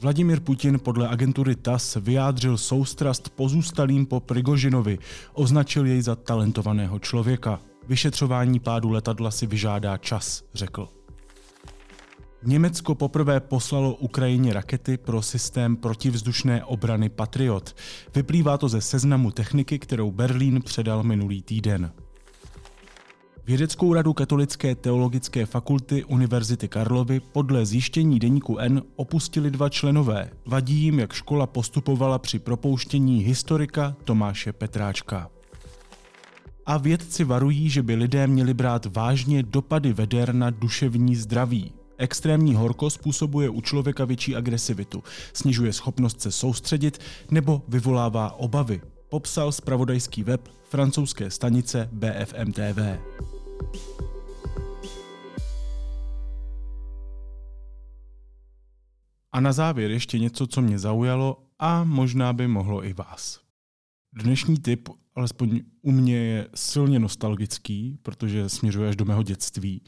Vladimir 0.00 0.40
Putin 0.40 0.78
podle 0.78 1.08
agentury 1.08 1.56
TAS 1.56 1.96
vyjádřil 2.00 2.58
soustrast 2.58 3.28
pozůstalým 3.28 4.06
po 4.06 4.20
Prigožinovi, 4.20 4.98
označil 5.32 5.86
jej 5.86 6.02
za 6.02 6.16
talentovaného 6.16 6.98
člověka. 6.98 7.60
Vyšetřování 7.88 8.60
pádu 8.60 8.90
letadla 8.90 9.30
si 9.30 9.46
vyžádá 9.46 9.96
čas, 9.98 10.42
řekl. 10.54 10.88
Německo 12.44 12.94
poprvé 12.94 13.40
poslalo 13.40 13.94
Ukrajině 13.94 14.52
rakety 14.52 14.96
pro 14.96 15.22
systém 15.22 15.76
protivzdušné 15.76 16.64
obrany 16.64 17.08
Patriot. 17.08 17.76
Vyplývá 18.14 18.58
to 18.58 18.68
ze 18.68 18.80
seznamu 18.80 19.30
techniky, 19.30 19.78
kterou 19.78 20.10
Berlín 20.10 20.62
předal 20.62 21.02
minulý 21.02 21.42
týden. 21.42 21.92
Vědeckou 23.46 23.94
radu 23.94 24.12
Katolické 24.12 24.74
teologické 24.74 25.46
fakulty 25.46 26.04
Univerzity 26.04 26.68
Karlovy 26.68 27.20
podle 27.20 27.66
zjištění 27.66 28.18
deníku 28.18 28.58
N 28.58 28.82
opustili 28.96 29.50
dva 29.50 29.68
členové. 29.68 30.30
Vadí 30.46 30.74
jim, 30.74 30.98
jak 30.98 31.12
škola 31.12 31.46
postupovala 31.46 32.18
při 32.18 32.38
propouštění 32.38 33.18
historika 33.18 33.96
Tomáše 34.04 34.52
Petráčka. 34.52 35.30
A 36.66 36.78
vědci 36.78 37.24
varují, 37.24 37.70
že 37.70 37.82
by 37.82 37.94
lidé 37.94 38.26
měli 38.26 38.54
brát 38.54 38.86
vážně 38.86 39.42
dopady 39.42 39.92
veder 39.92 40.34
na 40.34 40.50
duševní 40.50 41.16
zdraví. 41.16 41.72
Extrémní 42.00 42.54
horko 42.54 42.90
způsobuje 42.90 43.48
u 43.48 43.60
člověka 43.60 44.04
větší 44.04 44.36
agresivitu, 44.36 45.04
snižuje 45.32 45.72
schopnost 45.72 46.20
se 46.20 46.32
soustředit 46.32 46.98
nebo 47.30 47.62
vyvolává 47.68 48.32
obavy, 48.32 48.80
popsal 49.08 49.52
spravodajský 49.52 50.22
web 50.22 50.48
francouzské 50.70 51.30
stanice 51.30 51.88
BFM 51.92 52.52
TV. 52.52 52.78
A 59.32 59.40
na 59.40 59.52
závěr 59.52 59.90
ještě 59.90 60.18
něco, 60.18 60.46
co 60.46 60.62
mě 60.62 60.78
zaujalo 60.78 61.42
a 61.58 61.84
možná 61.84 62.32
by 62.32 62.48
mohlo 62.48 62.84
i 62.84 62.92
vás. 62.92 63.40
Dnešní 64.12 64.56
tip, 64.56 64.88
alespoň 65.20 65.60
u 65.82 65.90
mě, 65.92 66.16
je 66.16 66.48
silně 66.54 66.98
nostalgický, 66.98 67.98
protože 68.02 68.48
směřuje 68.48 68.88
až 68.88 68.96
do 68.96 69.04
mého 69.04 69.22
dětství. 69.22 69.82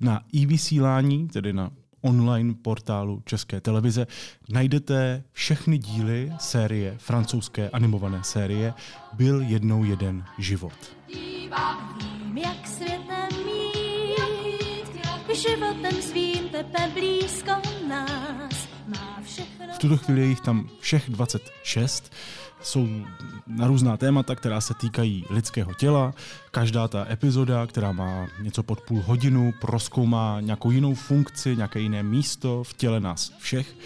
Na 0.00 0.20
e-vysílání, 0.34 1.28
tedy 1.28 1.52
na 1.52 1.70
online 2.00 2.54
portálu 2.62 3.22
České 3.24 3.60
televize, 3.60 4.06
najdete 4.48 5.24
všechny 5.32 5.78
díly 5.78 6.32
série, 6.38 6.94
francouzské 6.98 7.70
animované 7.70 8.24
série 8.24 8.74
Byl 9.12 9.40
jednou 9.40 9.84
jeden 9.84 10.24
život. 10.38 10.96
Vím, 11.14 12.38
jak 12.38 12.66
světem 12.66 13.28
mít, 13.46 15.02
životem 15.34 16.02
svým 16.02 16.48
tebe 16.48 16.90
blízko 16.94 17.52
nás. 17.88 18.68
Má 18.86 19.20
všechno... 19.24 19.66
V 19.74 19.78
tuto 19.78 19.96
chvíli 19.96 20.20
je 20.20 20.26
jich 20.26 20.40
tam 20.40 20.68
všech 20.80 21.10
26 21.10 22.12
jsou 22.66 22.88
na 23.46 23.66
různá 23.66 23.96
témata, 23.96 24.34
která 24.34 24.60
se 24.60 24.74
týkají 24.74 25.24
lidského 25.30 25.74
těla. 25.74 26.14
Každá 26.50 26.88
ta 26.88 27.06
epizoda, 27.10 27.66
která 27.66 27.92
má 27.92 28.26
něco 28.42 28.62
pod 28.62 28.80
půl 28.80 29.02
hodinu, 29.06 29.54
proskoumá 29.60 30.40
nějakou 30.40 30.70
jinou 30.70 30.94
funkci, 30.94 31.56
nějaké 31.56 31.80
jiné 31.80 32.02
místo 32.02 32.64
v 32.64 32.74
těle 32.74 33.00
nás 33.00 33.32
všech. 33.38 33.76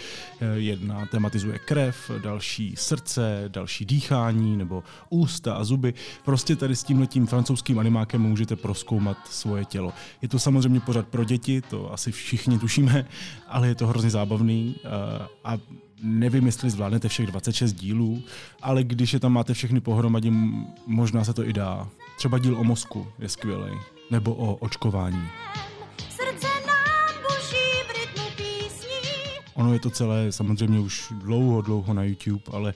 Jedna 0.55 1.05
tematizuje 1.05 1.59
krev, 1.59 2.11
další 2.23 2.75
srdce, 2.77 3.43
další 3.47 3.85
dýchání 3.85 4.57
nebo 4.57 4.83
ústa 5.09 5.53
a 5.53 5.63
zuby. 5.63 5.93
Prostě 6.25 6.55
tady 6.55 6.75
s 6.75 6.83
tímhletím 6.83 7.27
francouzským 7.27 7.79
animákem 7.79 8.21
můžete 8.21 8.55
proskoumat 8.55 9.17
svoje 9.29 9.65
tělo. 9.65 9.93
Je 10.21 10.27
to 10.27 10.39
samozřejmě 10.39 10.79
pořád 10.79 11.07
pro 11.07 11.23
děti, 11.23 11.61
to 11.61 11.93
asi 11.93 12.11
všichni 12.11 12.59
tušíme, 12.59 13.05
ale 13.47 13.67
je 13.67 13.75
to 13.75 13.87
hrozně 13.87 14.09
zábavný 14.09 14.75
a 15.43 15.57
nevím, 16.01 16.45
jestli 16.45 16.69
zvládnete 16.69 17.07
všech 17.07 17.27
26 17.27 17.73
dílů, 17.73 18.23
ale 18.61 18.83
když 18.83 19.13
je 19.13 19.19
tam 19.19 19.33
máte 19.33 19.53
všechny 19.53 19.79
pohromadě, 19.81 20.31
možná 20.87 21.23
se 21.23 21.33
to 21.33 21.47
i 21.47 21.53
dá. 21.53 21.89
Třeba 22.17 22.37
díl 22.37 22.57
o 22.57 22.63
mozku 22.63 23.07
je 23.19 23.29
skvělý, 23.29 23.71
nebo 24.11 24.35
o 24.35 24.55
očkování. 24.55 25.23
Ono 29.53 29.73
je 29.73 29.79
to 29.79 29.89
celé 29.89 30.31
samozřejmě 30.31 30.79
už 30.79 31.13
dlouho, 31.23 31.61
dlouho 31.61 31.93
na 31.93 32.03
YouTube, 32.03 32.43
ale 32.51 32.73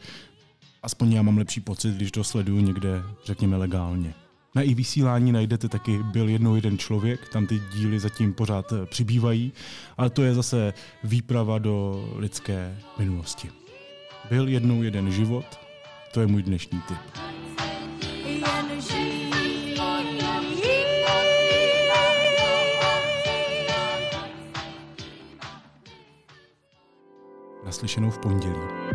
aspoň 0.84 1.12
já 1.12 1.22
mám 1.22 1.38
lepší 1.38 1.62
pocit, 1.62 1.96
když 1.96 2.12
to 2.12 2.24
sleduju 2.24 2.60
někde, 2.62 3.04
řekněme, 3.26 3.58
legálně. 3.58 4.25
Na 4.56 4.62
i 4.62 4.74
vysílání 4.74 5.32
najdete 5.32 5.70
taky 5.70 6.04
Byl 6.04 6.30
jednou 6.30 6.56
jeden 6.56 6.78
člověk, 6.78 7.30
tam 7.30 7.48
ty 7.48 7.62
díly 7.74 8.00
zatím 8.00 8.34
pořád 8.34 8.72
eh, 8.72 8.86
přibývají, 8.86 9.54
ale 9.98 10.10
to 10.10 10.24
je 10.24 10.34
zase 10.34 10.74
výprava 11.04 11.60
do 11.60 12.06
lidské 12.16 12.78
minulosti. 12.98 13.50
Byl 14.30 14.48
jednou 14.48 14.84
jeden 14.84 15.12
život, 15.12 15.46
to 16.14 16.22
je 16.22 16.28
můj 16.28 16.44
dnešní 16.44 16.82
tip. 16.88 16.98
Naslyšenou 27.66 28.10
v 28.10 28.18
pondělí. 28.18 28.86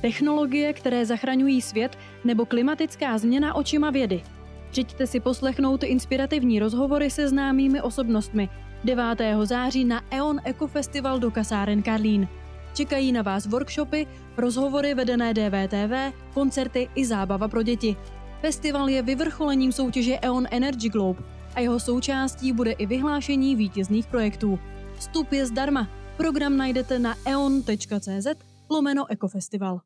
Technologie, 0.00 0.72
které 0.72 1.06
zachraňují 1.06 1.62
svět 1.62 1.98
nebo 2.24 2.46
klimatická 2.46 3.18
změna 3.18 3.54
očima 3.54 3.90
vědy. 3.90 4.22
Přijďte 4.70 5.06
si 5.06 5.20
poslechnout 5.20 5.82
inspirativní 5.82 6.58
rozhovory 6.58 7.10
se 7.10 7.28
známými 7.28 7.82
osobnostmi 7.82 8.48
9. 8.84 9.04
září 9.44 9.84
na 9.84 10.02
EON 10.10 10.40
Eco 10.44 10.66
Festival 10.66 11.18
do 11.18 11.30
kasáren 11.30 11.82
Karlín. 11.82 12.28
Čekají 12.74 13.12
na 13.12 13.22
vás 13.22 13.46
workshopy, 13.46 14.06
rozhovory 14.36 14.94
vedené 14.94 15.34
DVTV, 15.34 16.14
koncerty 16.34 16.88
i 16.94 17.06
zábava 17.06 17.48
pro 17.48 17.62
děti. 17.62 17.96
Festival 18.40 18.88
je 18.88 19.02
vyvrcholením 19.02 19.72
soutěže 19.72 20.18
EON 20.22 20.46
Energy 20.50 20.88
Globe 20.88 21.22
a 21.54 21.60
jeho 21.60 21.80
součástí 21.80 22.52
bude 22.52 22.72
i 22.72 22.86
vyhlášení 22.86 23.56
vítězných 23.56 24.06
projektů. 24.06 24.58
Vstup 24.94 25.32
je 25.32 25.46
zdarma. 25.46 25.88
Program 26.16 26.56
najdete 26.56 26.98
na 26.98 27.14
eon.cz 27.26 28.26
lomeno 28.70 29.10
Ekofestival. 29.10 29.80